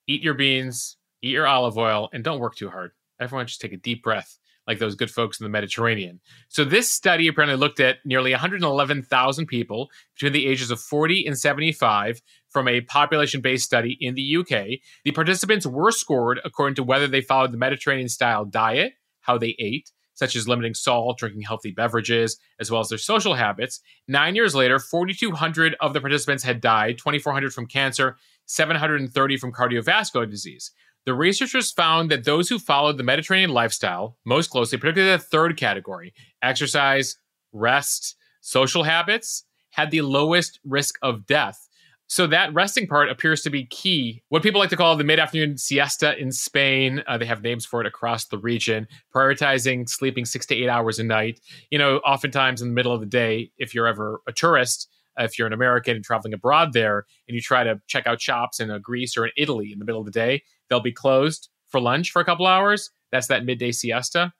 eat 0.05 0.21
your 0.21 0.35
beans, 0.35 0.96
eat 1.21 1.31
your 1.31 1.47
olive 1.47 1.77
oil, 1.77 2.09
and 2.13 2.23
don't 2.23 2.39
work 2.39 2.55
too 2.55 2.69
hard. 2.69 2.91
Everyone 3.19 3.47
just 3.47 3.61
take 3.61 3.73
a 3.73 3.77
deep 3.77 4.03
breath, 4.03 4.37
like 4.67 4.79
those 4.79 4.95
good 4.95 5.09
folks 5.09 5.39
in 5.39 5.43
the 5.43 5.49
Mediterranean. 5.49 6.19
So 6.49 6.63
this 6.63 6.91
study 6.91 7.27
apparently 7.27 7.57
looked 7.57 7.79
at 7.79 7.97
nearly 8.05 8.31
111,000 8.31 9.45
people 9.47 9.89
between 10.15 10.33
the 10.33 10.47
ages 10.47 10.71
of 10.71 10.79
40 10.79 11.25
and 11.25 11.37
75 11.37 12.21
from 12.49 12.67
a 12.67 12.81
population-based 12.81 13.65
study 13.65 13.97
in 13.99 14.15
the 14.15 14.37
UK. 14.37 14.79
The 15.03 15.11
participants 15.13 15.65
were 15.65 15.91
scored 15.91 16.39
according 16.45 16.75
to 16.75 16.83
whether 16.83 17.07
they 17.07 17.21
followed 17.21 17.51
the 17.51 17.57
Mediterranean 17.57 18.09
style 18.09 18.45
diet, 18.45 18.93
how 19.21 19.37
they 19.37 19.55
ate, 19.59 19.91
such 20.13 20.35
as 20.35 20.47
limiting 20.47 20.73
salt, 20.73 21.19
drinking 21.19 21.43
healthy 21.43 21.71
beverages, 21.71 22.39
as 22.59 22.71
well 22.71 22.81
as 22.81 22.89
their 22.89 22.97
social 22.97 23.35
habits. 23.35 23.81
Nine 24.07 24.35
years 24.35 24.55
later, 24.55 24.79
4,200 24.79 25.75
of 25.79 25.93
the 25.93 26.01
participants 26.01 26.43
had 26.43 26.59
died, 26.59 26.97
2,400 26.97 27.53
from 27.53 27.67
cancer, 27.67 28.17
730 28.47 29.37
from 29.37 29.51
cardiovascular 29.53 30.29
disease. 30.29 30.71
The 31.07 31.13
researchers 31.13 31.71
found 31.71 32.11
that 32.11 32.25
those 32.25 32.49
who 32.49 32.59
followed 32.59 32.97
the 32.97 33.03
Mediterranean 33.03 33.51
lifestyle 33.51 34.17
most 34.25 34.49
closely, 34.49 34.77
particularly 34.77 35.15
the 35.15 35.23
third 35.23 35.55
category, 35.55 36.13
exercise, 36.41 37.15
rest, 37.53 38.17
social 38.41 38.83
habits, 38.83 39.45
had 39.69 39.89
the 39.89 40.01
lowest 40.01 40.59
risk 40.65 40.95
of 41.01 41.25
death. 41.25 41.69
So 42.07 42.27
that 42.27 42.53
resting 42.53 42.87
part 42.87 43.09
appears 43.09 43.41
to 43.43 43.49
be 43.49 43.63
key. 43.67 44.21
What 44.27 44.43
people 44.43 44.59
like 44.59 44.69
to 44.71 44.75
call 44.75 44.97
the 44.97 45.05
mid-afternoon 45.05 45.57
siesta 45.57 46.17
in 46.19 46.29
Spain. 46.33 47.01
Uh, 47.07 47.17
they 47.17 47.25
have 47.25 47.41
names 47.41 47.65
for 47.65 47.79
it 47.79 47.87
across 47.87 48.25
the 48.25 48.37
region. 48.37 48.85
Prioritizing 49.15 49.87
sleeping 49.87 50.25
six 50.25 50.45
to 50.47 50.55
eight 50.55 50.67
hours 50.67 50.99
a 50.99 51.05
night. 51.05 51.39
You 51.71 51.79
know, 51.79 51.99
oftentimes 51.99 52.61
in 52.61 52.67
the 52.67 52.73
middle 52.73 52.91
of 52.91 52.99
the 52.99 53.05
day, 53.05 53.51
if 53.57 53.73
you're 53.73 53.87
ever 53.87 54.19
a 54.27 54.33
tourist, 54.33 54.89
uh, 55.17 55.23
if 55.23 55.39
you're 55.39 55.47
an 55.47 55.53
American 55.53 55.95
and 55.95 56.03
traveling 56.03 56.33
abroad 56.33 56.73
there, 56.73 57.05
and 57.29 57.35
you 57.35 57.41
try 57.41 57.63
to 57.63 57.81
check 57.87 58.05
out 58.07 58.21
shops 58.21 58.59
in 58.59 58.69
uh, 58.69 58.77
Greece 58.77 59.15
or 59.15 59.25
in 59.25 59.31
Italy 59.37 59.71
in 59.71 59.79
the 59.79 59.85
middle 59.85 60.01
of 60.01 60.05
the 60.05 60.11
day, 60.11 60.43
they'll 60.69 60.79
be 60.79 60.91
closed 60.91 61.49
for 61.67 61.79
lunch 61.79 62.11
for 62.11 62.21
a 62.21 62.25
couple 62.25 62.47
hours. 62.47 62.91
That's 63.11 63.27
that 63.27 63.45
midday 63.45 63.71
siesta. 63.71 64.33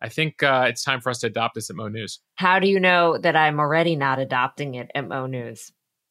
I 0.00 0.08
think 0.08 0.42
uh, 0.42 0.66
it's 0.68 0.82
time 0.82 1.00
for 1.00 1.10
us 1.10 1.20
to 1.20 1.28
adopt 1.28 1.54
this 1.54 1.70
at 1.70 1.76
Mo 1.76 1.86
News. 1.88 2.18
How 2.34 2.58
do 2.58 2.68
you 2.68 2.80
know 2.80 3.18
that 3.18 3.36
I'm 3.36 3.60
already 3.60 3.94
not 3.94 4.18
adopting 4.18 4.74
it 4.74 4.90
at 4.94 5.06
Mo 5.06 5.26
News? 5.26 5.70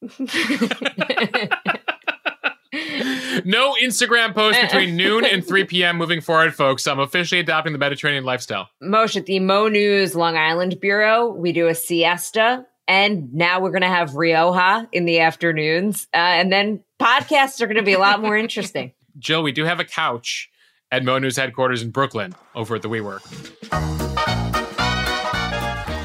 no 3.44 3.74
Instagram 3.82 4.34
post 4.34 4.60
between 4.62 4.96
noon 5.02 5.24
and 5.24 5.46
3 5.46 5.64
p.m. 5.64 5.98
moving 5.98 6.22
forward, 6.22 6.54
folks. 6.54 6.86
I'm 6.86 7.00
officially 7.00 7.40
adopting 7.40 7.72
the 7.72 7.78
Mediterranean 7.78 8.24
lifestyle. 8.24 8.70
Mosheh, 8.82 9.18
at 9.18 9.26
the 9.26 9.40
Mo 9.40 9.68
News 9.68 10.14
Long 10.14 10.36
Island 10.36 10.80
Bureau, 10.80 11.30
we 11.30 11.52
do 11.52 11.68
a 11.68 11.74
siesta. 11.74 12.66
And 12.88 13.32
now 13.32 13.60
we're 13.60 13.70
going 13.70 13.82
to 13.82 13.88
have 13.88 14.16
Rioja 14.16 14.88
in 14.90 15.04
the 15.04 15.20
afternoons. 15.20 16.08
Uh, 16.12 16.16
and 16.16 16.52
then 16.52 16.82
podcasts 17.00 17.60
are 17.60 17.66
going 17.66 17.76
to 17.76 17.82
be 17.82 17.92
a 17.92 17.98
lot 17.98 18.20
more 18.20 18.36
interesting. 18.36 18.92
Jill, 19.18 19.42
we 19.42 19.52
do 19.52 19.64
have 19.64 19.80
a 19.80 19.84
couch 19.84 20.50
at 20.90 21.04
Mo 21.04 21.18
News 21.18 21.36
headquarters 21.36 21.82
in 21.82 21.90
Brooklyn 21.90 22.34
over 22.54 22.76
at 22.76 22.82
the 22.82 22.88
WeWork. 22.88 23.22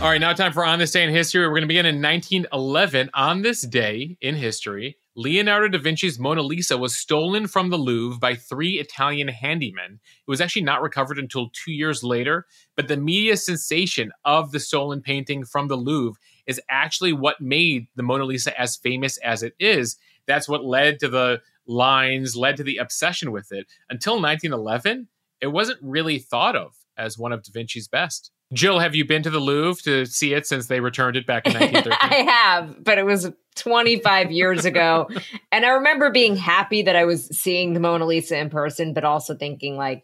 All 0.01 0.11
right, 0.11 0.21
now 0.21 0.31
time 0.31 0.53
for 0.53 0.63
On 0.63 0.77
This 0.79 0.91
Day 0.91 1.03
in 1.03 1.09
History. 1.09 1.41
We're 1.41 1.49
going 1.49 1.61
to 1.63 1.67
begin 1.67 1.85
in 1.85 2.01
1911. 2.01 3.09
On 3.13 3.41
this 3.41 3.61
day 3.65 4.15
in 4.21 4.35
history, 4.35 4.97
Leonardo 5.15 5.67
da 5.67 5.79
Vinci's 5.79 6.19
Mona 6.19 6.43
Lisa 6.43 6.77
was 6.77 6.95
stolen 6.95 7.47
from 7.47 7.71
the 7.71 7.77
Louvre 7.77 8.19
by 8.19 8.35
three 8.35 8.79
Italian 8.79 9.27
handymen. 9.27 9.95
It 9.95 10.27
was 10.27 10.39
actually 10.39 10.61
not 10.61 10.83
recovered 10.83 11.17
until 11.17 11.49
two 11.49 11.71
years 11.71 12.03
later, 12.03 12.45
but 12.75 12.87
the 12.87 12.95
media 12.95 13.35
sensation 13.35 14.11
of 14.23 14.51
the 14.51 14.59
stolen 14.59 15.01
painting 15.01 15.43
from 15.43 15.67
the 15.67 15.75
Louvre 15.75 16.19
is 16.45 16.61
actually 16.69 17.13
what 17.13 17.41
made 17.41 17.87
the 17.95 18.03
Mona 18.03 18.25
Lisa 18.25 18.57
as 18.59 18.75
famous 18.75 19.17
as 19.17 19.41
it 19.41 19.55
is. 19.59 19.97
That's 20.27 20.47
what 20.47 20.63
led 20.63 20.99
to 20.99 21.07
the 21.07 21.41
lines, 21.67 22.35
led 22.35 22.57
to 22.57 22.63
the 22.63 22.77
obsession 22.77 23.31
with 23.31 23.51
it. 23.51 23.67
Until 23.89 24.13
1911, 24.13 25.07
it 25.41 25.47
wasn't 25.47 25.79
really 25.81 26.19
thought 26.19 26.55
of 26.55 26.73
as 26.97 27.17
one 27.17 27.31
of 27.31 27.43
Da 27.43 27.51
Vinci's 27.53 27.87
best. 27.87 28.31
Jill, 28.53 28.79
have 28.79 28.95
you 28.95 29.03
been 29.05 29.23
to 29.23 29.29
the 29.29 29.39
Louvre 29.39 29.81
to 29.83 30.05
see 30.05 30.33
it 30.33 30.47
since 30.47 30.67
they 30.67 30.79
returned 30.79 31.17
it 31.17 31.27
back 31.27 31.45
in 31.45 31.53
1913? 31.53 31.97
I 32.27 32.31
have, 32.31 32.81
but 32.81 32.97
it 32.97 33.05
was 33.05 33.29
25 33.55 34.31
years 34.31 34.63
ago. 34.63 35.09
and 35.51 35.65
I 35.65 35.69
remember 35.69 36.11
being 36.11 36.37
happy 36.37 36.81
that 36.83 36.95
I 36.95 37.03
was 37.03 37.27
seeing 37.37 37.73
the 37.73 37.81
Mona 37.81 38.05
Lisa 38.05 38.37
in 38.37 38.49
person, 38.49 38.93
but 38.93 39.03
also 39.03 39.35
thinking, 39.35 39.75
like, 39.75 40.03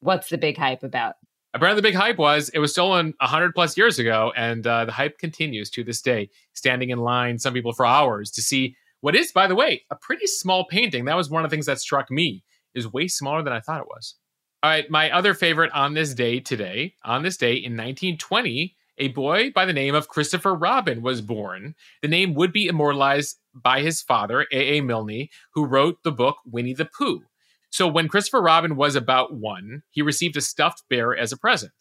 what's 0.00 0.28
the 0.28 0.38
big 0.38 0.56
hype 0.56 0.84
about? 0.84 1.16
Apparently, 1.54 1.80
the 1.80 1.88
big 1.88 1.96
hype 1.96 2.18
was 2.18 2.48
it 2.50 2.60
was 2.60 2.72
stolen 2.72 3.14
100 3.20 3.52
plus 3.52 3.76
years 3.76 3.98
ago, 3.98 4.32
and 4.36 4.66
uh, 4.66 4.84
the 4.84 4.92
hype 4.92 5.18
continues 5.18 5.68
to 5.70 5.84
this 5.84 6.00
day, 6.00 6.30
standing 6.54 6.90
in 6.90 6.98
line, 6.98 7.38
some 7.38 7.52
people 7.52 7.72
for 7.72 7.84
hours, 7.84 8.30
to 8.30 8.42
see 8.42 8.76
what 9.02 9.16
is, 9.16 9.32
by 9.32 9.48
the 9.48 9.54
way, 9.56 9.82
a 9.90 9.96
pretty 9.96 10.26
small 10.26 10.64
painting. 10.64 11.04
That 11.04 11.16
was 11.16 11.28
one 11.28 11.44
of 11.44 11.50
the 11.50 11.54
things 11.54 11.66
that 11.66 11.80
struck 11.80 12.10
me, 12.10 12.44
is 12.74 12.90
way 12.90 13.08
smaller 13.08 13.42
than 13.42 13.52
I 13.52 13.60
thought 13.60 13.80
it 13.80 13.88
was. 13.88 14.14
All 14.62 14.70
right, 14.70 14.88
my 14.88 15.10
other 15.10 15.34
favorite 15.34 15.72
on 15.72 15.94
this 15.94 16.14
day 16.14 16.38
today, 16.38 16.94
on 17.04 17.24
this 17.24 17.36
day 17.36 17.54
in 17.54 17.72
1920, 17.72 18.76
a 18.98 19.08
boy 19.08 19.50
by 19.50 19.64
the 19.64 19.72
name 19.72 19.96
of 19.96 20.06
Christopher 20.06 20.54
Robin 20.54 21.02
was 21.02 21.20
born. 21.20 21.74
The 22.00 22.08
name 22.08 22.34
would 22.34 22.52
be 22.52 22.68
immortalized 22.68 23.38
by 23.52 23.80
his 23.80 24.00
father, 24.00 24.46
A. 24.52 24.78
A. 24.78 24.80
Milne, 24.82 25.28
who 25.54 25.66
wrote 25.66 26.04
the 26.04 26.12
book 26.12 26.36
Winnie 26.46 26.74
the 26.74 26.84
Pooh. 26.84 27.22
So 27.70 27.88
when 27.88 28.06
Christopher 28.06 28.40
Robin 28.40 28.76
was 28.76 28.94
about 28.94 29.34
one, 29.34 29.82
he 29.90 30.00
received 30.00 30.36
a 30.36 30.40
stuffed 30.40 30.84
bear 30.88 31.16
as 31.16 31.32
a 31.32 31.36
present. 31.36 31.72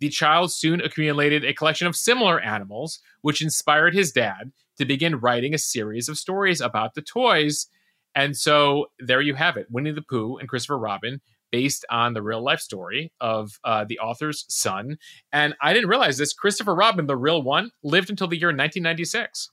The 0.00 0.08
child 0.08 0.52
soon 0.52 0.80
accumulated 0.80 1.44
a 1.44 1.54
collection 1.54 1.86
of 1.86 1.96
similar 1.96 2.40
animals, 2.40 3.00
which 3.22 3.42
inspired 3.42 3.94
his 3.94 4.12
dad 4.12 4.52
to 4.78 4.84
begin 4.84 5.16
writing 5.16 5.54
a 5.54 5.58
series 5.58 6.08
of 6.08 6.18
stories 6.18 6.60
about 6.60 6.94
the 6.94 7.02
toys. 7.02 7.66
And 8.14 8.36
so 8.36 8.86
there 8.98 9.20
you 9.20 9.34
have 9.34 9.56
it 9.56 9.66
Winnie 9.70 9.90
the 9.90 10.02
Pooh 10.02 10.36
and 10.38 10.48
Christopher 10.48 10.78
Robin, 10.78 11.20
based 11.50 11.84
on 11.90 12.14
the 12.14 12.22
real 12.22 12.42
life 12.42 12.60
story 12.60 13.12
of 13.20 13.58
uh, 13.64 13.84
the 13.88 13.98
author's 13.98 14.44
son. 14.48 14.98
And 15.32 15.54
I 15.62 15.72
didn't 15.72 15.88
realize 15.88 16.18
this 16.18 16.32
Christopher 16.32 16.74
Robin, 16.74 17.06
the 17.06 17.16
real 17.16 17.42
one, 17.42 17.70
lived 17.82 18.10
until 18.10 18.28
the 18.28 18.38
year 18.38 18.48
1996. 18.48 19.50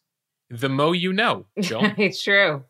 The 0.50 0.70
mo 0.70 0.92
you 0.92 1.12
know, 1.12 1.48
Jill. 1.60 1.82
it's 1.98 2.22
true. 2.22 2.64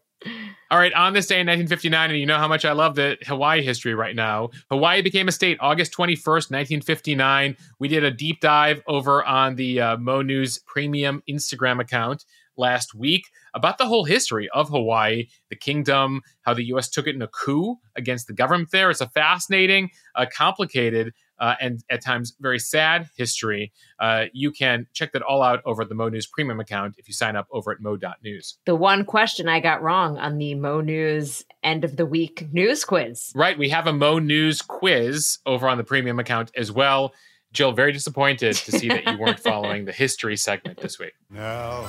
All 0.71 0.79
right, 0.79 0.93
on 0.93 1.13
this 1.13 1.27
day 1.27 1.35
in 1.35 1.47
1959, 1.47 2.09
and 2.09 2.19
you 2.19 2.25
know 2.25 2.37
how 2.37 2.47
much 2.47 2.65
I 2.65 2.71
love 2.71 2.95
the 2.95 3.17
Hawaii 3.27 3.61
history 3.61 3.93
right 3.93 4.15
now. 4.15 4.49
Hawaii 4.71 5.01
became 5.01 5.27
a 5.27 5.31
state 5.31 5.57
August 5.59 5.93
21st, 5.93 6.51
1959. 6.51 7.55
We 7.79 7.87
did 7.87 8.03
a 8.03 8.11
deep 8.11 8.39
dive 8.39 8.81
over 8.87 9.23
on 9.23 9.55
the 9.55 9.79
uh, 9.79 9.97
Mo 9.97 10.21
News 10.21 10.59
Premium 10.65 11.21
Instagram 11.29 11.79
account 11.79 12.25
last 12.57 12.95
week 12.95 13.29
about 13.53 13.77
the 13.77 13.85
whole 13.85 14.05
history 14.05 14.49
of 14.53 14.69
Hawaii, 14.69 15.27
the 15.49 15.55
kingdom, 15.55 16.21
how 16.41 16.53
the 16.53 16.65
U.S. 16.65 16.89
took 16.89 17.07
it 17.07 17.15
in 17.15 17.21
a 17.21 17.27
coup 17.27 17.77
against 17.95 18.27
the 18.27 18.33
government 18.33 18.71
there. 18.71 18.89
It's 18.89 19.01
a 19.01 19.09
fascinating, 19.09 19.91
uh, 20.15 20.25
complicated, 20.33 21.13
uh, 21.39 21.55
and 21.59 21.83
at 21.89 22.03
times 22.03 22.35
very 22.39 22.59
sad 22.59 23.09
history. 23.15 23.71
Uh, 23.99 24.25
you 24.33 24.51
can 24.51 24.87
check 24.93 25.11
that 25.13 25.21
all 25.21 25.41
out 25.41 25.61
over 25.65 25.83
at 25.83 25.89
the 25.89 25.95
Mo 25.95 26.09
News 26.09 26.27
Premium 26.27 26.59
account 26.59 26.95
if 26.97 27.07
you 27.07 27.13
sign 27.13 27.35
up 27.35 27.47
over 27.51 27.71
at 27.71 27.79
mo.news. 27.79 28.57
The 28.65 28.75
one 28.75 29.05
question 29.05 29.47
I 29.47 29.59
got 29.59 29.81
wrong 29.81 30.17
on 30.17 30.37
the 30.37 30.55
Mo 30.55 30.81
News 30.81 31.43
end 31.63 31.83
of 31.83 31.97
the 31.97 32.05
week 32.05 32.47
news 32.51 32.85
quiz. 32.85 33.31
Right. 33.35 33.57
We 33.57 33.69
have 33.69 33.87
a 33.87 33.93
Mo 33.93 34.19
News 34.19 34.61
quiz 34.61 35.39
over 35.45 35.67
on 35.67 35.77
the 35.77 35.83
Premium 35.83 36.19
account 36.19 36.51
as 36.55 36.71
well. 36.71 37.13
Jill, 37.53 37.71
very 37.71 37.93
disappointed 37.93 38.55
to 38.57 38.71
see 38.71 38.89
that 38.89 39.05
you 39.05 39.17
weren't 39.17 39.39
following 39.43 39.85
the 39.85 39.93
history 39.93 40.35
segment 40.35 40.79
this 40.81 40.99
week. 40.99 41.13
Now 41.29 41.85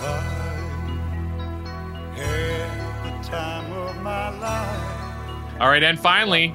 All 5.59 5.69
right, 5.71 5.83
and 5.83 5.99
finally, 5.99 6.53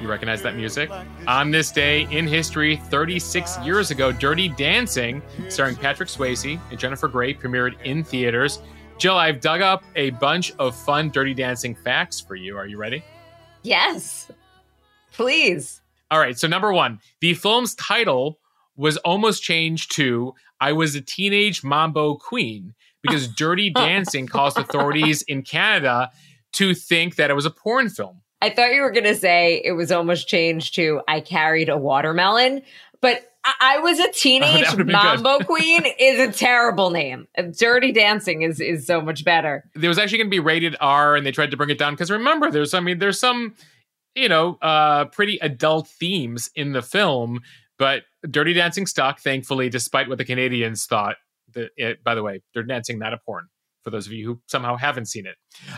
you 0.00 0.08
recognize 0.08 0.42
that 0.42 0.56
music? 0.56 0.90
On 1.26 1.50
this 1.50 1.70
day 1.70 2.06
in 2.10 2.26
history, 2.26 2.76
36 2.76 3.58
years 3.64 3.90
ago, 3.90 4.12
Dirty 4.12 4.48
Dancing, 4.48 5.22
starring 5.48 5.76
Patrick 5.76 6.08
Swayze 6.08 6.60
and 6.70 6.78
Jennifer 6.78 7.08
Grey, 7.08 7.34
premiered 7.34 7.80
in 7.84 8.04
theaters. 8.04 8.60
Jill, 8.98 9.16
I've 9.16 9.40
dug 9.40 9.60
up 9.60 9.84
a 9.96 10.10
bunch 10.10 10.52
of 10.58 10.74
fun 10.76 11.10
Dirty 11.10 11.34
Dancing 11.34 11.74
facts 11.74 12.20
for 12.20 12.34
you. 12.34 12.56
Are 12.56 12.66
you 12.66 12.78
ready? 12.78 13.02
Yes, 13.62 14.30
please. 15.12 15.80
All 16.10 16.18
right, 16.18 16.38
so 16.38 16.48
number 16.48 16.72
one, 16.72 17.00
the 17.20 17.34
film's 17.34 17.74
title 17.74 18.38
was 18.76 18.96
almost 18.98 19.42
changed 19.42 19.94
to 19.96 20.34
I 20.60 20.72
was 20.72 20.94
a 20.94 21.00
teenage 21.00 21.62
mambo 21.62 22.14
queen 22.16 22.74
because 23.02 23.28
Dirty 23.36 23.70
Dancing 23.70 24.26
caused 24.26 24.58
authorities 24.58 25.22
in 25.22 25.42
Canada 25.42 26.10
to 26.52 26.74
think 26.74 27.16
that 27.16 27.30
it 27.30 27.34
was 27.34 27.46
a 27.46 27.50
porn 27.50 27.90
film. 27.90 28.22
I 28.40 28.50
thought 28.50 28.72
you 28.72 28.82
were 28.82 28.90
going 28.90 29.04
to 29.04 29.14
say 29.14 29.60
it 29.64 29.72
was 29.72 29.90
almost 29.90 30.28
changed 30.28 30.74
to 30.76 31.00
I 31.08 31.20
carried 31.20 31.68
a 31.68 31.76
watermelon, 31.76 32.62
but 33.00 33.22
I, 33.44 33.78
was 33.78 33.98
a 33.98 34.12
teenage 34.12 34.66
oh, 34.68 34.84
mambo 34.84 35.38
queen 35.40 35.84
is 35.98 36.20
a 36.20 36.32
terrible 36.32 36.90
name. 36.90 37.26
Dirty 37.58 37.92
Dancing 37.92 38.42
is 38.42 38.60
is 38.60 38.86
so 38.86 39.00
much 39.00 39.24
better. 39.24 39.64
There 39.74 39.88
was 39.88 39.98
actually 39.98 40.18
going 40.18 40.28
to 40.28 40.36
be 40.36 40.40
rated 40.40 40.76
R, 40.80 41.16
and 41.16 41.26
they 41.26 41.32
tried 41.32 41.50
to 41.50 41.56
bring 41.56 41.70
it 41.70 41.78
down 41.78 41.94
because 41.94 42.10
remember, 42.10 42.50
there's 42.50 42.74
I 42.74 42.80
mean, 42.80 42.98
there's 42.98 43.18
some 43.18 43.54
you 44.14 44.28
know 44.28 44.58
uh, 44.62 45.06
pretty 45.06 45.38
adult 45.38 45.88
themes 45.88 46.50
in 46.54 46.72
the 46.72 46.82
film 46.82 47.40
but 47.78 48.02
Dirty 48.28 48.52
Dancing 48.52 48.86
stuck, 48.86 49.20
thankfully, 49.20 49.70
despite 49.70 50.08
what 50.08 50.18
the 50.18 50.24
Canadians 50.24 50.86
thought. 50.86 51.16
The, 51.52 51.70
it, 51.76 52.04
by 52.04 52.14
the 52.14 52.22
way, 52.22 52.42
Dirty 52.52 52.68
Dancing, 52.68 52.98
not 52.98 53.14
a 53.14 53.18
porn, 53.18 53.46
for 53.84 53.90
those 53.90 54.06
of 54.06 54.12
you 54.12 54.26
who 54.26 54.40
somehow 54.46 54.76
haven't 54.76 55.06
seen 55.06 55.26
it. 55.26 55.36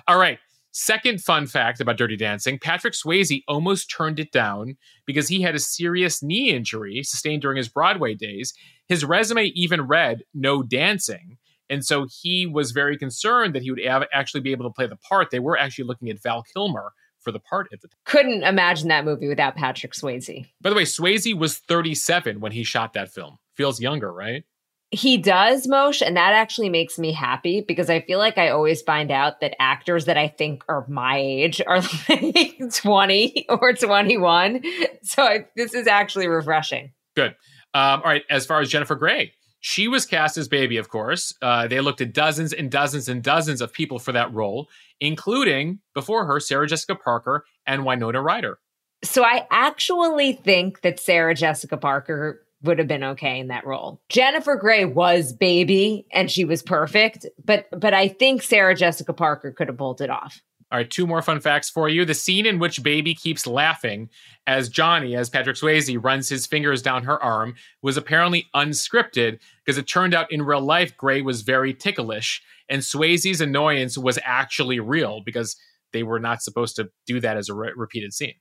All 0.08 0.18
right. 0.18 0.38
Second 0.72 1.20
fun 1.20 1.46
fact 1.46 1.80
about 1.80 1.96
Dirty 1.96 2.16
Dancing 2.16 2.58
Patrick 2.58 2.94
Swayze 2.94 3.42
almost 3.48 3.90
turned 3.90 4.20
it 4.20 4.30
down 4.30 4.76
because 5.06 5.28
he 5.28 5.42
had 5.42 5.54
a 5.54 5.60
serious 5.60 6.22
knee 6.22 6.50
injury 6.50 7.02
sustained 7.02 7.42
during 7.42 7.56
his 7.56 7.68
Broadway 7.68 8.14
days. 8.14 8.54
His 8.88 9.04
resume 9.04 9.46
even 9.54 9.82
read 9.82 10.22
no 10.34 10.62
dancing. 10.62 11.38
And 11.68 11.84
so 11.84 12.06
he 12.22 12.46
was 12.46 12.72
very 12.72 12.96
concerned 12.96 13.54
that 13.54 13.62
he 13.62 13.70
would 13.70 13.80
actually 14.12 14.40
be 14.40 14.52
able 14.52 14.64
to 14.64 14.74
play 14.74 14.86
the 14.86 14.96
part. 14.96 15.30
They 15.30 15.38
were 15.38 15.58
actually 15.58 15.84
looking 15.84 16.10
at 16.10 16.22
Val 16.22 16.42
Kilmer, 16.54 16.92
for 17.20 17.32
the 17.32 17.40
part 17.40 17.68
at 17.72 17.80
the 17.80 17.88
time. 17.88 17.98
Couldn't 18.04 18.42
imagine 18.42 18.88
that 18.88 19.04
movie 19.04 19.28
without 19.28 19.54
Patrick 19.54 19.92
Swayze. 19.92 20.46
By 20.60 20.70
the 20.70 20.76
way, 20.76 20.84
Swayze 20.84 21.36
was 21.36 21.58
37 21.58 22.40
when 22.40 22.52
he 22.52 22.64
shot 22.64 22.94
that 22.94 23.12
film. 23.12 23.38
Feels 23.54 23.80
younger, 23.80 24.12
right? 24.12 24.44
He 24.92 25.18
does, 25.18 25.68
Mosheh, 25.68 26.04
and 26.04 26.16
that 26.16 26.32
actually 26.32 26.68
makes 26.68 26.98
me 26.98 27.12
happy 27.12 27.60
because 27.60 27.88
I 27.88 28.00
feel 28.00 28.18
like 28.18 28.38
I 28.38 28.48
always 28.48 28.82
find 28.82 29.12
out 29.12 29.40
that 29.40 29.54
actors 29.60 30.06
that 30.06 30.16
I 30.16 30.26
think 30.26 30.64
are 30.68 30.84
my 30.88 31.16
age 31.18 31.62
are 31.64 31.80
like 32.08 32.60
20 32.74 33.46
or 33.48 33.72
21. 33.72 34.62
So 35.02 35.22
I, 35.22 35.46
this 35.54 35.74
is 35.74 35.86
actually 35.86 36.26
refreshing. 36.26 36.92
Good. 37.14 37.36
Um, 37.72 38.00
all 38.00 38.10
right. 38.10 38.24
As 38.28 38.46
far 38.46 38.60
as 38.60 38.68
Jennifer 38.68 38.96
Grey, 38.96 39.32
she 39.60 39.86
was 39.86 40.06
cast 40.06 40.36
as 40.36 40.48
Baby, 40.48 40.78
of 40.78 40.88
course. 40.88 41.34
Uh, 41.40 41.68
they 41.68 41.80
looked 41.80 42.00
at 42.00 42.12
dozens 42.12 42.52
and 42.52 42.70
dozens 42.70 43.08
and 43.08 43.22
dozens 43.22 43.60
of 43.60 43.72
people 43.72 43.98
for 43.98 44.10
that 44.12 44.32
role, 44.32 44.68
including 45.00 45.80
before 45.94 46.24
her 46.26 46.40
Sarah 46.40 46.66
Jessica 46.66 46.96
Parker 46.96 47.44
and 47.66 47.84
Winona 47.84 48.22
Ryder. 48.22 48.58
So 49.04 49.22
I 49.22 49.46
actually 49.50 50.32
think 50.32 50.80
that 50.80 50.98
Sarah 50.98 51.34
Jessica 51.34 51.76
Parker 51.76 52.42
would 52.62 52.78
have 52.78 52.88
been 52.88 53.04
okay 53.04 53.38
in 53.38 53.48
that 53.48 53.66
role. 53.66 54.00
Jennifer 54.08 54.56
Grey 54.56 54.84
was 54.84 55.32
baby 55.32 56.06
and 56.12 56.30
she 56.30 56.44
was 56.44 56.62
perfect, 56.62 57.26
but 57.44 57.66
but 57.78 57.94
I 57.94 58.08
think 58.08 58.42
Sarah 58.42 58.74
Jessica 58.74 59.12
Parker 59.12 59.52
could 59.52 59.68
have 59.68 59.78
pulled 59.78 60.00
it 60.00 60.10
off. 60.10 60.40
All 60.72 60.78
right, 60.78 60.88
two 60.88 61.06
more 61.06 61.20
fun 61.20 61.40
facts 61.40 61.68
for 61.68 61.88
you. 61.88 62.04
The 62.04 62.14
scene 62.14 62.46
in 62.46 62.60
which 62.60 62.84
Baby 62.84 63.12
keeps 63.12 63.44
laughing 63.44 64.08
as 64.46 64.68
Johnny, 64.68 65.16
as 65.16 65.28
Patrick 65.28 65.56
Swayze, 65.56 65.98
runs 66.00 66.28
his 66.28 66.46
fingers 66.46 66.80
down 66.80 67.02
her 67.04 67.20
arm 67.20 67.54
was 67.82 67.96
apparently 67.96 68.46
unscripted 68.54 69.40
because 69.64 69.78
it 69.78 69.88
turned 69.88 70.14
out 70.14 70.30
in 70.30 70.42
real 70.42 70.60
life 70.60 70.96
Grey 70.96 71.22
was 71.22 71.42
very 71.42 71.74
ticklish 71.74 72.40
and 72.68 72.82
Swayze's 72.82 73.40
annoyance 73.40 73.98
was 73.98 74.18
actually 74.24 74.78
real 74.78 75.22
because 75.24 75.56
they 75.92 76.04
were 76.04 76.20
not 76.20 76.40
supposed 76.40 76.76
to 76.76 76.88
do 77.04 77.18
that 77.18 77.36
as 77.36 77.48
a 77.48 77.54
re- 77.54 77.72
repeated 77.74 78.12
scene. 78.12 78.34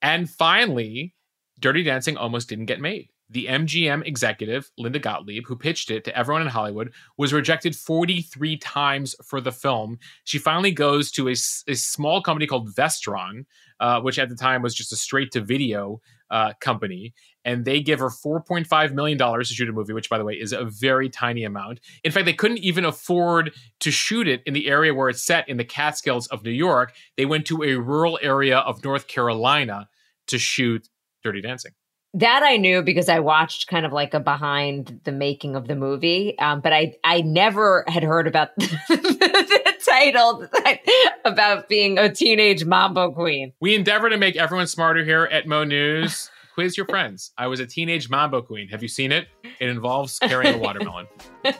And 0.00 0.30
finally, 0.30 1.16
Dirty 1.58 1.82
Dancing 1.82 2.16
almost 2.16 2.48
didn't 2.48 2.66
get 2.66 2.80
made 2.80 3.08
the 3.32 3.46
MGM 3.46 4.06
executive, 4.06 4.70
Linda 4.76 4.98
Gottlieb, 4.98 5.44
who 5.46 5.56
pitched 5.56 5.90
it 5.90 6.04
to 6.04 6.16
everyone 6.16 6.42
in 6.42 6.48
Hollywood, 6.48 6.92
was 7.16 7.32
rejected 7.32 7.74
43 7.74 8.58
times 8.58 9.16
for 9.24 9.40
the 9.40 9.52
film. 9.52 9.98
She 10.24 10.38
finally 10.38 10.70
goes 10.70 11.10
to 11.12 11.28
a, 11.28 11.32
a 11.32 11.74
small 11.74 12.22
company 12.22 12.46
called 12.46 12.74
Vestron, 12.74 13.46
uh, 13.80 14.00
which 14.00 14.18
at 14.18 14.28
the 14.28 14.36
time 14.36 14.62
was 14.62 14.74
just 14.74 14.92
a 14.92 14.96
straight 14.96 15.32
to 15.32 15.40
video 15.40 16.00
uh, 16.30 16.52
company. 16.60 17.14
And 17.44 17.64
they 17.64 17.80
give 17.80 17.98
her 17.98 18.08
$4.5 18.08 18.92
million 18.92 19.18
to 19.18 19.44
shoot 19.44 19.68
a 19.68 19.72
movie, 19.72 19.92
which, 19.92 20.10
by 20.10 20.18
the 20.18 20.24
way, 20.24 20.34
is 20.34 20.52
a 20.52 20.64
very 20.64 21.08
tiny 21.08 21.44
amount. 21.44 21.80
In 22.04 22.12
fact, 22.12 22.26
they 22.26 22.32
couldn't 22.32 22.58
even 22.58 22.84
afford 22.84 23.52
to 23.80 23.90
shoot 23.90 24.28
it 24.28 24.42
in 24.46 24.54
the 24.54 24.68
area 24.68 24.94
where 24.94 25.08
it's 25.08 25.24
set 25.24 25.48
in 25.48 25.56
the 25.56 25.64
Catskills 25.64 26.26
of 26.28 26.44
New 26.44 26.50
York. 26.50 26.94
They 27.16 27.26
went 27.26 27.46
to 27.46 27.62
a 27.62 27.74
rural 27.74 28.18
area 28.22 28.58
of 28.58 28.84
North 28.84 29.08
Carolina 29.08 29.88
to 30.28 30.38
shoot 30.38 30.88
Dirty 31.22 31.40
Dancing. 31.40 31.72
That 32.14 32.42
I 32.42 32.58
knew 32.58 32.82
because 32.82 33.08
I 33.08 33.20
watched 33.20 33.68
kind 33.68 33.86
of 33.86 33.92
like 33.92 34.12
a 34.12 34.20
behind 34.20 35.00
the 35.04 35.12
making 35.12 35.56
of 35.56 35.66
the 35.66 35.74
movie, 35.74 36.38
um, 36.38 36.60
but 36.60 36.72
I 36.72 36.94
I 37.04 37.22
never 37.22 37.84
had 37.88 38.02
heard 38.02 38.26
about 38.26 38.54
the 38.56 39.74
title 39.82 40.46
about 41.24 41.68
being 41.68 41.98
a 41.98 42.12
teenage 42.12 42.66
mambo 42.66 43.12
queen. 43.12 43.54
We 43.60 43.74
endeavor 43.74 44.10
to 44.10 44.18
make 44.18 44.36
everyone 44.36 44.66
smarter 44.66 45.04
here 45.04 45.24
at 45.32 45.46
Mo 45.46 45.64
News. 45.64 46.30
Quiz 46.54 46.76
your 46.76 46.86
friends. 46.86 47.32
I 47.38 47.46
was 47.46 47.60
a 47.60 47.66
teenage 47.66 48.10
mambo 48.10 48.42
queen. 48.42 48.68
Have 48.68 48.82
you 48.82 48.88
seen 48.88 49.10
it? 49.10 49.26
It 49.58 49.70
involves 49.70 50.18
carrying 50.18 50.54
a 50.54 50.58
watermelon. 50.58 51.06
All 51.46 51.52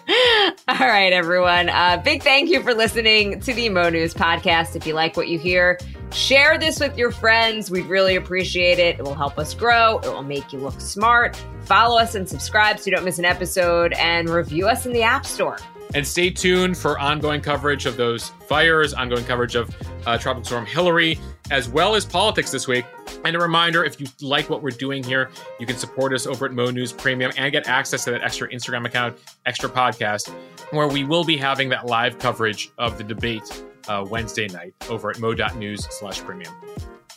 right, 0.68 1.12
everyone. 1.12 1.70
Uh, 1.70 2.00
big 2.04 2.22
thank 2.22 2.50
you 2.50 2.62
for 2.62 2.74
listening 2.74 3.40
to 3.40 3.54
the 3.54 3.70
Mo 3.70 3.88
News 3.88 4.12
podcast. 4.12 4.76
If 4.76 4.86
you 4.86 4.92
like 4.92 5.16
what 5.16 5.28
you 5.28 5.38
hear, 5.38 5.78
share 6.12 6.58
this 6.58 6.78
with 6.78 6.98
your 6.98 7.10
friends. 7.10 7.70
We'd 7.70 7.86
really 7.86 8.16
appreciate 8.16 8.78
it. 8.78 8.98
It 8.98 9.02
will 9.02 9.14
help 9.14 9.38
us 9.38 9.54
grow, 9.54 9.98
it 10.00 10.08
will 10.08 10.22
make 10.22 10.52
you 10.52 10.58
look 10.58 10.78
smart. 10.78 11.42
Follow 11.62 11.98
us 11.98 12.14
and 12.14 12.28
subscribe 12.28 12.78
so 12.78 12.90
you 12.90 12.94
don't 12.94 13.04
miss 13.04 13.18
an 13.18 13.24
episode, 13.24 13.94
and 13.94 14.28
review 14.28 14.68
us 14.68 14.84
in 14.84 14.92
the 14.92 15.02
App 15.02 15.24
Store. 15.24 15.58
And 15.94 16.06
stay 16.06 16.30
tuned 16.30 16.76
for 16.76 16.98
ongoing 16.98 17.40
coverage 17.40 17.86
of 17.86 17.96
those 17.96 18.28
fires, 18.46 18.92
ongoing 18.94 19.24
coverage 19.24 19.54
of 19.54 19.74
uh, 20.06 20.18
Tropical 20.18 20.44
Storm 20.44 20.66
Hilary, 20.66 21.18
as 21.50 21.68
well 21.68 21.94
as 21.94 22.04
politics 22.04 22.50
this 22.50 22.68
week. 22.68 22.84
And 23.24 23.36
a 23.36 23.38
reminder 23.38 23.84
if 23.84 24.00
you 24.00 24.06
like 24.20 24.50
what 24.50 24.62
we're 24.62 24.70
doing 24.70 25.02
here, 25.02 25.30
you 25.60 25.66
can 25.66 25.76
support 25.76 26.12
us 26.12 26.26
over 26.26 26.46
at 26.46 26.52
Mo 26.52 26.70
News 26.70 26.92
Premium 26.92 27.32
and 27.36 27.52
get 27.52 27.68
access 27.68 28.04
to 28.04 28.10
that 28.12 28.22
extra 28.22 28.48
Instagram 28.48 28.86
account, 28.86 29.18
extra 29.46 29.68
podcast, 29.68 30.30
where 30.70 30.88
we 30.88 31.04
will 31.04 31.24
be 31.24 31.36
having 31.36 31.68
that 31.68 31.86
live 31.86 32.18
coverage 32.18 32.70
of 32.78 32.98
the 32.98 33.04
debate 33.04 33.64
uh, 33.88 34.04
Wednesday 34.08 34.48
night 34.48 34.74
over 34.88 35.10
at 35.10 35.18
mo.news 35.18 35.86
slash 35.90 36.20
premium. 36.20 36.52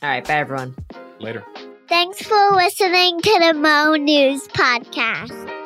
All 0.03 0.09
right. 0.09 0.25
Bye, 0.25 0.35
everyone. 0.35 0.75
Later. 1.19 1.43
Thanks 1.87 2.21
for 2.21 2.51
listening 2.51 3.21
to 3.21 3.39
the 3.39 3.53
Mo 3.53 3.95
News 3.95 4.47
Podcast. 4.49 5.64